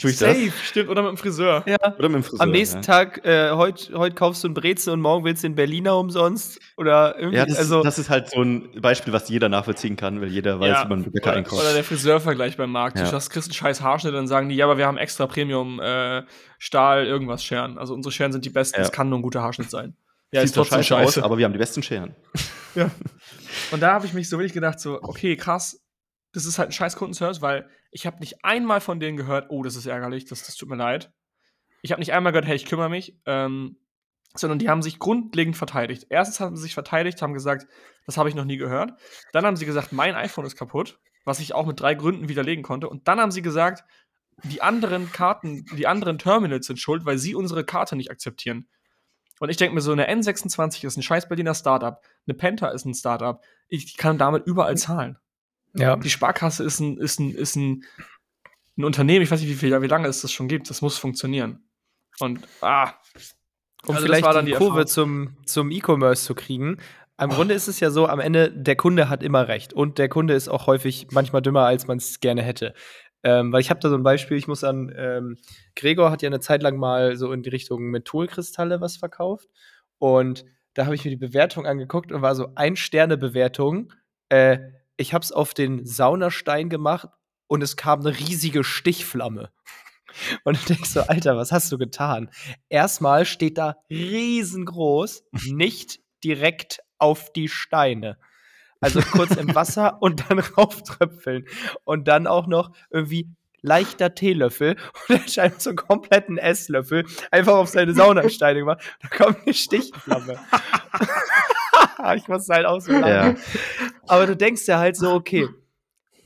Tue 0.00 0.10
ich 0.10 0.16
Safe, 0.16 0.46
das? 0.46 0.54
stimmt. 0.64 0.90
Oder 0.90 1.02
mit 1.02 1.10
dem 1.10 1.16
Friseur. 1.16 1.64
Ja. 1.66 1.76
Oder 1.98 2.08
mit 2.08 2.16
dem 2.16 2.22
Friseur. 2.22 2.40
Am 2.40 2.52
nächsten 2.52 2.76
ja. 2.76 2.82
Tag, 2.82 3.26
äh, 3.26 3.50
heute 3.50 3.98
heut 3.98 4.14
kaufst 4.14 4.44
du 4.44 4.46
einen 4.46 4.54
Brezel 4.54 4.92
und 4.92 5.00
morgen 5.00 5.24
willst 5.24 5.42
du 5.42 5.48
den 5.48 5.56
Berliner 5.56 5.96
umsonst. 5.96 6.60
Oder 6.76 7.18
irgendwie. 7.18 7.38
Ja, 7.38 7.46
das, 7.46 7.58
also, 7.58 7.82
das 7.82 7.98
ist 7.98 8.08
halt 8.08 8.30
so 8.30 8.40
ein 8.40 8.80
Beispiel, 8.80 9.12
was 9.12 9.28
jeder 9.28 9.48
nachvollziehen 9.48 9.96
kann, 9.96 10.20
weil 10.20 10.28
jeder 10.28 10.60
weiß, 10.60 10.68
ja. 10.68 10.84
wie 10.84 10.88
man 10.88 11.00
mit 11.00 11.12
Bäcker 11.12 11.32
einkauft. 11.32 11.62
Oder 11.62 11.74
der 11.74 11.82
Friseurvergleich 11.82 12.56
beim 12.56 12.70
Markt. 12.70 12.96
Ja. 12.96 13.10
Du 13.10 13.12
hast, 13.12 13.28
kriegst 13.30 13.48
einen 13.48 13.54
scheiß 13.54 13.80
Haarschnitt, 13.80 14.14
dann 14.14 14.28
sagen 14.28 14.48
die, 14.48 14.54
ja, 14.54 14.66
aber 14.66 14.78
wir 14.78 14.86
haben 14.86 14.98
extra 14.98 15.26
Premium 15.26 15.80
äh, 15.80 16.22
Stahl, 16.58 17.06
irgendwas 17.06 17.42
Scheren. 17.42 17.76
Also 17.76 17.92
unsere 17.92 18.12
Scheren 18.12 18.30
sind 18.30 18.44
die 18.44 18.50
besten. 18.50 18.80
Es 18.80 18.92
kann 18.92 19.08
nur 19.08 19.18
ein 19.18 19.22
guter 19.22 19.42
Haarschnitt 19.42 19.68
sein. 19.68 19.96
Ja, 20.30 20.42
Sieht 20.42 20.50
ist 20.50 20.54
trotzdem 20.54 20.82
scheiße 20.84 21.18
aus, 21.18 21.24
aber 21.24 21.38
wir 21.38 21.44
haben 21.44 21.52
die 21.52 21.58
besten 21.58 21.82
Scheren. 21.82 22.14
ja. 22.76 22.88
Und 23.72 23.80
da 23.80 23.94
habe 23.94 24.06
ich 24.06 24.12
mich 24.12 24.28
so 24.28 24.38
wirklich 24.38 24.52
gedacht, 24.52 24.78
so, 24.78 25.02
okay, 25.02 25.36
krass, 25.36 25.80
das 26.32 26.44
ist 26.44 26.58
halt 26.58 26.68
ein 26.68 26.72
scheiß 26.72 26.94
Kundenservice, 26.96 27.40
weil 27.42 27.68
ich 27.90 28.06
habe 28.06 28.18
nicht 28.20 28.44
einmal 28.44 28.80
von 28.80 29.00
denen 29.00 29.16
gehört, 29.16 29.46
oh, 29.50 29.62
das 29.62 29.76
ist 29.76 29.86
ärgerlich, 29.86 30.24
das, 30.26 30.44
das 30.44 30.56
tut 30.56 30.68
mir 30.68 30.76
leid. 30.76 31.12
Ich 31.82 31.92
habe 31.92 32.00
nicht 32.00 32.12
einmal 32.12 32.32
gehört, 32.32 32.46
hey, 32.46 32.56
ich 32.56 32.66
kümmere 32.66 32.90
mich, 32.90 33.18
ähm, 33.26 33.76
sondern 34.34 34.58
die 34.58 34.68
haben 34.68 34.82
sich 34.82 34.98
grundlegend 34.98 35.56
verteidigt. 35.56 36.06
Erstens 36.10 36.40
haben 36.40 36.56
sie 36.56 36.62
sich 36.62 36.74
verteidigt, 36.74 37.22
haben 37.22 37.34
gesagt, 37.34 37.66
das 38.06 38.16
habe 38.16 38.28
ich 38.28 38.34
noch 38.34 38.44
nie 38.44 38.56
gehört. 38.56 38.92
Dann 39.32 39.46
haben 39.46 39.56
sie 39.56 39.66
gesagt, 39.66 39.92
mein 39.92 40.14
iPhone 40.14 40.44
ist 40.44 40.56
kaputt, 40.56 40.98
was 41.24 41.40
ich 41.40 41.54
auch 41.54 41.66
mit 41.66 41.80
drei 41.80 41.94
Gründen 41.94 42.28
widerlegen 42.28 42.62
konnte. 42.62 42.88
Und 42.88 43.08
dann 43.08 43.20
haben 43.20 43.30
sie 43.30 43.42
gesagt, 43.42 43.84
die 44.44 44.62
anderen 44.62 45.10
Karten, 45.10 45.64
die 45.76 45.86
anderen 45.86 46.18
Terminals 46.18 46.66
sind 46.66 46.78
schuld, 46.78 47.04
weil 47.04 47.18
sie 47.18 47.34
unsere 47.34 47.64
Karte 47.64 47.96
nicht 47.96 48.10
akzeptieren. 48.10 48.68
Und 49.40 49.50
ich 49.50 49.56
denke 49.56 49.74
mir 49.74 49.80
so, 49.80 49.92
eine 49.92 50.10
N26 50.10 50.84
ist 50.84 50.96
ein 50.96 51.02
scheiß 51.02 51.28
Berliner 51.28 51.54
Startup, 51.54 52.00
eine 52.26 52.34
Penta 52.34 52.68
ist 52.68 52.84
ein 52.84 52.94
Startup. 52.94 53.42
Ich 53.68 53.96
kann 53.96 54.18
damit 54.18 54.46
überall 54.46 54.76
zahlen. 54.76 55.18
Ja. 55.74 55.96
Die 55.96 56.10
Sparkasse 56.10 56.64
ist 56.64 56.80
ein, 56.80 56.96
ist 56.98 57.20
ein, 57.20 57.30
ist 57.34 57.56
ein, 57.56 57.84
ein 58.76 58.84
Unternehmen, 58.84 59.22
ich 59.22 59.30
weiß 59.30 59.40
nicht, 59.40 59.50
wie, 59.50 59.54
viel, 59.54 59.82
wie 59.82 59.86
lange 59.86 60.08
es 60.08 60.20
das 60.22 60.32
schon 60.32 60.48
gibt, 60.48 60.70
das 60.70 60.82
muss 60.82 60.98
funktionieren. 60.98 61.68
Und, 62.20 62.40
ah. 62.60 62.94
Um 63.86 63.94
also 63.94 64.06
vielleicht 64.06 64.26
die, 64.26 64.46
die 64.46 64.52
Kurve 64.52 64.86
zum, 64.86 65.36
zum 65.46 65.70
E-Commerce 65.70 66.24
zu 66.24 66.34
kriegen. 66.34 66.78
Im 67.20 67.30
oh. 67.30 67.34
Grunde 67.34 67.54
ist 67.54 67.68
es 67.68 67.80
ja 67.80 67.90
so, 67.90 68.06
am 68.06 68.20
Ende, 68.20 68.50
der 68.50 68.76
Kunde 68.76 69.08
hat 69.08 69.22
immer 69.22 69.48
recht. 69.48 69.72
Und 69.72 69.98
der 69.98 70.08
Kunde 70.08 70.34
ist 70.34 70.48
auch 70.48 70.66
häufig 70.66 71.08
manchmal 71.10 71.42
dümmer, 71.42 71.66
als 71.66 71.86
man 71.86 71.98
es 71.98 72.20
gerne 72.20 72.42
hätte. 72.42 72.74
Ähm, 73.24 73.52
weil 73.52 73.60
ich 73.60 73.70
habe 73.70 73.80
da 73.80 73.88
so 73.88 73.96
ein 73.96 74.04
Beispiel, 74.04 74.36
ich 74.36 74.46
muss 74.46 74.62
an, 74.62 74.92
ähm, 74.96 75.36
Gregor 75.74 76.10
hat 76.10 76.22
ja 76.22 76.28
eine 76.28 76.40
Zeit 76.40 76.62
lang 76.62 76.76
mal 76.76 77.16
so 77.16 77.32
in 77.32 77.42
die 77.42 77.50
Richtung 77.50 77.90
Mentholkristalle 77.90 78.80
was 78.80 78.96
verkauft. 78.96 79.48
Und 79.98 80.44
da 80.74 80.84
habe 80.84 80.94
ich 80.94 81.04
mir 81.04 81.10
die 81.10 81.16
Bewertung 81.16 81.66
angeguckt 81.66 82.12
und 82.12 82.22
war 82.22 82.36
so 82.36 82.48
ein 82.54 82.76
Sterne 82.76 83.16
Bewertung. 83.16 83.92
Äh, 84.28 84.58
ich 84.98 85.14
habe 85.14 85.24
es 85.24 85.32
auf 85.32 85.54
den 85.54 85.86
Saunastein 85.86 86.68
gemacht 86.68 87.08
und 87.46 87.62
es 87.62 87.76
kam 87.76 88.00
eine 88.00 88.18
riesige 88.18 88.64
Stichflamme. 88.64 89.50
Und 90.42 90.60
du 90.60 90.74
denkst 90.74 90.88
so, 90.88 91.02
Alter, 91.02 91.36
was 91.36 91.52
hast 91.52 91.70
du 91.70 91.76
getan? 91.76 92.30
Erstmal 92.70 93.26
steht 93.26 93.58
da 93.58 93.76
riesengroß, 93.90 95.22
nicht 95.44 96.00
direkt 96.24 96.80
auf 96.98 97.30
die 97.32 97.48
Steine. 97.48 98.18
Also 98.80 99.00
kurz 99.00 99.36
im 99.36 99.54
Wasser 99.54 100.00
und 100.00 100.28
dann 100.28 100.38
rauftröpfeln. 100.38 101.46
Und 101.84 102.08
dann 102.08 102.26
auch 102.26 102.46
noch 102.46 102.72
irgendwie 102.90 103.28
leichter 103.60 104.14
Teelöffel 104.14 104.76
und 105.08 105.16
er 105.20 105.28
scheint 105.28 105.60
so 105.60 105.70
einen 105.70 105.76
kompletten 105.76 106.38
Esslöffel 106.38 107.04
einfach 107.30 107.54
auf 107.54 107.68
seine 107.68 107.94
Saunasteine 107.94 108.60
gemacht. 108.60 108.80
Da 109.02 109.08
kommt 109.08 109.42
eine 109.44 109.54
Stichflamme. 109.54 110.38
ich 112.16 112.28
muss 112.28 112.48
halt 112.48 112.66
auch 112.66 112.80
so. 112.80 112.92
Ja. 112.92 113.34
Aber 114.06 114.26
du 114.26 114.36
denkst 114.36 114.66
ja 114.66 114.78
halt 114.78 114.96
so, 114.96 115.12
okay, 115.12 115.48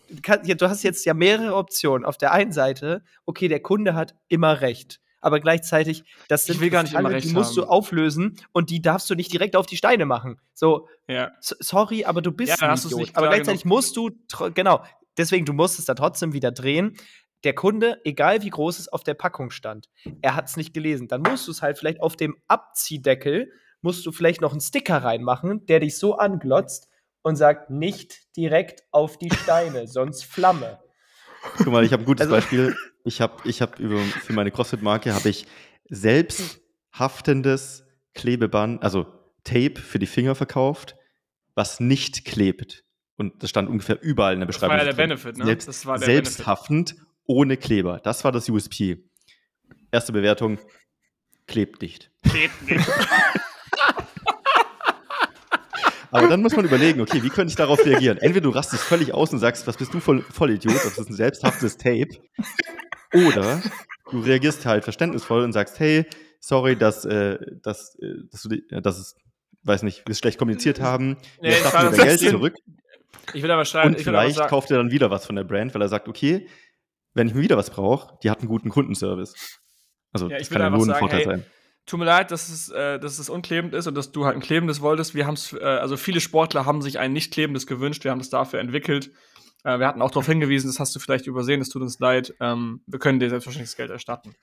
du 0.09 0.69
hast 0.69 0.83
jetzt 0.83 1.05
ja 1.05 1.15
mehrere 1.15 1.57
Optionen. 1.57 2.05
Auf 2.05 2.19
der 2.19 2.33
einen 2.33 2.53
Seite, 2.53 3.03
okay, 3.25 3.49
der 3.49 3.61
Kunde 3.61 3.95
hat 3.95 4.15
immer 4.29 4.61
recht. 4.61 5.01
Aber 5.21 5.39
gleichzeitig, 5.39 6.05
das 6.29 6.47
sind 6.47 6.57
ich 6.57 6.61
will 6.61 6.71
gar 6.71 6.83
nicht 6.83 6.97
alle, 6.97 7.21
die 7.21 7.33
musst 7.33 7.51
haben. 7.51 7.65
du 7.67 7.71
auflösen 7.71 8.37
und 8.51 8.71
die 8.71 8.83
darfst 8.83 9.09
du 9.09 9.15
nicht 9.15 9.33
direkt 9.33 9.55
auf 9.55 9.67
die 9.67 9.77
Steine 9.77 10.05
machen. 10.05 10.41
So, 10.53 10.89
ja. 11.07 11.31
sorry, 11.41 12.05
aber 12.05 12.23
du 12.23 12.33
bist 12.33 12.61
ja, 12.61 12.69
ein 12.69 12.77
Idiot. 12.77 13.11
aber 13.15 13.29
gleichzeitig 13.29 13.63
genug. 13.63 13.77
musst 13.77 13.97
du, 13.97 14.11
genau, 14.53 14.85
deswegen, 15.17 15.47
du 15.47 15.53
musst 15.53 15.79
es 15.79 15.85
da 15.85 15.95
trotzdem 15.95 16.33
wieder 16.33 16.51
drehen. 16.51 16.97
Der 17.45 17.55
Kunde, 17.55 18.01
egal 18.05 18.43
wie 18.43 18.51
groß 18.51 18.81
es 18.81 18.89
auf 18.89 19.05
der 19.05 19.15
Packung 19.15 19.51
stand, 19.53 19.89
er 20.23 20.35
hat 20.35 20.49
es 20.49 20.57
nicht 20.57 20.75
gelesen. 20.75 21.07
Dann 21.07 21.23
musst 21.23 21.47
du 21.47 21.53
es 21.53 21.63
halt 21.63 21.79
vielleicht 21.79 22.01
auf 22.01 22.17
dem 22.17 22.37
Abziehdeckel 22.49 23.49
musst 23.83 24.07
du 24.07 24.13
vielleicht 24.13 24.41
noch 24.41 24.53
einen 24.53 24.61
Sticker 24.61 24.99
reinmachen, 24.99 25.67
der 25.67 25.81
dich 25.81 25.99
so 25.99 26.17
anglotzt 26.17 26.89
und 27.23 27.37
sagt, 27.37 27.71
nicht 27.71 28.37
direkt 28.37 28.85
auf 28.91 29.19
die 29.19 29.31
Steine, 29.31 29.87
sonst 29.89 30.25
Flamme. 30.25 30.79
Guck 31.59 31.67
mal, 31.69 31.85
ich 31.85 31.93
habe 31.93 32.03
ein 32.05 32.07
gutes 32.07 32.23
also, 32.23 32.35
Beispiel. 32.37 32.75
Ich 33.05 33.21
habe 33.21 33.37
ich 33.45 33.61
hab 33.61 33.81
über, 33.81 33.99
für 33.99 34.33
meine 34.33 34.51
CrossFit-Marke 34.51 35.13
habe 35.13 35.29
ich 35.29 35.47
selbsthaftendes 35.89 37.85
Klebeband, 38.15 38.83
also 38.83 39.07
Tape 39.45 39.81
für 39.81 39.99
die 39.99 40.07
Finger 40.07 40.35
verkauft, 40.37 40.97
was 41.55 41.81
nicht 41.81 42.25
klebt. 42.25 42.85
Und 43.17 43.43
das 43.43 43.51
stand 43.51 43.69
ungefähr 43.69 44.01
überall 44.01 44.35
in 44.35 44.41
der 44.41 44.47
Beschreibung. 44.47 44.77
Das 44.77 44.85
war 44.85 44.87
ja 44.87 44.93
der 44.93 45.03
Benefit, 45.03 45.37
ne? 45.37 45.45
Selbst, 45.45 45.69
das 45.69 45.85
war 45.85 45.99
der 45.99 46.07
selbsthaftend, 46.07 46.91
Benefit. 46.91 47.09
ohne 47.27 47.57
Kleber. 47.57 48.01
Das 48.03 48.25
war 48.25 48.33
das 48.33 48.49
USP. 48.49 49.05
Erste 49.91 50.13
Bewertung, 50.13 50.59
klebt 51.47 51.83
nicht. 51.83 52.11
Klebt 52.23 52.63
nicht. 52.63 52.89
Aber 56.13 56.29
dann 56.29 56.43
muss 56.43 56.55
man 56.55 56.65
überlegen, 56.65 57.01
okay, 57.01 57.23
wie 57.23 57.31
könnte 57.31 57.51
ich 57.51 57.57
darauf 57.57 57.85
reagieren? 57.85 58.19
Entweder 58.19 58.45
du 58.45 58.51
rastest 58.51 58.85
völlig 58.85 59.15
aus 59.15 59.33
und 59.33 59.39
sagst, 59.39 59.67
was 59.67 59.77
bist 59.77 59.93
du 59.95 60.01
voll, 60.01 60.23
voll 60.23 60.51
Idiot, 60.51 60.77
das 60.77 60.99
ist 60.99 61.09
ein 61.09 61.15
selbsthaftes 61.15 61.79
Tape. 61.79 62.11
Oder 63.15 63.63
du 64.11 64.21
reagierst 64.21 64.65
halt 64.67 64.85
verständnisvoll 64.85 65.43
und 65.43 65.53
sagst, 65.53 65.81
hey, 65.81 66.07
sorry, 66.39 66.77
dass, 66.77 67.05
äh, 67.05 67.39
dass, 67.63 67.97
äh, 68.01 68.15
dass, 68.31 68.43
du, 68.43 68.55
äh, 68.55 68.83
dass 68.83 68.99
es 68.99 69.17
weiß 69.65 69.83
nicht, 69.85 70.07
wir 70.07 70.13
es 70.13 70.19
schlecht 70.19 70.39
kommuniziert 70.39 70.81
haben. 70.81 71.17
Nee, 71.41 71.51
wir 71.51 71.55
schaffen 71.55 71.97
Geld 71.97 72.21
zurück. 72.21 72.55
Ich 73.33 73.43
will 73.43 73.51
aber 73.51 73.65
schreiben. 73.65 73.95
Und 73.95 74.01
vielleicht 74.01 74.37
sagen, 74.37 74.51
kauft 74.51 74.71
er 74.71 74.79
dann 74.79 74.91
wieder 74.91 75.11
was 75.11 75.27
von 75.27 75.37
der 75.37 75.45
Brand, 75.45 75.75
weil 75.75 75.83
er 75.83 75.89
sagt, 75.89 76.09
okay, 76.09 76.49
wenn 77.15 77.29
ich 77.29 77.35
mir 77.35 77.43
wieder 77.43 77.57
was 77.57 77.71
brauche, 77.71 78.19
die 78.23 78.31
hat 78.31 78.41
einen 78.41 78.49
guten 78.49 78.69
Kundenservice. 78.69 79.35
Also 80.13 80.29
ja, 80.29 80.39
das 80.39 80.51
kann 80.51 80.61
ja 80.61 80.71
nur 80.71 80.87
ein 80.87 80.99
Vorteil 80.99 81.19
hey, 81.21 81.25
sein. 81.25 81.47
Tut 81.85 81.99
mir 81.99 82.07
leid, 82.07 82.31
dass 82.31 82.49
es, 82.49 82.69
äh, 82.69 83.01
dass 83.01 83.19
es 83.19 83.29
unklebend 83.29 83.75
ist 83.75 83.87
und 83.87 83.95
dass 83.97 84.13
du 84.13 84.25
halt 84.25 84.37
ein 84.37 84.43
klebendes 84.43 84.81
wolltest. 84.81 85.15
Wir 85.15 85.27
haben 85.27 85.35
es, 85.35 85.53
äh, 85.53 85.65
also 85.65 85.97
viele 85.97 86.21
Sportler 86.21 86.65
haben 86.65 86.81
sich 86.81 86.99
ein 86.99 87.13
nicht 87.13 87.33
klebendes 87.33 87.67
gewünscht. 87.67 88.05
Wir 88.05 88.13
haben 88.13 88.21
es 88.21 88.31
dafür 88.31 88.61
entwickelt. 88.61 89.11
Äh, 89.65 89.79
wir 89.79 89.87
hatten 89.87 90.03
auch 90.03 90.11
darauf 90.11 90.27
hingewiesen, 90.27 90.69
das 90.69 90.79
hast 90.81 90.95
du 90.95 91.01
vielleicht 91.01 91.27
übersehen, 91.27 91.61
das 91.61 91.69
tut 91.69 91.83
uns 91.83 91.99
leid. 91.99 92.35
Ähm, 92.41 92.83
wir 92.87 92.99
können 92.99 93.21
dir 93.21 93.31
selbstverständlich 93.31 93.71
das 93.71 93.77
Geld 93.77 93.91
erstatten. 93.91 94.35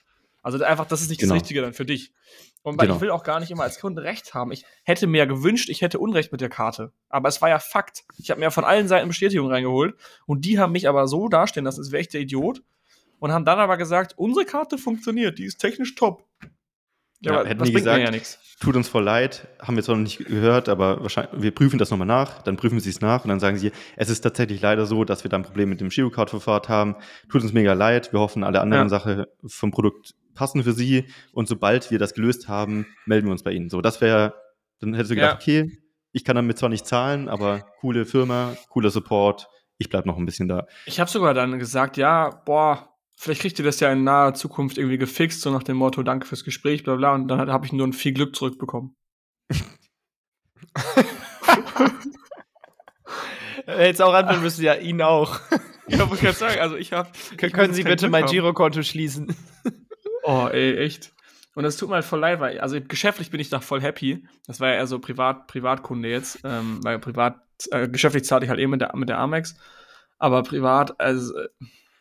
Also 0.41 0.63
einfach, 0.63 0.85
das 0.85 1.01
ist 1.01 1.09
nicht 1.09 1.19
genau. 1.19 1.33
das 1.33 1.41
Richtige 1.41 1.61
dann 1.61 1.73
für 1.73 1.85
dich. 1.85 2.13
Und 2.61 2.77
weil 2.77 2.87
genau. 2.87 2.95
ich 2.95 3.01
will 3.01 3.11
auch 3.11 3.23
gar 3.23 3.39
nicht 3.39 3.51
immer 3.51 3.63
als 3.63 3.79
Kunde 3.79 4.03
Recht 4.03 4.33
haben. 4.33 4.51
Ich 4.51 4.65
hätte 4.83 5.05
mir 5.07 5.27
gewünscht, 5.27 5.69
ich 5.69 5.81
hätte 5.81 5.99
Unrecht 5.99 6.31
mit 6.31 6.39
der 6.39 6.49
Karte. 6.49 6.93
Aber 7.09 7.27
es 7.27 7.41
war 7.41 7.49
ja 7.49 7.59
Fakt. 7.59 8.03
Ich 8.17 8.31
habe 8.31 8.39
mir 8.39 8.51
von 8.51 8.63
allen 8.63 8.87
Seiten 8.87 9.07
Bestätigung 9.07 9.49
reingeholt 9.49 9.95
und 10.25 10.45
die 10.45 10.59
haben 10.59 10.71
mich 10.71 10.87
aber 10.87 11.07
so 11.07 11.27
dastehen 11.27 11.65
lassen, 11.65 11.81
als 11.81 11.91
wäre 11.91 12.01
ich 12.01 12.09
der 12.09 12.21
Idiot. 12.21 12.61
Und 13.19 13.33
haben 13.33 13.43
dann 13.43 13.59
aber 13.59 13.75
gesagt, 13.75 14.13
unsere 14.17 14.45
Karte 14.45 14.77
funktioniert, 14.77 15.39
die 15.39 15.45
ist 15.45 15.57
technisch 15.57 15.95
top. 15.95 16.25
Ja, 17.21 17.33
ja 17.33 17.45
hätten 17.45 17.63
die 17.63 17.73
gesagt, 17.73 18.01
ja 18.01 18.11
tut 18.59 18.75
uns 18.75 18.89
voll 18.89 19.03
leid, 19.03 19.47
haben 19.61 19.75
wir 19.75 19.83
zwar 19.83 19.95
noch 19.95 20.03
nicht 20.03 20.17
gehört, 20.17 20.67
aber 20.67 21.01
wahrscheinlich, 21.01 21.41
wir 21.41 21.51
prüfen 21.51 21.79
das 21.79 21.91
nochmal 21.91 22.07
nach, 22.07 22.41
dann 22.41 22.57
prüfen 22.57 22.79
sie 22.79 22.89
es 22.89 22.99
nach 22.99 23.23
und 23.23 23.29
dann 23.29 23.39
sagen 23.39 23.57
sie, 23.57 23.71
es 23.95 24.09
ist 24.09 24.21
tatsächlich 24.21 24.61
leider 24.61 24.85
so, 24.85 25.05
dass 25.05 25.23
wir 25.23 25.29
da 25.29 25.37
ein 25.37 25.43
Problem 25.43 25.69
mit 25.69 25.79
dem 25.79 25.89
Girocard-Verfahren 25.89 26.67
haben. 26.67 26.95
Tut 27.29 27.41
uns 27.41 27.53
mega 27.53 27.73
leid, 27.73 28.11
wir 28.11 28.19
hoffen, 28.19 28.43
alle 28.43 28.59
anderen 28.59 28.85
ja. 28.85 28.89
Sachen 28.89 29.25
vom 29.45 29.71
Produkt 29.71 30.13
passen 30.35 30.63
für 30.63 30.73
sie 30.73 31.05
und 31.31 31.47
sobald 31.47 31.89
wir 31.89 31.99
das 31.99 32.13
gelöst 32.13 32.47
haben, 32.47 32.85
melden 33.05 33.27
wir 33.27 33.31
uns 33.31 33.43
bei 33.43 33.51
ihnen. 33.51 33.69
So, 33.69 33.81
das 33.81 34.01
wäre, 34.01 34.33
dann 34.79 34.93
hättest 34.93 35.11
du 35.11 35.15
gedacht, 35.15 35.37
okay, 35.41 35.71
ich 36.11 36.25
kann 36.25 36.35
damit 36.35 36.57
zwar 36.57 36.69
nicht 36.69 36.85
zahlen, 36.85 37.29
aber 37.29 37.65
coole 37.79 38.05
Firma, 38.05 38.55
cooler 38.69 38.89
Support, 38.89 39.47
ich 39.77 39.89
bleib 39.89 40.05
noch 40.05 40.17
ein 40.17 40.25
bisschen 40.25 40.49
da. 40.49 40.67
Ich 40.85 40.99
habe 40.99 41.09
sogar 41.09 41.33
dann 41.33 41.59
gesagt, 41.59 41.95
ja, 41.95 42.29
boah, 42.45 42.89
vielleicht 43.19 43.41
kriegt 43.41 43.59
ihr 43.59 43.65
das 43.65 43.81
ja 43.81 43.91
in 43.91 44.05
naher 44.05 44.33
Zukunft 44.33 44.77
irgendwie 44.77 44.97
gefixt, 44.97 45.41
so 45.41 45.51
nach 45.51 45.63
dem 45.63 45.75
Motto, 45.75 46.01
danke 46.03 46.25
fürs 46.25 46.45
Gespräch, 46.45 46.83
bla 46.83 46.95
bla, 46.95 47.13
und 47.13 47.27
dann 47.27 47.51
habe 47.51 47.65
ich 47.65 47.73
nur 47.73 47.85
ein 47.85 47.93
viel 47.93 48.13
Glück 48.13 48.33
zurückbekommen. 48.35 48.95
Jetzt 53.67 54.01
auch 54.01 54.13
anfangen 54.13 54.41
müssen 54.41 54.63
ja 54.63 54.73
ihn 54.73 55.01
auch. 55.01 55.41
Ja, 55.87 56.05
muss 56.05 56.19
ich 56.19 56.23
jetzt 56.23 56.39
sagen, 56.39 56.59
also 56.59 56.75
ich 56.75 56.91
habe. 56.91 57.09
Können 57.37 57.73
Sie 57.73 57.83
bitte 57.83 58.09
mein 58.09 58.25
Girokonto 58.25 58.81
schließen? 58.81 59.35
Oh, 60.23 60.47
ey, 60.51 60.77
echt. 60.77 61.13
Und 61.55 61.65
es 61.65 61.77
tut 61.77 61.89
mir 61.89 61.95
halt 61.95 62.05
voll 62.05 62.19
leid, 62.19 62.39
weil, 62.39 62.59
also 62.59 62.79
geschäftlich 62.81 63.29
bin 63.29 63.39
ich 63.39 63.49
da 63.49 63.59
voll 63.59 63.81
happy. 63.81 64.27
Das 64.47 64.59
war 64.59 64.69
ja 64.69 64.75
eher 64.75 64.87
so 64.87 64.97
Privat, 64.99 65.47
Privatkunde 65.47 66.09
jetzt, 66.09 66.39
ähm, 66.43 66.79
weil 66.83 66.99
privat, 66.99 67.41
äh, 67.71 67.87
geschäftlich 67.87 68.23
zahle 68.25 68.45
ich 68.45 68.49
halt 68.49 68.59
eben 68.59 68.71
mit 68.71 68.81
der, 68.81 68.95
mit 68.95 69.09
der 69.09 69.19
Amex. 69.19 69.55
Aber 70.17 70.41
privat, 70.43 70.99
also, 70.99 71.37
äh, 71.37 71.49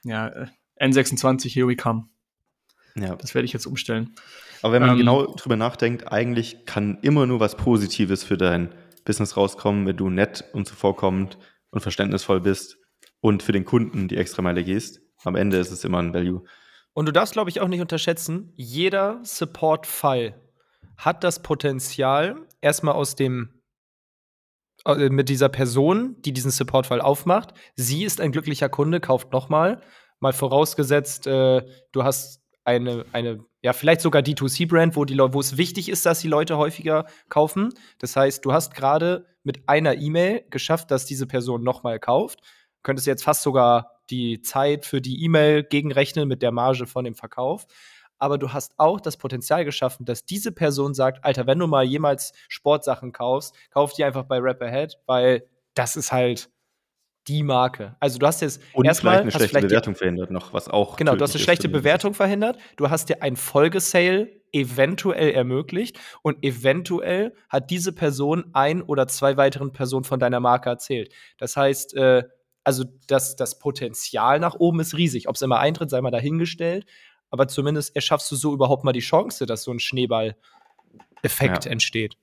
ja, 0.04 0.28
äh, 0.28 0.46
N26, 0.80 1.52
here 1.52 1.66
we 1.66 1.76
come. 1.76 2.08
Ja. 2.96 3.14
Das 3.16 3.34
werde 3.34 3.46
ich 3.46 3.52
jetzt 3.52 3.66
umstellen. 3.66 4.14
Aber 4.62 4.72
wenn 4.72 4.82
man 4.82 4.92
ähm, 4.92 4.98
genau 4.98 5.34
drüber 5.34 5.56
nachdenkt, 5.56 6.10
eigentlich 6.10 6.64
kann 6.66 6.98
immer 7.02 7.26
nur 7.26 7.40
was 7.40 7.56
Positives 7.56 8.24
für 8.24 8.36
dein 8.36 8.74
Business 9.04 9.36
rauskommen, 9.36 9.86
wenn 9.86 9.96
du 9.96 10.10
nett 10.10 10.44
und 10.52 10.66
zuvorkommend 10.66 11.38
und 11.70 11.80
verständnisvoll 11.80 12.40
bist 12.40 12.78
und 13.20 13.42
für 13.42 13.52
den 13.52 13.64
Kunden 13.64 14.08
die 14.08 14.16
extra 14.16 14.42
Meile 14.42 14.64
gehst. 14.64 15.00
Am 15.24 15.36
Ende 15.36 15.58
ist 15.58 15.70
es 15.70 15.84
immer 15.84 15.98
ein 15.98 16.12
Value. 16.12 16.44
Und 16.92 17.06
du 17.06 17.12
darfst, 17.12 17.34
glaube 17.34 17.50
ich, 17.50 17.60
auch 17.60 17.68
nicht 17.68 17.80
unterschätzen, 17.80 18.52
jeder 18.56 19.20
Support-Fall 19.22 20.40
hat 20.96 21.22
das 21.22 21.42
Potenzial, 21.42 22.36
erstmal 22.60 22.94
aus 22.94 23.14
dem 23.14 23.62
äh, 24.84 25.08
mit 25.08 25.28
dieser 25.28 25.48
Person, 25.48 26.16
die 26.22 26.32
diesen 26.32 26.50
Support-Fall 26.50 27.00
aufmacht. 27.00 27.54
Sie 27.76 28.04
ist 28.04 28.20
ein 28.20 28.32
glücklicher 28.32 28.68
Kunde, 28.68 29.00
kauft 29.00 29.32
nochmal 29.32 29.80
mal 30.20 30.32
vorausgesetzt, 30.32 31.26
äh, 31.26 31.62
du 31.92 32.04
hast 32.04 32.42
eine, 32.64 33.06
eine, 33.12 33.44
ja, 33.62 33.72
vielleicht 33.72 34.02
sogar 34.02 34.22
D2C-Brand, 34.22 34.94
wo, 34.94 35.40
es 35.40 35.56
wichtig 35.56 35.88
ist, 35.88 36.04
dass 36.04 36.20
die 36.20 36.28
Leute 36.28 36.58
häufiger 36.58 37.06
kaufen. 37.28 37.72
Das 37.98 38.14
heißt, 38.14 38.44
du 38.44 38.52
hast 38.52 38.74
gerade 38.74 39.26
mit 39.42 39.68
einer 39.68 39.96
E-Mail 39.96 40.44
geschafft, 40.50 40.90
dass 40.90 41.06
diese 41.06 41.26
Person 41.26 41.62
nochmal 41.62 41.98
kauft. 41.98 42.40
Könntest 42.82 43.06
jetzt 43.06 43.24
fast 43.24 43.42
sogar 43.42 43.98
die 44.10 44.42
Zeit 44.42 44.84
für 44.84 45.00
die 45.00 45.24
E-Mail 45.24 45.64
gegenrechnen 45.64 46.28
mit 46.28 46.42
der 46.42 46.52
Marge 46.52 46.86
von 46.86 47.04
dem 47.04 47.14
Verkauf. 47.14 47.66
Aber 48.18 48.36
du 48.36 48.52
hast 48.52 48.78
auch 48.78 49.00
das 49.00 49.16
Potenzial 49.16 49.64
geschaffen, 49.64 50.04
dass 50.04 50.24
diese 50.24 50.52
Person 50.52 50.92
sagt: 50.92 51.24
Alter, 51.24 51.46
wenn 51.46 51.58
du 51.58 51.66
mal 51.66 51.84
jemals 51.84 52.32
Sportsachen 52.48 53.12
kaufst, 53.12 53.54
kauf 53.70 53.92
die 53.94 54.04
einfach 54.04 54.24
bei 54.24 54.38
Rap 54.38 54.60
Ahead, 54.60 54.98
weil 55.06 55.48
das 55.74 55.96
ist 55.96 56.12
halt 56.12 56.50
die 57.28 57.42
Marke. 57.42 57.96
Also 58.00 58.18
du 58.18 58.26
hast 58.26 58.40
jetzt 58.40 58.60
und 58.72 58.86
erstmal 58.86 59.20
eine 59.20 59.30
schlechte 59.30 59.60
Bewertung 59.60 59.94
verhindert 59.94 60.30
noch, 60.30 60.52
was 60.52 60.68
auch 60.68 60.96
genau. 60.96 61.14
Du 61.14 61.22
hast 61.22 61.34
eine 61.34 61.44
schlechte 61.44 61.68
Bewertung 61.68 62.14
verhindert. 62.14 62.58
Du 62.76 62.90
hast 62.90 63.08
dir 63.08 63.22
ein 63.22 63.36
Folgesale 63.36 64.38
eventuell 64.52 65.32
ermöglicht 65.32 65.98
und 66.22 66.42
eventuell 66.42 67.34
hat 67.48 67.70
diese 67.70 67.92
Person 67.92 68.46
ein 68.54 68.82
oder 68.82 69.06
zwei 69.06 69.36
weiteren 69.36 69.72
Personen 69.72 70.04
von 70.04 70.18
deiner 70.18 70.40
Marke 70.40 70.70
erzählt. 70.70 71.12
Das 71.36 71.56
heißt, 71.56 71.94
äh, 71.94 72.24
also 72.64 72.84
das, 73.06 73.36
das 73.36 73.58
Potenzial 73.58 74.40
nach 74.40 74.54
oben 74.54 74.80
ist 74.80 74.96
riesig. 74.96 75.28
Ob 75.28 75.36
es 75.36 75.42
immer 75.42 75.58
eintritt, 75.58 75.90
sei 75.90 76.00
mal 76.00 76.10
dahingestellt. 76.10 76.86
Aber 77.30 77.46
zumindest 77.48 77.94
erschaffst 77.94 78.30
du 78.32 78.36
so 78.36 78.54
überhaupt 78.54 78.84
mal 78.84 78.92
die 78.92 79.00
Chance, 79.00 79.46
dass 79.46 79.62
so 79.62 79.70
ein 79.70 79.80
Schneeball-Effekt 79.80 81.64
ja. 81.66 81.70
entsteht. 81.70 82.16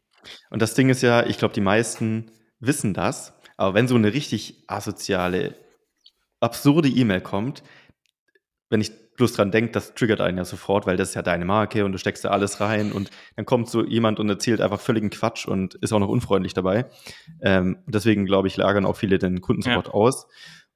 Und 0.50 0.62
das 0.62 0.74
Ding 0.74 0.89
ist 0.89 1.04
ja, 1.04 1.26
ich 1.26 1.38
glaube, 1.38 1.54
die 1.54 1.62
meisten 1.62 2.32
wissen 2.60 2.94
das, 2.94 3.34
aber 3.58 3.74
wenn 3.74 3.88
so 3.88 3.96
eine 3.96 4.13
richtig 4.13 4.63
asoziale, 4.68 5.56
absurde 6.39 6.89
E-Mail 6.89 7.22
kommt, 7.22 7.63
wenn 8.70 8.82
ich 8.82 8.91
bloß 9.15 9.34
dran 9.34 9.52
denke, 9.52 9.72
das 9.72 9.94
triggert 9.94 10.20
einen 10.22 10.38
ja 10.38 10.46
sofort, 10.46 10.86
weil 10.86 10.98
das 10.98 11.10
ist 11.10 11.15
ja 11.15 11.22
deine 11.22 11.46
Marke 11.46 11.86
und 11.86 11.94
du 11.94 11.98
steckst 11.98 12.26
da 12.26 12.30
alles 12.30 12.60
rein 12.60 12.91
und 12.91 13.10
dann 13.36 13.46
kommt 13.46 13.70
so 13.70 13.86
jemand 13.86 14.20
und 14.20 14.30
erzählt 14.30 14.60
einfach 14.60 14.80
völligen 14.80 15.10
Quatsch 15.10 15.48
und 15.48 15.76
ist 15.76 15.94
auch 15.94 16.00
noch 16.00 16.10
unfreundlich 16.10 16.54
dabei. 16.54 16.86
Ähm, 17.41 17.78
deswegen, 17.88 18.26
glaube 18.26 18.48
ich, 18.48 18.58
lagern 18.58 18.86
auch 18.86 18.98
viele 18.98 19.18
den 19.18 19.41
Kundensupport 19.41 19.88
ja. 19.88 19.94
aus. 19.94 20.28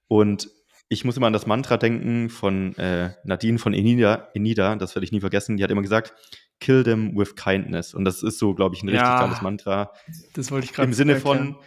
Und 0.07 0.49
ich 0.87 1.05
muss 1.05 1.17
immer 1.17 1.27
an 1.27 1.33
das 1.33 1.45
Mantra 1.45 1.77
denken 1.77 2.29
von 2.29 2.75
äh, 2.77 3.11
Nadine 3.23 3.59
von 3.59 3.73
Enida, 3.73 4.29
Enida, 4.33 4.75
das 4.75 4.95
werde 4.95 5.05
ich 5.05 5.11
nie 5.11 5.19
vergessen. 5.19 5.57
Die 5.57 5.63
hat 5.63 5.69
immer 5.69 5.81
gesagt, 5.81 6.13
kill 6.59 6.83
them 6.83 7.15
with 7.17 7.35
kindness. 7.35 7.93
Und 7.93 8.05
das 8.05 8.23
ist 8.23 8.39
so, 8.39 8.53
glaube 8.53 8.75
ich, 8.75 8.83
ein 8.83 8.89
richtig 8.89 9.05
ja, 9.05 9.19
geiles 9.19 9.41
Mantra. 9.41 9.91
Das 10.33 10.49
wollte 10.51 10.65
ich 10.65 10.73
gerade 10.73 10.87
Im 10.87 10.93
Sinne 10.93 11.17
von, 11.17 11.57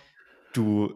du, 0.53 0.95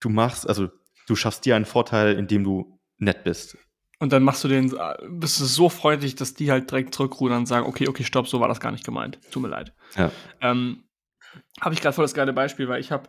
du 0.00 0.08
machst, 0.08 0.48
also 0.48 0.68
du 1.06 1.16
schaffst 1.16 1.44
dir 1.44 1.56
einen 1.56 1.64
Vorteil, 1.64 2.16
indem 2.16 2.44
du 2.44 2.78
nett 2.98 3.24
bist. 3.24 3.56
Und 3.98 4.12
dann 4.12 4.22
machst 4.22 4.44
du 4.44 4.48
den, 4.48 4.76
bist 5.08 5.40
du 5.40 5.44
so 5.44 5.68
freundlich, 5.68 6.14
dass 6.14 6.34
die 6.34 6.50
halt 6.50 6.70
direkt 6.70 6.94
zurückrudern 6.94 7.38
und 7.38 7.46
sagen, 7.46 7.66
okay, 7.66 7.88
okay, 7.88 8.04
stopp, 8.04 8.28
so 8.28 8.40
war 8.40 8.48
das 8.48 8.60
gar 8.60 8.72
nicht 8.72 8.84
gemeint. 8.84 9.18
Tut 9.30 9.42
mir 9.42 9.48
leid. 9.48 9.72
Ja. 9.96 10.10
Ähm, 10.40 10.84
habe 11.60 11.74
ich 11.74 11.80
gerade 11.80 11.94
voll 11.94 12.04
das 12.04 12.14
geile 12.14 12.32
Beispiel, 12.32 12.68
weil 12.68 12.80
ich 12.80 12.92
habe 12.92 13.08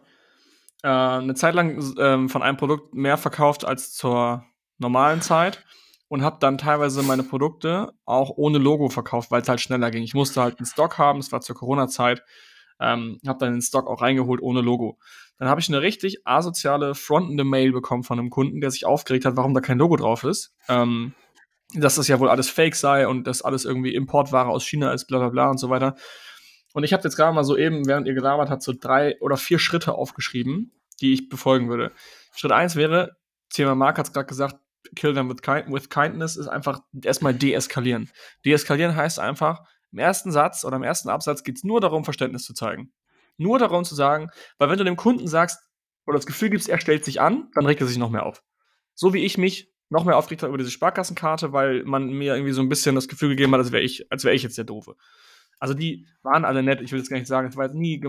äh, 0.84 0.88
eine 0.88 1.36
Zeit 1.36 1.56
lang 1.56 1.84
ähm, 1.98 2.30
von 2.30 2.44
einem 2.44 2.58
Produkt 2.58 2.94
mehr 2.94 3.18
verkauft 3.18 3.66
als 3.66 3.94
zur 3.94 4.46
normalen 4.78 5.22
Zeit 5.22 5.64
und 6.08 6.22
habe 6.22 6.38
dann 6.40 6.58
teilweise 6.58 7.02
meine 7.04 7.24
Produkte 7.24 7.92
auch 8.06 8.32
ohne 8.36 8.58
Logo 8.58 8.90
verkauft, 8.90 9.32
weil 9.32 9.42
es 9.42 9.50
halt 9.50 9.62
schneller 9.62 9.92
ging. 9.92 10.04
Ich 10.04 10.14
musste 10.14 10.42
halt 10.42 10.60
einen 10.60 10.68
Stock 10.68 10.98
haben, 10.98 11.20
es 11.20 11.32
war 11.32 11.42
zur 11.42 11.56
Corona-Zeit, 11.56 12.24
ähm, 12.80 13.20
habe 13.26 13.40
dann 13.40 13.54
den 13.54 13.62
Stock 13.62 13.88
auch 13.88 14.02
reingeholt 14.02 14.42
ohne 14.42 14.62
Logo. 14.62 15.00
Dann 15.38 15.50
habe 15.50 15.60
ich 15.60 15.68
eine 15.68 15.82
richtig 15.82 16.26
asoziale 16.26 16.96
frontende 16.96 17.44
Mail 17.44 17.72
bekommen 17.72 18.04
von 18.04 18.20
einem 18.20 18.30
Kunden, 18.30 18.62
der 18.62 18.72
sich 18.72 18.86
aufgeregt 18.86 19.26
hat, 19.26 19.36
warum 19.36 19.54
da 19.54 19.62
kein 19.62 19.78
Logo 19.78 19.98
drauf 19.98 20.24
ist. 20.24 20.56
Ähm, 20.70 21.14
dass 21.74 21.96
das 21.96 22.08
ja 22.08 22.20
wohl 22.20 22.30
alles 22.30 22.50
Fake 22.50 22.76
sei 22.76 23.08
und 23.08 23.26
dass 23.26 23.42
alles 23.42 23.66
irgendwie 23.66 23.94
Importware 23.94 24.48
aus 24.48 24.66
China 24.66 24.94
ist, 24.94 25.08
bla 25.08 25.20
bla 25.20 25.30
bla 25.30 25.50
und 25.50 25.58
so 25.58 25.70
weiter. 25.70 25.96
Und 26.74 26.84
ich 26.84 26.94
habe 26.94 27.04
jetzt 27.04 27.16
gerade 27.16 27.34
mal 27.34 27.44
so 27.44 27.58
eben, 27.58 27.88
während 27.88 28.08
ihr 28.08 28.14
gelabert 28.14 28.50
habt, 28.50 28.62
so 28.62 28.74
drei 28.80 29.20
oder 29.22 29.38
vier 29.38 29.60
Schritte 29.60 29.96
aufgeschrieben, 29.96 30.72
die 31.02 31.14
ich 31.14 31.30
befolgen 31.30 31.70
würde. 31.70 31.92
Schritt 32.36 32.52
eins 32.52 32.76
wäre, 32.76 33.16
Thema 33.50 33.76
Mark 33.76 33.98
hat 33.98 34.08
es 34.08 34.14
gerade 34.14 34.28
gesagt, 34.28 34.58
kill 34.96 35.14
them 35.14 35.30
with, 35.30 35.42
kind 35.42 35.72
with 35.72 35.90
kindness, 35.90 36.38
ist 36.38 36.48
einfach 36.48 36.82
erstmal 37.04 37.34
deeskalieren. 37.34 38.10
Deeskalieren 38.46 38.96
heißt 38.96 39.20
einfach, 39.20 39.64
im 39.92 40.00
ersten 40.00 40.32
Satz 40.32 40.66
oder 40.66 40.76
im 40.76 40.84
ersten 40.84 41.10
Absatz 41.10 41.44
geht 41.44 41.58
es 41.58 41.64
nur 41.64 41.80
darum, 41.80 42.04
Verständnis 42.04 42.44
zu 42.44 42.54
zeigen. 42.54 42.92
Nur 43.38 43.60
darum 43.60 43.84
zu 43.84 43.96
sagen, 43.96 44.30
weil 44.58 44.70
wenn 44.70 44.78
du 44.78 44.84
dem 44.84 44.96
Kunden 44.96 45.28
sagst 45.28 45.60
oder 46.06 46.18
das 46.18 46.26
Gefühl 46.26 46.50
gibst, 46.50 46.70
er 46.70 46.80
stellt 46.80 47.06
sich 47.06 47.22
an, 47.22 47.50
dann 47.54 47.66
regt 47.66 47.82
er 47.82 47.88
sich 47.88 47.98
noch 47.98 48.10
mehr 48.10 48.26
auf. 48.26 48.44
So 48.94 49.14
wie 49.14 49.26
ich 49.26 49.38
mich 49.38 49.74
noch 49.90 50.06
mehr 50.06 50.18
aufgeregt 50.18 50.44
habe 50.44 50.50
über 50.50 50.58
diese 50.58 50.72
Sparkassenkarte, 50.72 51.54
weil 51.54 51.84
man 51.84 52.10
mir 52.10 52.34
irgendwie 52.36 52.54
so 52.54 52.62
ein 52.62 52.70
bisschen 52.70 52.96
das 52.96 53.08
Gefühl 53.08 53.30
gegeben 53.30 53.54
hat, 53.54 53.60
als 53.60 53.72
wäre 53.72 53.84
ich, 53.84 54.12
als 54.12 54.24
ich 54.24 54.44
jetzt 54.44 54.58
der 54.58 54.66
Doofe. 54.66 54.96
Also 55.60 55.74
die 55.74 56.08
waren 56.24 56.46
alle 56.46 56.64
nett, 56.64 56.82
ich 56.82 56.92
will 56.92 57.00
jetzt 57.00 57.10
gar 57.10 57.18
nicht 57.18 57.28
sagen, 57.28 57.48
es 57.48 57.56
war 57.56 57.66
jetzt 57.66 57.76
nie 57.76 58.00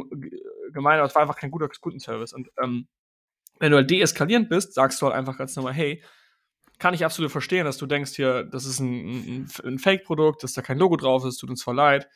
gemein, 0.73 0.99
aber 0.99 1.07
es 1.07 1.15
war 1.15 1.23
einfach 1.23 1.37
kein 1.37 1.51
guter 1.51 1.69
Kundenservice. 1.69 2.33
Und 2.33 2.49
ähm, 2.63 2.89
wenn 3.59 3.71
du 3.71 3.77
halt 3.77 3.91
deeskalierend 3.91 4.49
bist, 4.49 4.75
sagst 4.75 5.01
du 5.01 5.07
halt 5.07 5.17
einfach 5.17 5.39
ganz 5.39 5.55
normal, 5.57 5.75
hey, 5.75 6.03
kann 6.79 6.95
ich 6.95 7.05
absolut 7.05 7.31
verstehen, 7.31 7.65
dass 7.65 7.79
du 7.79 7.87
denkst 7.87 8.13
hier, 8.13 8.45
das 8.45 8.67
ist 8.67 8.81
ein, 8.81 9.47
ein, 9.47 9.49
ein 9.65 9.79
Fake-Produkt, 9.79 10.43
dass 10.43 10.53
da 10.53 10.63
kein 10.63 10.79
Logo 10.79 10.97
drauf 10.97 11.25
ist, 11.25 11.39
tut 11.39 11.51
uns 11.51 11.63
voll 11.63 11.77
leid. 11.77 12.09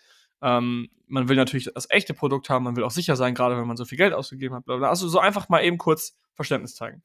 Ähm, 0.43 0.89
man 1.07 1.29
will 1.29 1.37
natürlich 1.37 1.71
das 1.75 1.91
echte 1.91 2.15
Produkt 2.15 2.49
haben, 2.51 2.65
man 2.65 2.77
will 2.77 2.85
auch 2.85 2.91
sicher 2.91 3.17
sein, 3.17 3.35
gerade 3.35 3.57
wenn 3.57 3.67
man 3.67 3.77
so 3.77 3.85
viel 3.85 3.99
Geld 3.99 4.15
ausgegeben 4.15 4.55
hat. 4.55 4.65
Blablabla. 4.65 4.89
Also 4.89 5.09
so 5.09 5.19
einfach 5.19 5.49
mal 5.49 5.65
eben 5.65 5.79
kurz 5.79 6.17
Verständnis 6.35 6.75
zeigen. 6.75 7.03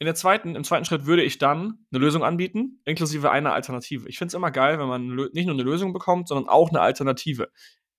In 0.00 0.04
der 0.04 0.14
zweiten, 0.14 0.54
Im 0.54 0.62
zweiten 0.62 0.84
Schritt 0.84 1.06
würde 1.06 1.24
ich 1.24 1.38
dann 1.38 1.84
eine 1.90 1.98
Lösung 1.98 2.22
anbieten, 2.22 2.80
inklusive 2.84 3.32
einer 3.32 3.52
Alternative. 3.52 4.08
Ich 4.08 4.16
finde 4.16 4.28
es 4.28 4.34
immer 4.34 4.52
geil, 4.52 4.78
wenn 4.78 4.86
man 4.86 5.08
nicht 5.08 5.46
nur 5.46 5.54
eine 5.54 5.64
Lösung 5.64 5.92
bekommt, 5.92 6.28
sondern 6.28 6.48
auch 6.48 6.70
eine 6.70 6.80
Alternative. 6.80 7.50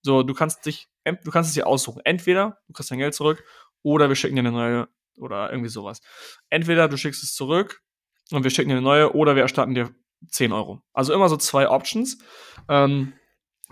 So, 0.01 0.23
du 0.23 0.33
kannst 0.33 0.65
dich, 0.65 0.87
du 1.03 1.31
kannst 1.31 1.49
es 1.49 1.55
dir 1.55 1.67
aussuchen. 1.67 2.01
Entweder 2.05 2.57
du 2.67 2.73
kriegst 2.73 2.89
dein 2.89 2.99
Geld 2.99 3.13
zurück 3.13 3.43
oder 3.81 4.07
wir 4.07 4.15
schicken 4.15 4.35
dir 4.35 4.41
eine 4.41 4.51
neue 4.51 4.87
oder 5.17 5.51
irgendwie 5.51 5.69
sowas. 5.69 5.99
Entweder 6.49 6.87
du 6.87 6.95
schickst 6.95 7.21
es 7.21 7.33
zurück 7.33 7.81
und 8.31 8.43
wir 8.45 8.51
schicken 8.51 8.69
dir 8.69 8.75
eine 8.75 8.81
neue 8.81 9.13
oder 9.13 9.35
wir 9.35 9.41
erstatten 9.41 9.75
dir 9.75 9.93
10 10.29 10.53
Euro. 10.53 10.81
Also 10.93 11.13
immer 11.13 11.27
so 11.27 11.35
zwei 11.35 11.69
Options. 11.69 12.19
Ähm, 12.69 13.11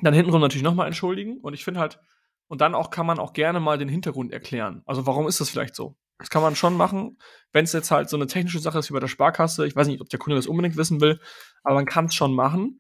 dann 0.01 0.13
hintenrum 0.13 0.41
natürlich 0.41 0.63
nochmal 0.63 0.87
entschuldigen 0.87 1.37
und 1.37 1.53
ich 1.53 1.63
finde 1.63 1.79
halt, 1.79 1.99
und 2.47 2.61
dann 2.61 2.75
auch 2.75 2.91
kann 2.91 3.05
man 3.05 3.19
auch 3.19 3.33
gerne 3.33 3.59
mal 3.59 3.77
den 3.77 3.89
Hintergrund 3.89 4.31
erklären. 4.31 4.81
Also 4.85 5.05
warum 5.05 5.27
ist 5.27 5.41
das 5.41 5.49
vielleicht 5.49 5.75
so? 5.75 5.95
Das 6.19 6.29
kann 6.29 6.41
man 6.41 6.55
schon 6.55 6.75
machen, 6.75 7.17
wenn 7.51 7.65
es 7.65 7.73
jetzt 7.73 7.91
halt 7.91 8.09
so 8.09 8.17
eine 8.17 8.27
technische 8.27 8.59
Sache 8.59 8.79
ist 8.79 8.89
wie 8.89 8.93
bei 8.93 8.99
der 8.99 9.07
Sparkasse. 9.07 9.67
Ich 9.67 9.75
weiß 9.75 9.87
nicht, 9.87 10.01
ob 10.01 10.09
der 10.09 10.19
Kunde 10.19 10.35
das 10.35 10.47
unbedingt 10.47 10.77
wissen 10.77 11.01
will, 11.01 11.19
aber 11.63 11.75
man 11.75 11.85
kann 11.85 12.05
es 12.05 12.15
schon 12.15 12.33
machen. 12.33 12.79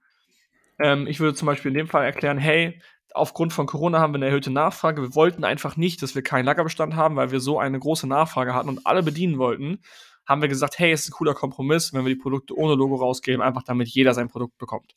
Ähm, 0.79 1.05
ich 1.05 1.19
würde 1.19 1.35
zum 1.35 1.45
Beispiel 1.45 1.69
in 1.69 1.77
dem 1.77 1.87
Fall 1.87 2.05
erklären, 2.05 2.37
hey, 2.37 2.81
aufgrund 3.13 3.53
von 3.53 3.67
Corona 3.67 3.99
haben 3.99 4.13
wir 4.13 4.17
eine 4.17 4.27
erhöhte 4.27 4.51
Nachfrage. 4.51 5.01
Wir 5.01 5.15
wollten 5.15 5.43
einfach 5.43 5.77
nicht, 5.77 6.01
dass 6.01 6.15
wir 6.15 6.23
keinen 6.23 6.45
Lagerbestand 6.45 6.95
haben, 6.95 7.15
weil 7.15 7.31
wir 7.31 7.39
so 7.39 7.59
eine 7.59 7.79
große 7.79 8.07
Nachfrage 8.07 8.53
hatten 8.53 8.69
und 8.69 8.85
alle 8.87 9.03
bedienen 9.03 9.37
wollten. 9.37 9.81
Haben 10.25 10.41
wir 10.41 10.49
gesagt, 10.49 10.79
hey, 10.79 10.91
es 10.91 11.01
ist 11.01 11.09
ein 11.09 11.13
cooler 11.13 11.33
Kompromiss, 11.33 11.93
wenn 11.93 12.05
wir 12.05 12.13
die 12.13 12.19
Produkte 12.19 12.57
ohne 12.57 12.75
Logo 12.75 12.95
rausgeben, 12.95 13.41
einfach 13.41 13.63
damit 13.63 13.87
jeder 13.87 14.13
sein 14.13 14.29
Produkt 14.29 14.57
bekommt. 14.57 14.95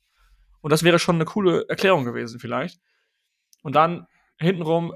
Und 0.61 0.71
das 0.71 0.83
wäre 0.83 0.99
schon 0.99 1.17
eine 1.17 1.25
coole 1.25 1.67
Erklärung 1.69 2.05
gewesen, 2.05 2.39
vielleicht. 2.39 2.81
Und 3.63 3.77
dann 3.77 4.07
hintenrum, 4.39 4.95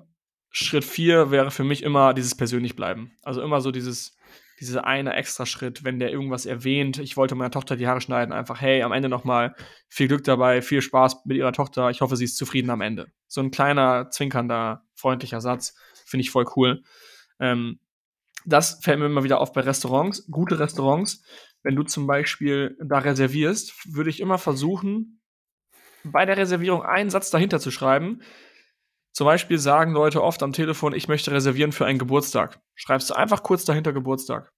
Schritt 0.51 0.85
4 0.85 1.31
wäre 1.31 1.51
für 1.51 1.65
mich 1.65 1.83
immer 1.83 2.15
dieses 2.15 2.37
persönlich 2.37 2.77
bleiben. 2.77 3.13
Also 3.23 3.43
immer 3.43 3.61
so 3.61 3.71
dieses, 3.71 4.17
dieser 4.61 4.85
eine 4.85 5.15
extra 5.15 5.47
Schritt, 5.47 5.85
wenn 5.85 5.99
der 5.99 6.11
irgendwas 6.11 6.47
erwähnt, 6.47 6.99
ich 6.99 7.17
wollte 7.17 7.35
meiner 7.35 7.51
Tochter 7.51 7.77
die 7.77 7.87
Haare 7.87 8.01
schneiden, 8.01 8.33
einfach, 8.33 8.61
hey, 8.61 8.83
am 8.83 8.93
Ende 8.93 9.09
nochmal 9.09 9.55
viel 9.89 10.09
Glück 10.09 10.25
dabei, 10.25 10.63
viel 10.63 10.81
Spaß 10.81 11.25
mit 11.25 11.37
ihrer 11.37 11.53
Tochter, 11.53 11.91
ich 11.91 12.01
hoffe, 12.01 12.17
sie 12.17 12.25
ist 12.25 12.37
zufrieden 12.37 12.71
am 12.71 12.81
Ende. 12.81 13.09
So 13.27 13.41
ein 13.41 13.51
kleiner, 13.51 14.11
zwinkernder, 14.11 14.85
freundlicher 14.95 15.41
Satz, 15.41 15.75
finde 16.07 16.23
ich 16.23 16.31
voll 16.31 16.47
cool. 16.57 16.83
Ähm, 17.41 17.81
das 18.47 18.79
fällt 18.83 18.99
mir 18.99 19.07
immer 19.07 19.25
wieder 19.25 19.41
auf 19.41 19.53
bei 19.53 19.63
Restaurants, 19.63 20.27
gute 20.31 20.59
Restaurants. 20.59 21.25
Wenn 21.63 21.77
du 21.77 21.83
zum 21.83 22.07
Beispiel 22.07 22.77
da 22.81 22.99
reservierst, 22.99 23.95
würde 23.95 24.11
ich 24.11 24.21
immer 24.21 24.39
versuchen, 24.39 25.21
bei 26.05 26.27
der 26.27 26.37
Reservierung 26.37 26.83
einen 26.83 27.11
Satz 27.11 27.31
dahinter 27.31 27.61
zu 27.61 27.71
schreiben. 27.71 28.21
Zum 29.13 29.27
Beispiel 29.27 29.59
sagen 29.59 29.93
Leute 29.93 30.23
oft 30.23 30.43
am 30.43 30.53
Telefon, 30.53 30.93
ich 30.93 31.09
möchte 31.09 31.31
reservieren 31.31 31.73
für 31.73 31.87
einen 31.87 31.99
Geburtstag. 31.99 32.61
Schreibst 32.75 33.11
du 33.11 33.15
einfach 33.15 33.43
kurz 33.43 33.65
dahinter 33.65 33.93
Geburtstag. 33.93 34.53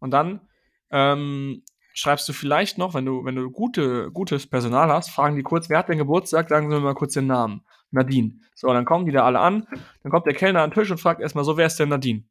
Und 0.00 0.10
dann 0.10 0.48
ähm, 0.90 1.62
schreibst 1.94 2.28
du 2.28 2.32
vielleicht 2.32 2.78
noch, 2.78 2.94
wenn 2.94 3.04
du, 3.04 3.24
wenn 3.24 3.36
du 3.36 3.50
gute, 3.50 4.10
gutes 4.10 4.46
Personal 4.46 4.90
hast, 4.90 5.10
fragen 5.10 5.36
die 5.36 5.42
kurz, 5.42 5.68
wer 5.68 5.78
hat 5.78 5.88
denn 5.88 5.98
Geburtstag, 5.98 6.48
sagen 6.48 6.68
sie 6.68 6.76
mir 6.76 6.82
mal 6.82 6.94
kurz 6.94 7.14
den 7.14 7.26
Namen. 7.26 7.62
Nadine. 7.92 8.40
So, 8.54 8.72
dann 8.72 8.84
kommen 8.84 9.06
die 9.06 9.12
da 9.12 9.24
alle 9.24 9.38
an, 9.38 9.66
dann 10.02 10.10
kommt 10.10 10.26
der 10.26 10.34
Kellner 10.34 10.62
an 10.62 10.70
den 10.70 10.74
Tisch 10.74 10.90
und 10.90 10.98
fragt 10.98 11.20
erstmal 11.20 11.44
so, 11.44 11.56
wer 11.56 11.66
ist 11.66 11.78
denn 11.78 11.90
Nadine? 11.90 12.24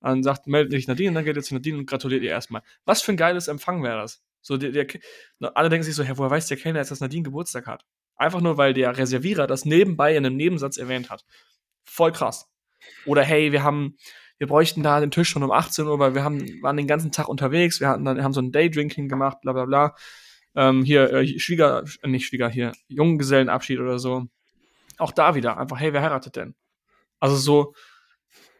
Dann 0.00 0.22
sagt, 0.22 0.46
meldet 0.46 0.72
sich 0.72 0.86
Nadine, 0.86 1.14
dann 1.14 1.24
geht 1.24 1.36
jetzt 1.36 1.52
Nadine 1.52 1.78
und 1.78 1.86
gratuliert 1.86 2.22
ihr 2.22 2.30
erstmal. 2.30 2.62
Was 2.84 3.02
für 3.02 3.12
ein 3.12 3.16
geiles 3.16 3.48
Empfang 3.48 3.82
wäre 3.82 4.02
das? 4.02 4.22
So, 4.42 4.56
der, 4.56 4.70
der, 4.70 4.86
alle 5.54 5.68
denken 5.68 5.84
sich 5.84 5.94
so, 5.94 6.04
hey, 6.04 6.16
woher 6.18 6.30
weiß 6.30 6.46
der 6.48 6.56
Kellner 6.56 6.80
jetzt, 6.80 6.90
dass 6.90 7.00
Nadine 7.00 7.22
Geburtstag 7.22 7.66
hat? 7.66 7.84
Einfach 8.16 8.40
nur, 8.40 8.56
weil 8.56 8.74
der 8.74 8.96
Reservierer 8.96 9.46
das 9.46 9.64
nebenbei 9.64 10.16
in 10.16 10.24
einem 10.24 10.36
Nebensatz 10.36 10.78
erwähnt 10.78 11.10
hat. 11.10 11.24
Voll 11.84 12.12
krass. 12.12 12.48
Oder 13.04 13.22
hey, 13.22 13.52
wir 13.52 13.62
haben, 13.62 13.96
wir 14.38 14.46
bräuchten 14.46 14.82
da 14.82 15.00
den 15.00 15.10
Tisch 15.10 15.28
schon 15.28 15.42
um 15.42 15.50
18 15.50 15.86
Uhr, 15.86 15.98
weil 15.98 16.14
wir 16.14 16.24
haben, 16.24 16.40
waren 16.62 16.76
den 16.76 16.86
ganzen 16.86 17.12
Tag 17.12 17.28
unterwegs, 17.28 17.80
wir 17.80 17.88
hatten 17.88 18.04
dann, 18.04 18.22
haben 18.22 18.32
so 18.32 18.40
ein 18.40 18.52
Daydrinking 18.52 19.08
gemacht, 19.08 19.38
bla 19.42 19.52
bla 19.52 19.64
bla. 19.64 19.94
Ähm, 20.54 20.84
hier, 20.84 21.12
äh, 21.12 21.38
Schwieger, 21.38 21.84
äh, 22.02 22.08
nicht 22.08 22.26
Schwieger, 22.26 22.48
hier, 22.48 22.72
Junggesellenabschied 22.88 23.78
oder 23.78 23.98
so. 23.98 24.26
Auch 24.98 25.12
da 25.12 25.34
wieder, 25.34 25.58
einfach, 25.58 25.78
hey, 25.78 25.92
wer 25.92 26.02
heiratet 26.02 26.36
denn? 26.36 26.54
Also 27.20 27.36
so, 27.36 27.74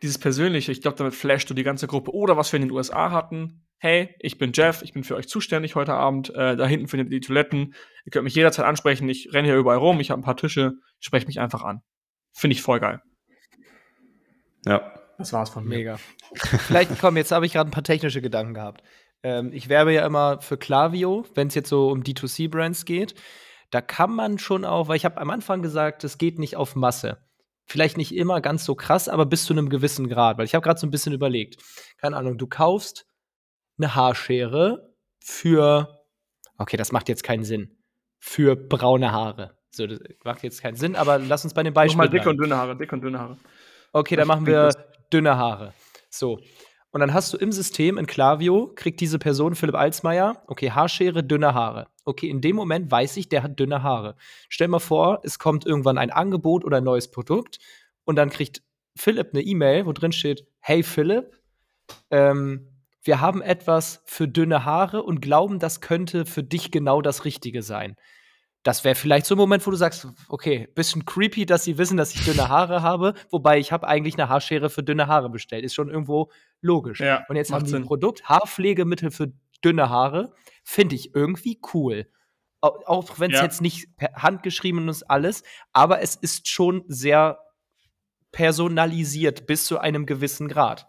dieses 0.03 0.19
Persönliche, 0.19 0.73
ich 0.73 0.83
glaube, 0.83 0.97
damit 0.99 1.15
flasht 1.15 1.49
du 1.49 1.55
die 1.55 1.63
ganze 1.63 1.87
Gruppe. 1.87 2.13
Oder 2.15 2.37
was 2.37 2.53
wir 2.53 2.59
in 2.59 2.69
den 2.69 2.71
USA 2.71 3.11
hatten, 3.11 3.66
hey, 3.79 4.15
ich 4.21 4.39
bin 4.39 4.53
Jeff, 4.55 4.83
ich 4.83 4.93
bin 4.93 5.05
für 5.05 5.17
euch 5.17 5.29
zuständig 5.29 5.75
heute 5.75 5.95
Abend, 5.95 6.31
äh, 6.35 6.57
da 6.57 6.67
hinten 6.67 6.89
findet 6.89 7.09
ihr 7.09 7.21
die 7.21 7.27
Toiletten, 7.27 7.75
ihr 8.05 8.11
könnt 8.11 8.25
mich 8.25 8.35
jederzeit 8.35 8.65
ansprechen, 8.65 9.09
ich 9.09 9.33
renne 9.33 9.49
hier 9.49 9.57
überall 9.57 9.79
rum, 9.79 10.01
ich 10.01 10.11
habe 10.11 10.21
ein 10.21 10.25
paar 10.25 10.37
Tische, 10.37 10.75
sprecht 10.99 11.27
mich 11.27 11.41
einfach 11.41 11.63
an. 11.63 11.83
Finde 12.33 12.55
ich 12.55 12.63
voll 12.63 12.81
geil. 12.81 13.01
Ja. 14.67 14.93
Das 15.19 15.33
war's 15.33 15.51
von 15.51 15.65
mir. 15.65 15.77
Mega. 15.77 15.99
Vielleicht, 16.35 16.99
komm, 17.01 17.17
jetzt 17.17 17.33
habe 17.33 17.47
ich 17.47 17.53
gerade 17.55 17.71
ein 17.71 17.73
paar 17.73 17.83
technische 17.83 18.21
Gedanken 18.21 18.55
gehabt. 18.55 18.83
Ähm, 19.23 19.51
ich 19.53 19.69
werbe 19.69 19.93
ja 19.93 20.05
immer 20.05 20.41
für 20.43 20.59
Klaviyo, 20.59 21.25
wenn 21.35 21.49
es 21.49 21.55
jetzt 21.55 21.71
so 21.71 21.89
um 21.89 22.03
D2C-Brands 22.03 22.85
geht. 22.85 23.15
Da 23.71 23.81
kann 23.81 24.15
man 24.15 24.39
schon 24.39 24.65
auch, 24.65 24.89
weil 24.89 24.97
ich 24.97 25.05
habe 25.05 25.19
am 25.19 25.31
Anfang 25.31 25.63
gesagt, 25.63 26.05
es 26.05 26.19
geht 26.19 26.39
nicht 26.39 26.57
auf 26.57 26.77
Masse. 26.77 27.19
Vielleicht 27.65 27.97
nicht 27.97 28.15
immer 28.15 28.41
ganz 28.41 28.65
so 28.65 28.75
krass, 28.75 29.09
aber 29.09 29.27
bis 29.27 29.45
zu 29.45 29.55
einem 29.55 29.71
gewissen 29.71 30.09
Grad. 30.09 30.39
Weil 30.39 30.45
ich 30.45 30.55
habe 30.55 30.63
gerade 30.63 30.79
so 30.79 30.87
ein 30.87 30.91
bisschen 30.91 31.13
überlegt. 31.13 31.63
Keine 31.99 32.17
Ahnung, 32.17 32.39
du 32.39 32.47
kaufst 32.47 33.07
eine 33.79 33.95
Haarschere 33.95 34.95
für, 35.23 36.03
okay, 36.59 36.77
das 36.77 36.93
macht 36.93 37.09
jetzt 37.09 37.23
keinen 37.23 37.45
Sinn, 37.45 37.77
für 38.19 38.57
braune 38.57 39.13
Haare. 39.13 39.57
So, 39.71 39.87
das 39.87 40.01
macht 40.25 40.43
jetzt 40.43 40.63
keinen 40.63 40.77
Sinn, 40.77 40.97
aber 40.97 41.19
lass 41.19 41.45
uns 41.45 41.53
bei 41.53 41.63
dem 41.63 41.75
Beispiel. 41.75 41.99
Mach 41.99 42.05
mal 42.05 42.11
dicke 42.11 42.31
und 42.31 42.39
dünne 42.39 42.57
Haare, 42.57 42.77
dicke 42.77 42.95
und 42.95 43.03
dünne 43.03 43.19
Haare. 43.19 43.37
Okay, 43.93 44.17
dann 44.17 44.27
machen 44.27 44.47
wir 44.47 44.71
dünne 45.13 45.37
Haare. 45.37 45.75
So. 46.09 46.41
Und 46.91 47.01
dann 47.01 47.13
hast 47.13 47.33
du 47.35 47.37
im 47.37 47.53
System 47.53 47.99
in 47.99 48.07
Klavio, 48.07 48.73
kriegt 48.75 49.01
diese 49.01 49.19
Person 49.19 49.55
Philipp 49.55 49.75
Alsmeier, 49.75 50.43
okay, 50.47 50.71
Haarschere, 50.71 51.23
dünne 51.23 51.53
Haare. 51.53 51.89
Okay, 52.07 52.31
in 52.31 52.41
dem 52.41 52.57
Moment 52.57 52.91
weiß 52.91 53.19
ich, 53.19 53.29
der 53.29 53.43
hat 53.43 53.61
dünne 53.61 53.83
Haare. 53.83 54.17
Stell 54.49 54.69
mal 54.69 54.79
vor, 54.79 55.21
es 55.23 55.39
kommt 55.39 55.67
irgendwann 55.67 55.99
ein 55.99 56.11
Angebot 56.11 56.65
oder 56.65 56.79
ein 56.79 56.85
neues 56.85 57.11
Produkt 57.11 57.59
und 58.05 58.17
dann 58.17 58.31
kriegt 58.31 58.63
Philipp 58.97 59.35
eine 59.35 59.43
E-Mail, 59.43 59.85
wo 59.85 59.93
drin 59.93 60.13
steht: 60.13 60.47
Hey 60.61 60.83
Philipp, 60.83 61.39
ähm, 62.11 62.76
wir 63.07 63.21
haben 63.21 63.43
etwas 63.43 64.03
für 64.05 64.29
dünne 64.29 64.65
Haare 64.65 65.03
und 65.03 65.21
glauben, 65.21 65.59
das 65.59 65.81
könnte 65.81 66.27
für 66.27 66.43
dich 66.43 66.71
genau 66.71 67.03
das 67.03 67.25
Richtige 67.25 67.63
sein. 67.63 67.97
Das 68.63 68.83
wäre 68.83 68.97
vielleicht 68.97 69.27
so 69.27 69.37
ein 69.37 69.39
Moment, 69.39 69.65
wo 69.65 69.71
du 69.71 69.77
sagst, 69.77 70.09
okay, 70.29 70.69
bisschen 70.75 71.05
creepy, 71.05 71.47
dass 71.47 71.63
sie 71.63 71.79
wissen, 71.79 71.97
dass 71.97 72.15
ich 72.15 72.25
dünne 72.25 72.49
Haare 72.49 72.83
habe, 72.83 73.15
wobei 73.31 73.59
ich 73.59 73.71
habe 73.71 73.87
eigentlich 73.87 74.19
eine 74.19 74.29
Haarschere 74.29 74.71
für 74.71 74.83
dünne 74.83 75.07
Haare 75.07 75.31
bestellt. 75.31 75.65
Ist 75.65 75.75
schon 75.75 75.89
irgendwo 75.89 76.33
logisch. 76.61 76.99
Ja, 76.99 77.25
und 77.29 77.37
jetzt 77.37 77.53
haben 77.53 77.65
sie 77.65 77.77
ein 77.77 77.85
Produkt, 77.85 78.25
Haarpflegemittel 78.25 79.13
für 79.13 79.33
dünne 79.65 79.89
Haare, 79.89 80.33
finde 80.65 80.97
ich 80.97 81.15
irgendwie 81.15 81.61
cool. 81.75 82.11
Auch 82.61 83.21
wenn 83.21 83.31
es 83.31 83.39
ja. 83.39 83.45
jetzt 83.45 83.61
nicht 83.61 83.87
handgeschrieben 84.01 84.89
ist 84.89 85.05
alles, 85.05 85.45
aber 85.73 86.01
es 86.01 86.17
ist 86.17 86.49
schon 86.49 86.83
sehr 86.89 87.39
personalisiert 88.33 89.47
bis 89.47 89.67
zu 89.67 89.79
einem 89.79 90.07
gewissen 90.07 90.49
Grad. 90.49 90.89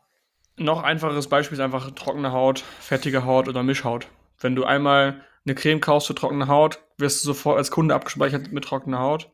Noch 0.59 0.81
einfaches 0.81 1.27
Beispiel 1.27 1.55
ist 1.55 1.63
einfach 1.63 1.91
trockene 1.91 2.31
Haut, 2.31 2.59
fettige 2.79 3.25
Haut 3.25 3.47
oder 3.47 3.61
Mischhaut. 3.61 4.07
Wenn 4.39 4.55
du 4.55 4.63
einmal 4.63 5.21
eine 5.45 5.53
Creme 5.53 5.79
kaufst 5.79 6.07
für 6.07 6.15
trockene 6.15 6.47
Haut, 6.47 6.79
wirst 6.97 7.23
du 7.23 7.27
sofort 7.27 7.57
als 7.57 7.69
Kunde 7.69 7.93
abgespeichert 7.93 8.51
mit 8.51 8.63
trockener 8.63 8.97
Haut. 8.97 9.31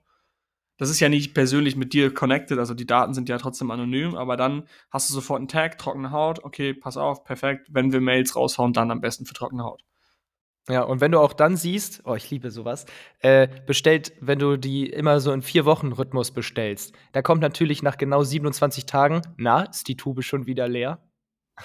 Das 0.78 0.90
ist 0.90 1.00
ja 1.00 1.08
nicht 1.08 1.34
persönlich 1.34 1.78
mit 1.78 1.94
dir 1.94 2.14
connected, 2.14 2.60
also 2.60 2.74
die 2.74 2.86
Daten 2.86 3.14
sind 3.14 3.30
ja 3.30 3.38
trotzdem 3.38 3.72
anonym, 3.72 4.16
aber 4.16 4.36
dann 4.36 4.68
hast 4.90 5.10
du 5.10 5.14
sofort 5.14 5.38
einen 5.38 5.48
Tag, 5.48 5.78
trockene 5.78 6.12
Haut, 6.12 6.44
okay, 6.44 6.74
pass 6.74 6.98
auf, 6.98 7.24
perfekt. 7.24 7.70
Wenn 7.72 7.94
wir 7.94 8.02
Mails 8.02 8.36
raushauen, 8.36 8.74
dann 8.74 8.92
am 8.92 9.00
besten 9.00 9.26
für 9.26 9.34
trockene 9.34 9.64
Haut. 9.64 9.82
Ja, 10.68 10.82
und 10.82 11.00
wenn 11.00 11.14
du 11.14 11.20
auch 11.20 11.34
dann 11.34 11.56
siehst, 11.56 12.02
oh, 12.06 12.16
ich 12.16 12.30
liebe 12.32 12.52
sowas, 12.52 12.86
äh, 13.20 13.48
bestellt, 13.66 14.12
wenn 14.20 14.40
du 14.40 14.58
die 14.58 14.90
immer 14.90 15.22
so 15.22 15.32
in 15.32 15.42
vier 15.42 15.64
Wochen 15.64 15.94
Rhythmus 15.94 16.32
bestellst, 16.32 16.94
da 17.14 17.22
kommt 17.22 17.42
natürlich 17.42 17.82
nach 17.82 17.98
genau 17.98 18.24
27 18.24 18.86
Tagen, 18.86 19.22
na, 19.38 19.64
ist 19.64 19.88
die 19.88 19.96
Tube 19.96 20.22
schon 20.24 20.48
wieder 20.48 20.68
leer? 20.68 21.00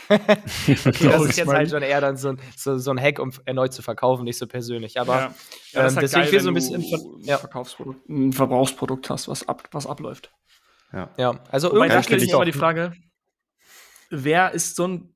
Okay, 0.09 1.09
das 1.09 1.23
ist 1.23 1.37
jetzt 1.37 1.49
halt 1.49 1.71
schon 1.71 1.83
eher 1.83 2.01
dann 2.01 2.17
so 2.17 2.31
ein, 2.31 2.41
so, 2.57 2.79
so 2.79 2.91
ein 2.91 3.01
Hack, 3.01 3.19
um 3.19 3.33
erneut 3.45 3.73
zu 3.73 3.83
verkaufen, 3.83 4.25
nicht 4.25 4.39
so 4.39 4.47
persönlich. 4.47 5.01
Aber 5.01 5.15
ja. 5.15 5.35
Ja, 5.73 5.87
ähm, 5.87 5.95
halt 5.95 6.03
deswegen 6.03 6.23
geil, 6.25 6.33
will 6.33 6.41
so 6.41 6.49
ein 6.49 6.55
bisschen 6.55 7.23
ja. 7.23 7.39
Verkaufsprodukt, 7.39 8.09
ein 8.09 8.33
Verbrauchsprodukt 8.33 9.11
hast, 9.11 9.29
was, 9.29 9.49
ab, 9.49 9.69
was 9.73 9.87
abläuft. 9.87 10.31
Ja, 10.93 11.11
ja. 11.17 11.41
also 11.51 11.73
Wobei, 11.73 11.89
da 11.89 12.03
stelle 12.03 12.25
ich 12.25 12.31
immer 12.31 12.45
die 12.45 12.53
Frage, 12.53 12.93
wer 14.11 14.53
ist 14.53 14.77
so 14.77 14.87
ein 14.87 15.15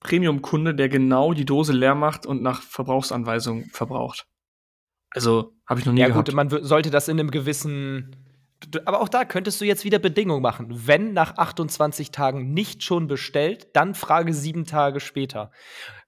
Premium-Kunde, 0.00 0.74
der 0.74 0.88
genau 0.88 1.32
die 1.32 1.44
Dose 1.44 1.72
leer 1.72 1.94
macht 1.94 2.26
und 2.26 2.42
nach 2.42 2.62
Verbrauchsanweisung 2.62 3.66
verbraucht? 3.72 4.26
Also, 5.10 5.52
habe 5.66 5.80
ich 5.80 5.86
noch 5.86 5.92
nie 5.92 6.00
ja, 6.00 6.08
gehabt. 6.08 6.28
Ja 6.28 6.34
gut, 6.34 6.50
man 6.50 6.64
sollte 6.64 6.90
das 6.90 7.08
in 7.08 7.18
einem 7.18 7.30
gewissen 7.30 8.16
aber 8.84 9.00
auch 9.00 9.08
da 9.08 9.24
könntest 9.24 9.60
du 9.60 9.64
jetzt 9.64 9.84
wieder 9.84 9.98
Bedingungen 9.98 10.42
machen. 10.42 10.66
Wenn 10.86 11.12
nach 11.12 11.36
28 11.36 12.10
Tagen 12.10 12.52
nicht 12.52 12.82
schon 12.82 13.06
bestellt, 13.06 13.68
dann 13.72 13.94
frage 13.94 14.34
sieben 14.34 14.64
Tage 14.64 15.00
später. 15.00 15.50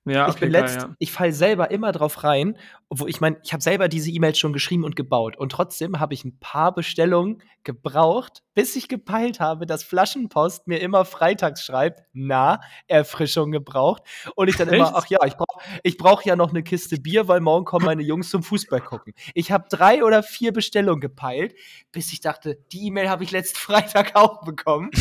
Ja, 0.04 0.24
okay, 0.24 0.32
ich 0.34 0.40
bin 0.40 0.50
letzt, 0.50 0.76
ja. 0.82 0.94
ich 0.98 1.12
fall 1.12 1.32
selber 1.32 1.70
immer 1.70 1.92
drauf 1.92 2.24
rein, 2.24 2.58
obwohl 2.88 3.08
ich 3.08 3.20
meine, 3.20 3.38
ich 3.44 3.52
habe 3.52 3.62
selber 3.62 3.88
diese 3.88 4.10
E-Mails 4.10 4.36
schon 4.36 4.52
geschrieben 4.52 4.82
und 4.82 4.96
gebaut 4.96 5.36
und 5.36 5.52
trotzdem 5.52 6.00
habe 6.00 6.12
ich 6.12 6.24
ein 6.24 6.40
paar 6.40 6.74
Bestellungen 6.74 7.40
gebraucht, 7.62 8.42
bis 8.54 8.74
ich 8.74 8.88
gepeilt 8.88 9.38
habe, 9.38 9.64
dass 9.64 9.84
Flaschenpost 9.84 10.66
mir 10.66 10.80
immer 10.80 11.04
freitags 11.04 11.64
schreibt, 11.64 12.02
na, 12.12 12.60
Erfrischung 12.88 13.52
gebraucht 13.52 14.02
und 14.34 14.48
ich 14.48 14.56
dann 14.56 14.68
Echt? 14.68 14.78
immer, 14.78 14.92
ach 14.96 15.06
ja, 15.06 15.18
ich 15.24 15.36
brauche 15.36 15.60
ich 15.84 15.96
brauch 15.96 16.22
ja 16.22 16.34
noch 16.34 16.50
eine 16.50 16.64
Kiste 16.64 16.96
Bier, 17.00 17.28
weil 17.28 17.40
morgen 17.40 17.64
kommen 17.64 17.86
meine 17.86 18.02
Jungs 18.02 18.28
zum 18.28 18.42
Fußball 18.42 18.80
gucken. 18.80 19.14
Ich 19.34 19.52
habe 19.52 19.66
drei 19.70 20.02
oder 20.02 20.24
vier 20.24 20.52
Bestellungen 20.52 21.00
gepeilt, 21.00 21.54
bis 21.92 22.12
ich 22.12 22.20
dachte, 22.20 22.58
die 22.72 22.88
E-Mail 22.88 23.08
habe 23.08 23.22
ich 23.22 23.30
letzten 23.30 23.58
Freitag 23.58 24.16
auch 24.16 24.44
bekommen. 24.44 24.90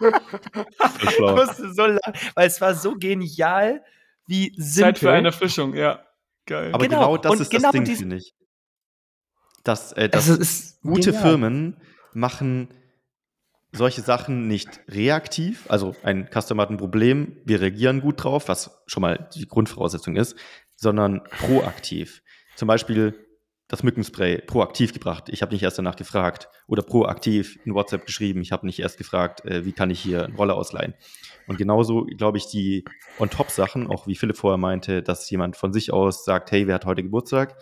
ich 0.00 1.18
musste 1.20 1.72
so 1.72 1.86
lang, 1.86 2.14
weil 2.34 2.46
es 2.46 2.60
war 2.60 2.74
so 2.74 2.94
genial 2.94 3.82
wie 4.30 4.54
simpel. 4.56 4.94
Zeit 4.94 4.98
für 5.00 5.10
eine 5.10 5.28
Erfrischung, 5.28 5.74
ja. 5.74 6.04
Geil. 6.46 6.72
Aber 6.72 6.84
genau, 6.84 7.00
genau 7.00 7.16
das 7.16 7.32
und 7.32 7.40
ist 7.40 7.50
genau 7.50 7.72
das 7.72 7.84
Ding, 7.84 7.96
finde 7.96 8.16
ich. 8.16 8.32
Dass, 9.64 9.92
äh, 9.92 10.08
dass 10.08 10.30
also 10.30 10.76
gute 10.82 11.10
genial. 11.10 11.22
Firmen 11.22 11.76
machen 12.14 12.68
solche 13.72 14.02
Sachen 14.02 14.48
nicht 14.48 14.80
reaktiv. 14.88 15.66
Also 15.68 15.94
ein 16.02 16.28
Customer 16.32 16.62
hat 16.62 16.70
ein 16.70 16.76
Problem, 16.76 17.40
wir 17.44 17.60
reagieren 17.60 18.00
gut 18.00 18.22
drauf, 18.22 18.48
was 18.48 18.82
schon 18.86 19.02
mal 19.02 19.28
die 19.34 19.46
Grundvoraussetzung 19.46 20.16
ist, 20.16 20.36
sondern 20.76 21.22
proaktiv. 21.24 22.22
Zum 22.56 22.68
Beispiel 22.68 23.26
das 23.70 23.84
Mückenspray 23.84 24.42
proaktiv 24.42 24.92
gebracht. 24.92 25.28
Ich 25.28 25.42
habe 25.42 25.52
nicht 25.52 25.62
erst 25.62 25.78
danach 25.78 25.94
gefragt 25.94 26.48
oder 26.66 26.82
proaktiv 26.82 27.56
in 27.64 27.72
WhatsApp 27.72 28.04
geschrieben. 28.04 28.42
Ich 28.42 28.50
habe 28.50 28.66
nicht 28.66 28.80
erst 28.80 28.98
gefragt, 28.98 29.44
äh, 29.44 29.64
wie 29.64 29.72
kann 29.72 29.90
ich 29.90 30.00
hier 30.00 30.24
einen 30.24 30.34
Roller 30.34 30.56
ausleihen. 30.56 30.94
Und 31.46 31.56
genauso, 31.56 32.04
glaube 32.04 32.36
ich, 32.36 32.46
die 32.46 32.84
On-Top-Sachen, 33.20 33.86
auch 33.86 34.08
wie 34.08 34.16
Philipp 34.16 34.36
vorher 34.36 34.58
meinte, 34.58 35.02
dass 35.02 35.30
jemand 35.30 35.56
von 35.56 35.72
sich 35.72 35.92
aus 35.92 36.24
sagt, 36.24 36.50
hey, 36.50 36.66
wer 36.66 36.74
hat 36.74 36.84
heute 36.84 37.04
Geburtstag? 37.04 37.56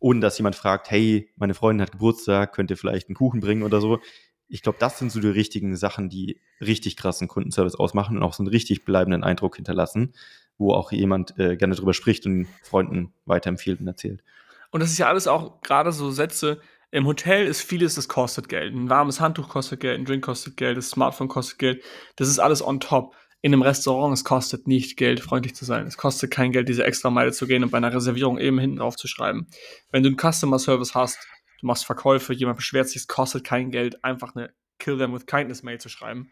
Ohne 0.00 0.18
dass 0.18 0.36
jemand 0.36 0.56
fragt, 0.56 0.90
hey, 0.90 1.30
meine 1.36 1.54
Freundin 1.54 1.82
hat 1.82 1.92
Geburtstag, 1.92 2.52
könnt 2.52 2.72
ihr 2.72 2.76
vielleicht 2.76 3.08
einen 3.08 3.14
Kuchen 3.14 3.38
bringen 3.38 3.62
oder 3.62 3.80
so. 3.80 4.00
Ich 4.48 4.62
glaube, 4.62 4.78
das 4.80 4.98
sind 4.98 5.12
so 5.12 5.20
die 5.20 5.28
richtigen 5.28 5.76
Sachen, 5.76 6.08
die 6.08 6.40
richtig 6.60 6.96
krassen 6.96 7.28
Kundenservice 7.28 7.76
ausmachen 7.76 8.16
und 8.16 8.24
auch 8.24 8.32
so 8.32 8.42
einen 8.42 8.50
richtig 8.50 8.84
bleibenden 8.84 9.22
Eindruck 9.22 9.54
hinterlassen, 9.56 10.12
wo 10.58 10.72
auch 10.74 10.90
jemand 10.90 11.38
äh, 11.38 11.56
gerne 11.56 11.76
drüber 11.76 11.94
spricht 11.94 12.26
und 12.26 12.48
Freunden 12.64 13.14
weiterempfiehlt 13.26 13.78
und 13.78 13.86
erzählt. 13.86 14.24
Und 14.72 14.80
das 14.80 14.90
ist 14.90 14.98
ja 14.98 15.06
alles 15.06 15.28
auch 15.28 15.60
gerade 15.60 15.92
so 15.92 16.10
Sätze. 16.10 16.60
Im 16.90 17.06
Hotel 17.06 17.46
ist 17.46 17.62
vieles, 17.62 17.94
das 17.94 18.08
kostet 18.08 18.48
Geld. 18.48 18.74
Ein 18.74 18.90
warmes 18.90 19.20
Handtuch 19.20 19.48
kostet 19.48 19.80
Geld, 19.80 19.98
ein 19.98 20.04
Drink 20.04 20.24
kostet 20.24 20.56
Geld, 20.56 20.76
das 20.76 20.90
Smartphone 20.90 21.28
kostet 21.28 21.58
Geld. 21.58 21.84
Das 22.16 22.26
ist 22.26 22.38
alles 22.38 22.66
on 22.66 22.80
top. 22.80 23.14
In 23.42 23.52
einem 23.52 23.62
Restaurant, 23.62 24.14
es 24.14 24.24
kostet 24.24 24.66
nicht 24.66 24.96
Geld, 24.96 25.20
freundlich 25.20 25.54
zu 25.54 25.64
sein. 25.64 25.86
Es 25.86 25.96
kostet 25.96 26.30
kein 26.30 26.52
Geld, 26.52 26.68
diese 26.68 26.84
extra 26.84 27.10
Meile 27.10 27.32
zu 27.32 27.46
gehen 27.46 27.64
und 27.64 27.70
bei 27.70 27.78
einer 27.78 27.92
Reservierung 27.92 28.38
eben 28.38 28.58
hinten 28.58 28.76
drauf 28.76 28.96
zu 28.96 29.08
schreiben. 29.08 29.46
Wenn 29.90 30.02
du 30.02 30.08
einen 30.08 30.32
Customer 30.32 30.58
Service 30.58 30.94
hast, 30.94 31.18
du 31.60 31.66
machst 31.66 31.84
Verkäufe, 31.84 32.32
jemand 32.32 32.56
beschwert 32.56 32.88
sich, 32.88 32.96
es 32.96 33.08
kostet 33.08 33.44
kein 33.44 33.70
Geld, 33.70 34.02
einfach 34.04 34.34
eine 34.34 34.54
Kill 34.78 34.96
them 34.96 35.12
with 35.12 35.26
kindness 35.26 35.62
Mail 35.62 35.78
zu 35.78 35.88
schreiben. 35.88 36.30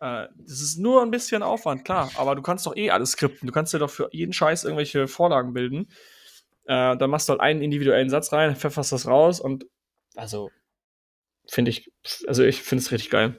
Äh, 0.00 0.28
das 0.36 0.60
ist 0.60 0.78
nur 0.78 1.02
ein 1.02 1.10
bisschen 1.10 1.42
Aufwand, 1.42 1.84
klar, 1.84 2.10
aber 2.16 2.34
du 2.36 2.42
kannst 2.42 2.64
doch 2.64 2.76
eh 2.76 2.90
alles 2.90 3.12
skripten. 3.12 3.46
Du 3.46 3.52
kannst 3.52 3.74
dir 3.74 3.78
doch 3.78 3.90
für 3.90 4.08
jeden 4.12 4.32
Scheiß 4.32 4.64
irgendwelche 4.64 5.08
Vorlagen 5.08 5.52
bilden. 5.52 5.88
Äh, 6.70 6.96
dann 6.96 7.10
machst 7.10 7.28
du 7.28 7.32
halt 7.32 7.40
einen 7.40 7.62
individuellen 7.62 8.10
Satz 8.10 8.32
rein, 8.32 8.54
pfefferst 8.54 8.92
das 8.92 9.08
raus 9.08 9.40
und 9.40 9.66
also 10.14 10.52
finde 11.48 11.72
ich, 11.72 11.90
also 12.28 12.44
ich 12.44 12.62
finde 12.62 12.84
es 12.84 12.92
richtig 12.92 13.10
geil. 13.10 13.34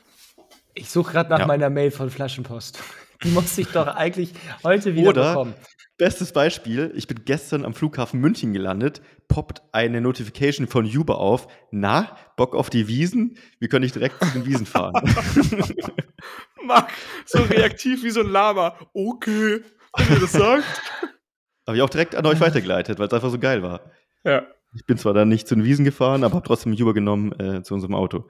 Ich 0.74 0.90
suche 0.90 1.14
gerade 1.14 1.30
nach 1.30 1.40
ja. 1.40 1.48
meiner 1.48 1.70
Mail 1.70 1.92
von 1.92 2.10
Flaschenpost. 2.10 2.84
Die 3.24 3.30
muss 3.30 3.58
ich 3.58 3.70
doch 3.70 3.88
eigentlich 3.88 4.34
heute 4.66 4.96
wieder 4.96 5.12
Oder, 5.12 5.30
bekommen. 5.30 5.54
Bestes 5.98 6.34
Beispiel, 6.34 6.92
ich 6.94 7.08
bin 7.08 7.24
gestern 7.24 7.64
am 7.64 7.74
Flughafen 7.74 8.20
München 8.20 8.52
gelandet, 8.52 9.02
poppt 9.30 9.62
eine 9.72 10.02
Notification 10.02 10.68
von 10.68 10.86
Uber 10.86 11.20
auf. 11.20 11.48
Na, 11.72 12.18
Bock 12.36 12.54
auf 12.54 12.70
die 12.70 12.90
Wiesen? 12.90 13.38
Wir 13.60 13.70
können 13.70 13.84
nicht 13.84 13.96
direkt 13.96 14.22
zu 14.22 14.30
den 14.32 14.46
Wiesen 14.46 14.66
fahren. 14.66 14.94
Marc, 16.66 16.92
so 17.26 17.42
reaktiv 17.44 18.04
wie 18.04 18.10
so 18.10 18.22
ein 18.22 18.30
Lama. 18.30 18.78
Okay, 18.94 19.62
wenn 19.96 20.16
ihr 20.16 20.20
das 20.20 20.34
sagt. 20.34 20.66
Habe 21.68 21.78
ich 21.78 21.84
auch 21.84 21.90
direkt 21.90 22.16
an 22.16 22.26
euch 22.26 22.40
weitergeleitet, 22.40 23.00
weil 23.00 23.08
es 23.08 23.14
einfach 23.14 23.30
so 23.30 23.40
geil 23.40 23.64
war. 23.64 23.82
Ja. 24.24 24.44
Ich 24.74 24.86
bin 24.86 24.98
zwar 24.98 25.14
dann 25.14 25.30
nicht 25.30 25.48
zu 25.48 25.56
den 25.56 25.64
Wiesen 25.64 25.86
gefahren, 25.86 26.24
aber 26.24 26.36
habe 26.36 26.48
trotzdem 26.48 26.74
Uber 26.74 26.94
genommen 26.94 27.38
äh, 27.40 27.62
zu 27.62 27.74
unserem 27.74 27.94
Auto. 27.94 28.30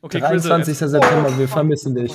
Okay, 0.00 0.20
23. 0.20 0.78
Chris, 0.78 0.90
September, 0.90 1.38
wir 1.38 1.48
vermissen 1.48 1.94
dich. 1.94 2.12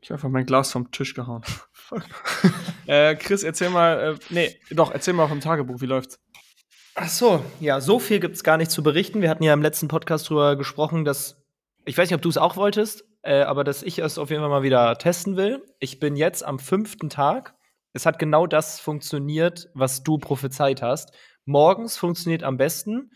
Ich 0.00 0.10
habe 0.10 0.18
einfach 0.18 0.28
mein 0.28 0.46
Glas 0.46 0.70
vom 0.70 0.90
Tisch 0.90 1.14
gehauen. 1.14 1.42
äh, 2.86 3.14
Chris, 3.16 3.42
erzähl 3.42 3.70
mal, 3.70 4.14
äh, 4.14 4.18
nee, 4.30 4.56
doch, 4.70 4.92
erzähl 4.92 5.14
mal 5.14 5.28
vom 5.28 5.40
Tagebuch, 5.40 5.80
wie 5.80 5.86
läuft's? 5.86 6.20
Ach 6.94 7.08
so, 7.08 7.44
ja, 7.60 7.80
so 7.80 7.98
viel 7.98 8.20
gibt's 8.20 8.42
gar 8.42 8.56
nicht 8.56 8.70
zu 8.70 8.82
berichten. 8.82 9.20
Wir 9.20 9.30
hatten 9.30 9.42
ja 9.42 9.52
im 9.52 9.62
letzten 9.62 9.88
Podcast 9.88 10.28
drüber 10.28 10.56
gesprochen, 10.56 11.04
dass, 11.04 11.42
ich 11.84 11.96
weiß 11.96 12.08
nicht, 12.08 12.16
ob 12.16 12.22
du 12.22 12.28
es 12.28 12.38
auch 12.38 12.56
wolltest, 12.56 13.04
äh, 13.22 13.42
aber 13.42 13.64
dass 13.64 13.82
ich 13.82 13.98
es 13.98 14.18
auf 14.18 14.30
jeden 14.30 14.40
Fall 14.40 14.50
mal 14.50 14.62
wieder 14.62 14.96
testen 14.96 15.36
will. 15.36 15.62
Ich 15.78 16.00
bin 16.00 16.16
jetzt 16.16 16.44
am 16.44 16.58
fünften 16.58 17.10
Tag 17.10 17.54
es 17.96 18.06
hat 18.06 18.18
genau 18.18 18.46
das 18.46 18.78
funktioniert, 18.78 19.70
was 19.74 20.02
du 20.02 20.18
prophezeit 20.18 20.82
hast. 20.82 21.12
Morgens 21.46 21.96
funktioniert 21.96 22.42
am 22.42 22.58
besten 22.58 23.10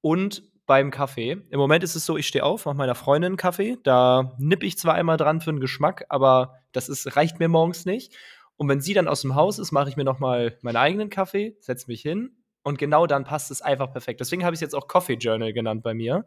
und 0.00 0.44
beim 0.64 0.90
Kaffee. 0.90 1.42
Im 1.50 1.58
Moment 1.58 1.82
ist 1.82 1.96
es 1.96 2.06
so, 2.06 2.16
ich 2.16 2.28
stehe 2.28 2.44
auf, 2.44 2.64
mache 2.64 2.76
meiner 2.76 2.94
Freundin 2.94 3.32
einen 3.32 3.36
Kaffee. 3.36 3.78
Da 3.82 4.34
nippe 4.38 4.64
ich 4.64 4.78
zwar 4.78 4.94
einmal 4.94 5.16
dran 5.16 5.40
für 5.40 5.50
den 5.52 5.60
Geschmack, 5.60 6.04
aber 6.08 6.54
das 6.70 6.88
ist, 6.88 7.16
reicht 7.16 7.40
mir 7.40 7.48
morgens 7.48 7.84
nicht. 7.84 8.16
Und 8.56 8.68
wenn 8.68 8.80
sie 8.80 8.94
dann 8.94 9.08
aus 9.08 9.22
dem 9.22 9.34
Haus 9.34 9.58
ist, 9.58 9.72
mache 9.72 9.88
ich 9.88 9.96
mir 9.96 10.04
noch 10.04 10.20
mal 10.20 10.56
meinen 10.62 10.76
eigenen 10.76 11.10
Kaffee, 11.10 11.56
setze 11.60 11.88
mich 11.88 12.00
hin 12.00 12.36
und 12.62 12.78
genau 12.78 13.08
dann 13.08 13.24
passt 13.24 13.50
es 13.50 13.60
einfach 13.60 13.90
perfekt. 13.90 14.20
Deswegen 14.20 14.44
habe 14.44 14.54
ich 14.54 14.58
es 14.58 14.62
jetzt 14.62 14.74
auch 14.74 14.86
Coffee 14.86 15.14
Journal 15.14 15.52
genannt 15.52 15.82
bei 15.82 15.94
mir. 15.94 16.26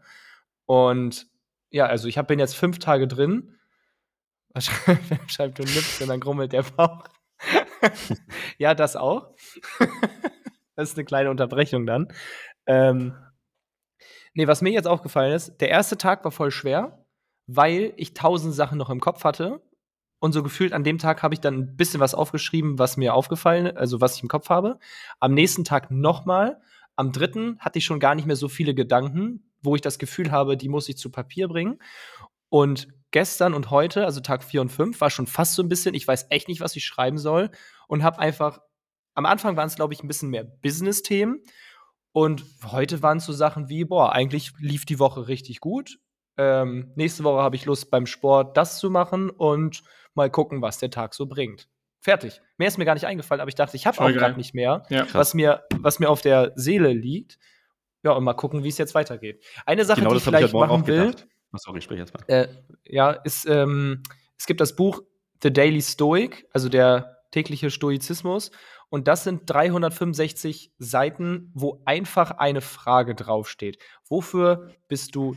Und 0.66 1.28
ja, 1.70 1.86
also 1.86 2.10
ich 2.10 2.22
bin 2.24 2.40
jetzt 2.40 2.56
fünf 2.56 2.80
Tage 2.80 3.08
drin. 3.08 3.56
Schreibt 5.28 5.60
du 5.60 5.64
nippst 5.64 6.02
und 6.02 6.10
dann 6.10 6.20
grummelt 6.20 6.52
der 6.52 6.64
Bauch. 6.64 7.06
ja, 8.58 8.74
das 8.74 8.96
auch. 8.96 9.34
das 10.76 10.90
ist 10.90 10.98
eine 10.98 11.06
kleine 11.06 11.30
Unterbrechung 11.30 11.86
dann. 11.86 12.08
Ähm, 12.68 13.16
nee, 14.34 14.48
was 14.48 14.62
mir 14.62 14.72
jetzt 14.72 14.88
aufgefallen 14.88 15.34
ist, 15.34 15.60
der 15.62 15.70
erste 15.70 15.98
Tag 15.98 16.24
war 16.24 16.32
voll 16.32 16.52
schwer, 16.52 17.06
weil 17.48 17.94
ich 17.98 18.14
tausend 18.14 18.54
Sachen 18.54 18.78
noch 18.78 18.90
im 18.90 19.00
Kopf 19.00 19.24
hatte. 19.24 19.62
Und 20.20 20.32
so 20.32 20.42
gefühlt 20.42 20.74
an 20.74 20.84
dem 20.84 20.98
Tag 20.98 21.22
habe 21.24 21.34
ich 21.34 21.42
dann 21.42 21.56
ein 21.56 21.76
bisschen 21.76 22.00
was 22.00 22.16
aufgeschrieben, 22.16 22.80
was 22.80 22.98
mir 22.98 23.14
aufgefallen, 23.14 23.76
also 23.76 24.02
was 24.02 24.16
ich 24.16 24.24
im 24.24 24.30
Kopf 24.30 24.50
habe. 24.50 24.80
Am 25.20 25.34
nächsten 25.34 25.64
Tag 25.64 25.92
nochmal. 25.92 26.62
Am 26.96 27.12
dritten 27.12 27.60
hatte 27.60 27.80
ich 27.80 27.86
schon 27.86 28.00
gar 28.00 28.16
nicht 28.16 28.26
mehr 28.26 28.38
so 28.38 28.48
viele 28.48 28.74
Gedanken, 28.74 29.52
wo 29.62 29.76
ich 29.76 29.82
das 29.82 30.00
Gefühl 30.00 30.32
habe, 30.32 30.56
die 30.58 30.70
muss 30.70 30.88
ich 30.90 30.98
zu 30.98 31.12
Papier 31.12 31.48
bringen. 31.48 31.80
Und 32.50 32.88
gestern 33.12 33.54
und 33.54 33.72
heute, 33.72 34.06
also 34.06 34.20
Tag 34.20 34.44
4 34.44 34.62
und 34.62 34.70
5, 34.70 35.00
war 35.00 35.10
schon 35.10 35.28
fast 35.28 35.56
so 35.56 35.64
ein 35.64 35.70
bisschen, 35.70 35.96
ich 35.96 36.08
weiß 36.08 36.28
echt 36.30 36.48
nicht, 36.48 36.62
was 36.62 36.76
ich 36.76 36.86
schreiben 36.86 37.18
soll. 37.18 37.52
Und 37.88 38.04
habe 38.04 38.20
einfach, 38.20 38.60
am 39.14 39.26
Anfang 39.26 39.56
waren 39.58 39.68
es, 39.68 39.76
glaube 39.76 39.94
ich, 39.94 40.04
ein 40.04 40.08
bisschen 40.08 40.30
mehr 40.30 40.44
Business-Themen. 40.44 41.44
Und 42.12 42.46
heute 42.72 43.02
waren 43.02 43.18
es 43.18 43.26
so 43.26 43.34
Sachen 43.34 43.70
wie, 43.70 43.86
boah, 43.86 44.14
eigentlich 44.14 44.54
lief 44.60 44.86
die 44.86 45.00
Woche 45.00 45.28
richtig 45.28 45.60
gut. 45.60 45.98
Ähm, 46.38 46.92
nächste 46.96 47.24
Woche 47.24 47.42
habe 47.42 47.56
ich 47.56 47.66
Lust, 47.66 47.92
beim 47.92 48.06
Sport 48.06 48.58
das 48.58 48.80
zu 48.80 48.90
machen 48.90 49.30
und 49.30 49.84
mal 50.14 50.30
gucken, 50.30 50.62
was 50.62 50.80
der 50.80 50.90
Tag 50.90 51.14
so 51.14 51.26
bringt. 51.26 51.68
Fertig. 52.02 52.42
Mehr 52.58 52.68
ist 52.68 52.78
mir 52.78 52.86
gar 52.86 52.94
nicht 52.94 53.08
eingefallen, 53.08 53.42
aber 53.42 53.50
ich 53.50 53.56
dachte, 53.56 53.76
ich 53.76 53.88
habe 53.88 54.00
auch 54.00 54.10
gerade 54.10 54.38
nicht 54.38 54.54
mehr, 54.54 54.84
ja, 54.90 55.08
was, 55.14 55.34
mir, 55.34 55.64
was 55.80 56.00
mir 56.00 56.10
auf 56.10 56.22
der 56.22 56.52
Seele 56.56 56.94
liegt. 56.94 57.40
Ja, 58.04 58.12
und 58.12 58.24
mal 58.24 58.34
gucken, 58.34 58.64
wie 58.64 58.70
es 58.70 58.78
jetzt 58.78 58.94
weitergeht. 58.94 59.44
Eine 59.66 59.84
Sache, 59.86 60.02
genau, 60.02 60.12
die 60.12 60.18
ich 60.18 60.24
vielleicht 60.24 60.54
machen 60.54 60.86
will. 60.86 61.08
Gedacht. 61.08 61.28
Sorry, 61.58 61.82
sprich 61.82 62.00
jetzt 62.00 62.14
mal. 62.14 62.24
Äh, 62.28 62.48
ja, 62.86 63.12
ist, 63.12 63.46
ähm, 63.48 64.04
es 64.38 64.46
gibt 64.46 64.62
das 64.62 64.76
Buch 64.76 65.02
The 65.42 65.52
Daily 65.52 65.82
Stoic, 65.82 66.48
also 66.54 66.70
der 66.70 67.18
tägliche 67.32 67.70
Stoizismus. 67.70 68.52
Und 68.90 69.08
das 69.08 69.24
sind 69.24 69.50
365 69.50 70.72
Seiten, 70.78 71.52
wo 71.54 71.82
einfach 71.86 72.32
eine 72.32 72.62
Frage 72.62 73.16
draufsteht. 73.16 73.78
Wofür 74.08 74.72
bist 74.88 75.16
du 75.16 75.36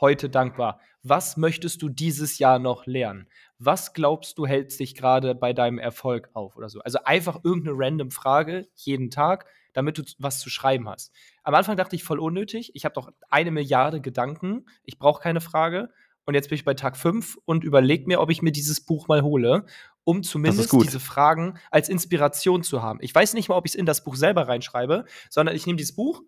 heute 0.00 0.28
dankbar? 0.28 0.80
Was 1.02 1.36
möchtest 1.36 1.80
du 1.80 1.88
dieses 1.88 2.38
Jahr 2.38 2.58
noch 2.58 2.86
lernen? 2.86 3.28
Was 3.58 3.92
glaubst 3.94 4.36
du, 4.38 4.46
hält 4.46 4.78
dich 4.78 4.94
gerade 4.94 5.34
bei 5.34 5.52
deinem 5.52 5.78
Erfolg 5.78 6.28
auf 6.34 6.56
oder 6.56 6.68
so? 6.68 6.80
Also 6.80 6.98
einfach 7.04 7.40
irgendeine 7.44 7.76
random 7.78 8.10
Frage 8.10 8.68
jeden 8.74 9.10
Tag, 9.10 9.46
damit 9.78 9.96
du 9.96 10.02
was 10.18 10.40
zu 10.40 10.50
schreiben 10.50 10.88
hast. 10.88 11.12
Am 11.42 11.54
Anfang 11.54 11.76
dachte 11.76 11.96
ich 11.96 12.04
voll 12.04 12.18
unnötig. 12.18 12.72
Ich 12.74 12.84
habe 12.84 12.94
doch 12.94 13.10
eine 13.30 13.50
Milliarde 13.50 14.00
Gedanken. 14.00 14.66
Ich 14.84 14.98
brauche 14.98 15.22
keine 15.22 15.40
Frage. 15.40 15.90
Und 16.24 16.34
jetzt 16.34 16.50
bin 16.50 16.56
ich 16.56 16.64
bei 16.64 16.74
Tag 16.74 16.96
5 16.96 17.38
und 17.46 17.64
überlege 17.64 18.06
mir, 18.06 18.20
ob 18.20 18.30
ich 18.30 18.42
mir 18.42 18.52
dieses 18.52 18.84
Buch 18.84 19.08
mal 19.08 19.22
hole, 19.22 19.64
um 20.04 20.22
zumindest 20.22 20.72
diese 20.72 21.00
Fragen 21.00 21.58
als 21.70 21.88
Inspiration 21.88 22.62
zu 22.62 22.82
haben. 22.82 22.98
Ich 23.00 23.14
weiß 23.14 23.32
nicht 23.32 23.48
mal, 23.48 23.54
ob 23.54 23.64
ich 23.64 23.72
es 23.72 23.76
in 23.76 23.86
das 23.86 24.04
Buch 24.04 24.16
selber 24.16 24.46
reinschreibe, 24.46 25.06
sondern 25.30 25.56
ich 25.56 25.64
nehme 25.66 25.76
dieses 25.78 25.94
Buch, 25.94 26.22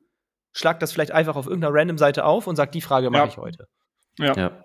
schlag 0.52 0.80
das 0.80 0.92
vielleicht 0.92 1.12
einfach 1.12 1.36
auf 1.36 1.46
irgendeiner 1.46 1.74
random 1.74 1.98
Seite 1.98 2.24
auf 2.24 2.46
und 2.46 2.56
sage, 2.56 2.70
die 2.70 2.80
Frage 2.80 3.10
mache 3.10 3.24
ja. 3.24 3.28
ich 3.28 3.36
heute. 3.36 3.68
Ja. 4.18 4.34
ja. 4.36 4.64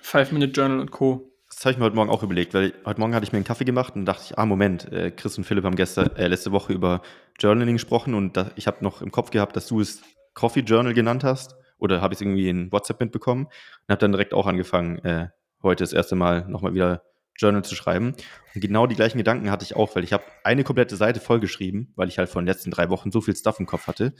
Five-Minute 0.00 0.52
Journal 0.52 0.80
und 0.80 0.90
Co. 0.90 1.31
Das 1.54 1.64
habe 1.64 1.72
ich 1.72 1.78
mir 1.78 1.84
heute 1.84 1.96
Morgen 1.96 2.10
auch 2.10 2.22
überlegt, 2.22 2.54
weil 2.54 2.72
heute 2.84 2.98
Morgen 2.98 3.14
hatte 3.14 3.24
ich 3.24 3.32
mir 3.32 3.36
einen 3.36 3.44
Kaffee 3.44 3.64
gemacht 3.64 3.94
und 3.94 4.06
dachte 4.06 4.22
ich, 4.24 4.38
ah, 4.38 4.46
Moment, 4.46 4.90
äh, 4.90 5.10
Chris 5.10 5.36
und 5.38 5.44
Philipp 5.44 5.64
haben 5.64 5.76
gestern, 5.76 6.14
äh, 6.16 6.26
letzte 6.26 6.50
Woche 6.50 6.72
über 6.72 7.02
Journaling 7.38 7.74
gesprochen 7.74 8.14
und 8.14 8.36
da, 8.36 8.50
ich 8.56 8.66
habe 8.66 8.82
noch 8.82 9.02
im 9.02 9.12
Kopf 9.12 9.30
gehabt, 9.30 9.54
dass 9.54 9.66
du 9.66 9.80
es 9.80 10.02
Coffee 10.34 10.60
Journal 10.60 10.94
genannt 10.94 11.24
hast 11.24 11.54
oder 11.78 12.00
habe 12.00 12.14
ich 12.14 12.18
es 12.18 12.22
irgendwie 12.22 12.48
in 12.48 12.72
WhatsApp 12.72 13.00
mitbekommen 13.00 13.44
und 13.44 13.88
habe 13.88 14.00
dann 14.00 14.12
direkt 14.12 14.34
auch 14.34 14.46
angefangen, 14.46 14.98
äh, 15.04 15.28
heute 15.62 15.84
das 15.84 15.92
erste 15.92 16.16
Mal 16.16 16.48
nochmal 16.48 16.74
wieder 16.74 17.02
Journal 17.36 17.64
zu 17.64 17.74
schreiben. 17.74 18.14
Und 18.54 18.60
genau 18.60 18.86
die 18.86 18.96
gleichen 18.96 19.18
Gedanken 19.18 19.50
hatte 19.50 19.64
ich 19.64 19.76
auch, 19.76 19.94
weil 19.94 20.04
ich 20.04 20.12
habe 20.12 20.24
eine 20.44 20.64
komplette 20.64 20.96
Seite 20.96 21.20
vollgeschrieben, 21.20 21.92
weil 21.96 22.08
ich 22.08 22.18
halt 22.18 22.28
von 22.28 22.44
den 22.44 22.48
letzten 22.48 22.70
drei 22.70 22.88
Wochen 22.88 23.12
so 23.12 23.20
viel 23.20 23.36
Stuff 23.36 23.60
im 23.60 23.66
Kopf 23.66 23.86
hatte, 23.86 24.14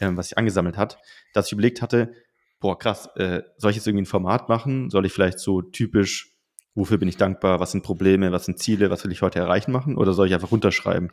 ähm, 0.00 0.16
was 0.16 0.32
ich 0.32 0.38
angesammelt 0.38 0.76
hat, 0.76 0.98
dass 1.32 1.46
ich 1.46 1.52
überlegt 1.52 1.82
hatte, 1.82 2.14
boah, 2.60 2.78
krass, 2.78 3.08
äh, 3.16 3.42
soll 3.58 3.72
ich 3.72 3.76
jetzt 3.76 3.86
irgendwie 3.86 4.02
ein 4.02 4.06
Format 4.06 4.48
machen? 4.48 4.88
Soll 4.88 5.04
ich 5.04 5.12
vielleicht 5.12 5.38
so 5.38 5.62
typisch, 5.62 6.31
wofür 6.74 6.98
bin 6.98 7.08
ich 7.08 7.16
dankbar, 7.16 7.60
was 7.60 7.72
sind 7.72 7.82
Probleme, 7.82 8.32
was 8.32 8.46
sind 8.46 8.58
Ziele, 8.58 8.90
was 8.90 9.04
will 9.04 9.12
ich 9.12 9.22
heute 9.22 9.38
erreichen 9.38 9.72
machen? 9.72 9.96
Oder 9.96 10.12
soll 10.14 10.26
ich 10.26 10.34
einfach 10.34 10.50
runterschreiben? 10.50 11.10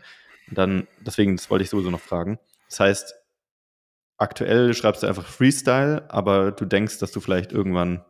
Und 0.49 0.57
dann, 0.57 0.87
deswegen, 1.01 1.35
das 1.35 1.49
wollte 1.49 1.63
ich 1.63 1.69
sowieso 1.69 1.91
noch 1.91 1.99
fragen. 1.99 2.39
Das 2.69 2.79
heißt, 2.79 3.15
aktuell 4.17 4.73
schreibst 4.73 5.03
du 5.03 5.07
einfach 5.07 5.25
Freestyle, 5.25 6.05
aber 6.09 6.51
du 6.51 6.65
denkst, 6.65 6.99
dass 6.99 7.11
du 7.11 7.19
vielleicht 7.19 7.51
irgendwann 7.51 8.03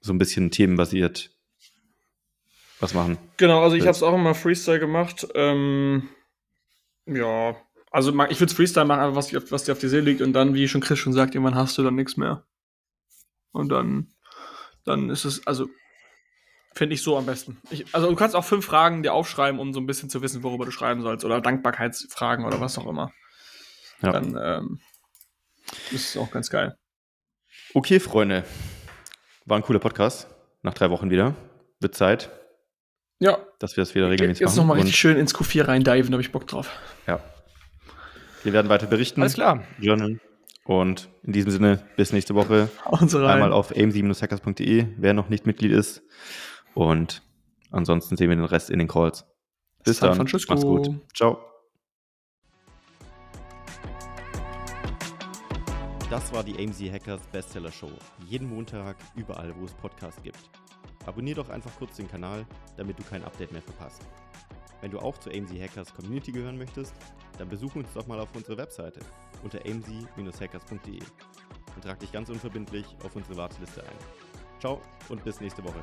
so 0.00 0.12
ein 0.12 0.18
bisschen 0.18 0.50
themenbasiert 0.50 1.30
was 2.78 2.94
machen. 2.94 3.18
Genau, 3.36 3.62
also 3.62 3.76
ich 3.76 3.82
habe 3.82 3.92
es 3.92 4.02
auch 4.02 4.14
immer 4.14 4.34
Freestyle 4.34 4.78
gemacht. 4.78 5.26
Ähm, 5.34 6.08
ja, 7.06 7.56
also 7.90 8.10
ich 8.28 8.40
würde 8.40 8.54
Freestyle 8.54 8.84
machen, 8.84 9.14
was, 9.14 9.32
was 9.50 9.64
dir 9.64 9.72
auf 9.72 9.78
die 9.78 9.88
Seele 9.88 10.02
liegt 10.02 10.20
und 10.20 10.32
dann, 10.32 10.54
wie 10.54 10.68
schon 10.68 10.80
Chris 10.80 10.98
schon 10.98 11.12
sagt, 11.12 11.34
irgendwann 11.34 11.54
hast 11.54 11.78
du 11.78 11.82
dann 11.82 11.94
nichts 11.94 12.16
mehr. 12.16 12.44
Und 13.52 13.70
dann, 13.70 14.12
dann 14.84 15.08
ist 15.08 15.24
es, 15.24 15.46
also 15.46 15.68
finde 16.76 16.94
ich 16.94 17.02
so 17.02 17.16
am 17.16 17.26
besten. 17.26 17.56
Ich, 17.70 17.94
also 17.94 18.08
du 18.08 18.14
kannst 18.14 18.36
auch 18.36 18.44
fünf 18.44 18.66
Fragen 18.66 19.02
dir 19.02 19.14
aufschreiben, 19.14 19.58
um 19.58 19.72
so 19.72 19.80
ein 19.80 19.86
bisschen 19.86 20.10
zu 20.10 20.20
wissen, 20.22 20.42
worüber 20.42 20.66
du 20.66 20.70
schreiben 20.70 21.02
sollst 21.02 21.24
oder 21.24 21.40
Dankbarkeitsfragen 21.40 22.44
oder 22.44 22.60
was 22.60 22.76
auch 22.78 22.86
immer. 22.86 23.12
Ja. 24.02 24.12
Dann 24.12 24.38
ähm, 24.40 24.80
ist 25.90 26.10
es 26.10 26.16
auch 26.16 26.30
ganz 26.30 26.50
geil. 26.50 26.76
Okay, 27.72 27.98
Freunde. 27.98 28.44
War 29.46 29.56
ein 29.56 29.62
cooler 29.62 29.78
Podcast. 29.78 30.28
Nach 30.62 30.74
drei 30.74 30.90
Wochen 30.90 31.10
wieder. 31.10 31.34
Wird 31.80 31.94
Zeit. 31.94 32.30
Ja. 33.20 33.38
Dass 33.58 33.76
wir 33.76 33.82
das 33.82 33.94
wieder 33.94 34.10
regelmäßig 34.10 34.40
Jetzt 34.40 34.48
machen. 34.48 34.52
Jetzt 34.52 34.56
nochmal 34.56 34.76
richtig 34.76 34.96
schön 34.96 35.16
ins 35.16 35.34
Q4 35.34 35.68
rein 35.68 35.82
diven, 35.82 36.10
da 36.10 36.12
habe 36.12 36.22
ich 36.22 36.32
Bock 36.32 36.46
drauf. 36.46 36.70
Ja. 37.06 37.20
Wir 38.42 38.52
werden 38.52 38.68
weiter 38.68 38.86
berichten. 38.86 39.22
Alles 39.22 39.34
klar. 39.34 39.64
Journal. 39.78 40.20
Und 40.64 41.08
in 41.22 41.32
diesem 41.32 41.50
Sinne, 41.50 41.86
bis 41.96 42.12
nächste 42.12 42.34
Woche. 42.34 42.68
Einmal 42.84 43.52
auf 43.52 43.72
aim7-hackers.de, 43.72 44.86
wer 44.98 45.14
noch 45.14 45.28
nicht 45.28 45.46
Mitglied 45.46 45.72
ist. 45.72 46.02
Und 46.76 47.22
ansonsten 47.70 48.18
sehen 48.18 48.28
wir 48.28 48.36
den 48.36 48.44
Rest 48.44 48.68
in 48.68 48.78
den 48.78 48.86
Calls. 48.86 49.24
Bis 49.82 49.96
San 49.96 50.10
dann. 50.10 50.16
Francisco. 50.18 50.52
Macht's 50.52 50.66
gut. 50.66 51.00
Ciao. 51.14 51.38
Das 56.10 56.30
war 56.34 56.44
die 56.44 56.54
AMZ 56.58 56.80
Hackers 56.92 57.22
Bestseller 57.32 57.72
Show. 57.72 57.90
Jeden 58.28 58.50
Montag, 58.50 58.96
überall, 59.16 59.54
wo 59.58 59.64
es 59.64 59.72
Podcasts 59.72 60.22
gibt. 60.22 60.38
Abonnier 61.06 61.34
doch 61.36 61.48
einfach 61.48 61.74
kurz 61.78 61.96
den 61.96 62.10
Kanal, 62.10 62.44
damit 62.76 62.98
du 62.98 63.04
kein 63.04 63.24
Update 63.24 63.52
mehr 63.52 63.62
verpasst. 63.62 64.02
Wenn 64.82 64.90
du 64.90 64.98
auch 64.98 65.16
zur 65.16 65.32
AMZ 65.32 65.52
Hackers 65.58 65.94
Community 65.94 66.30
gehören 66.30 66.58
möchtest, 66.58 66.94
dann 67.38 67.48
besuch 67.48 67.74
uns 67.74 67.90
doch 67.94 68.06
mal 68.06 68.20
auf 68.20 68.28
unsere 68.34 68.58
Webseite 68.58 69.00
unter 69.42 69.60
amz-hackers.de 69.64 71.00
und 71.74 71.82
trag 71.82 71.98
dich 72.00 72.12
ganz 72.12 72.28
unverbindlich 72.28 72.84
auf 73.02 73.16
unsere 73.16 73.38
Warteliste 73.38 73.82
ein. 73.82 74.25
Ciao 74.60 74.80
und 75.08 75.22
bis 75.24 75.40
nächste 75.40 75.62
Woche. 75.64 75.82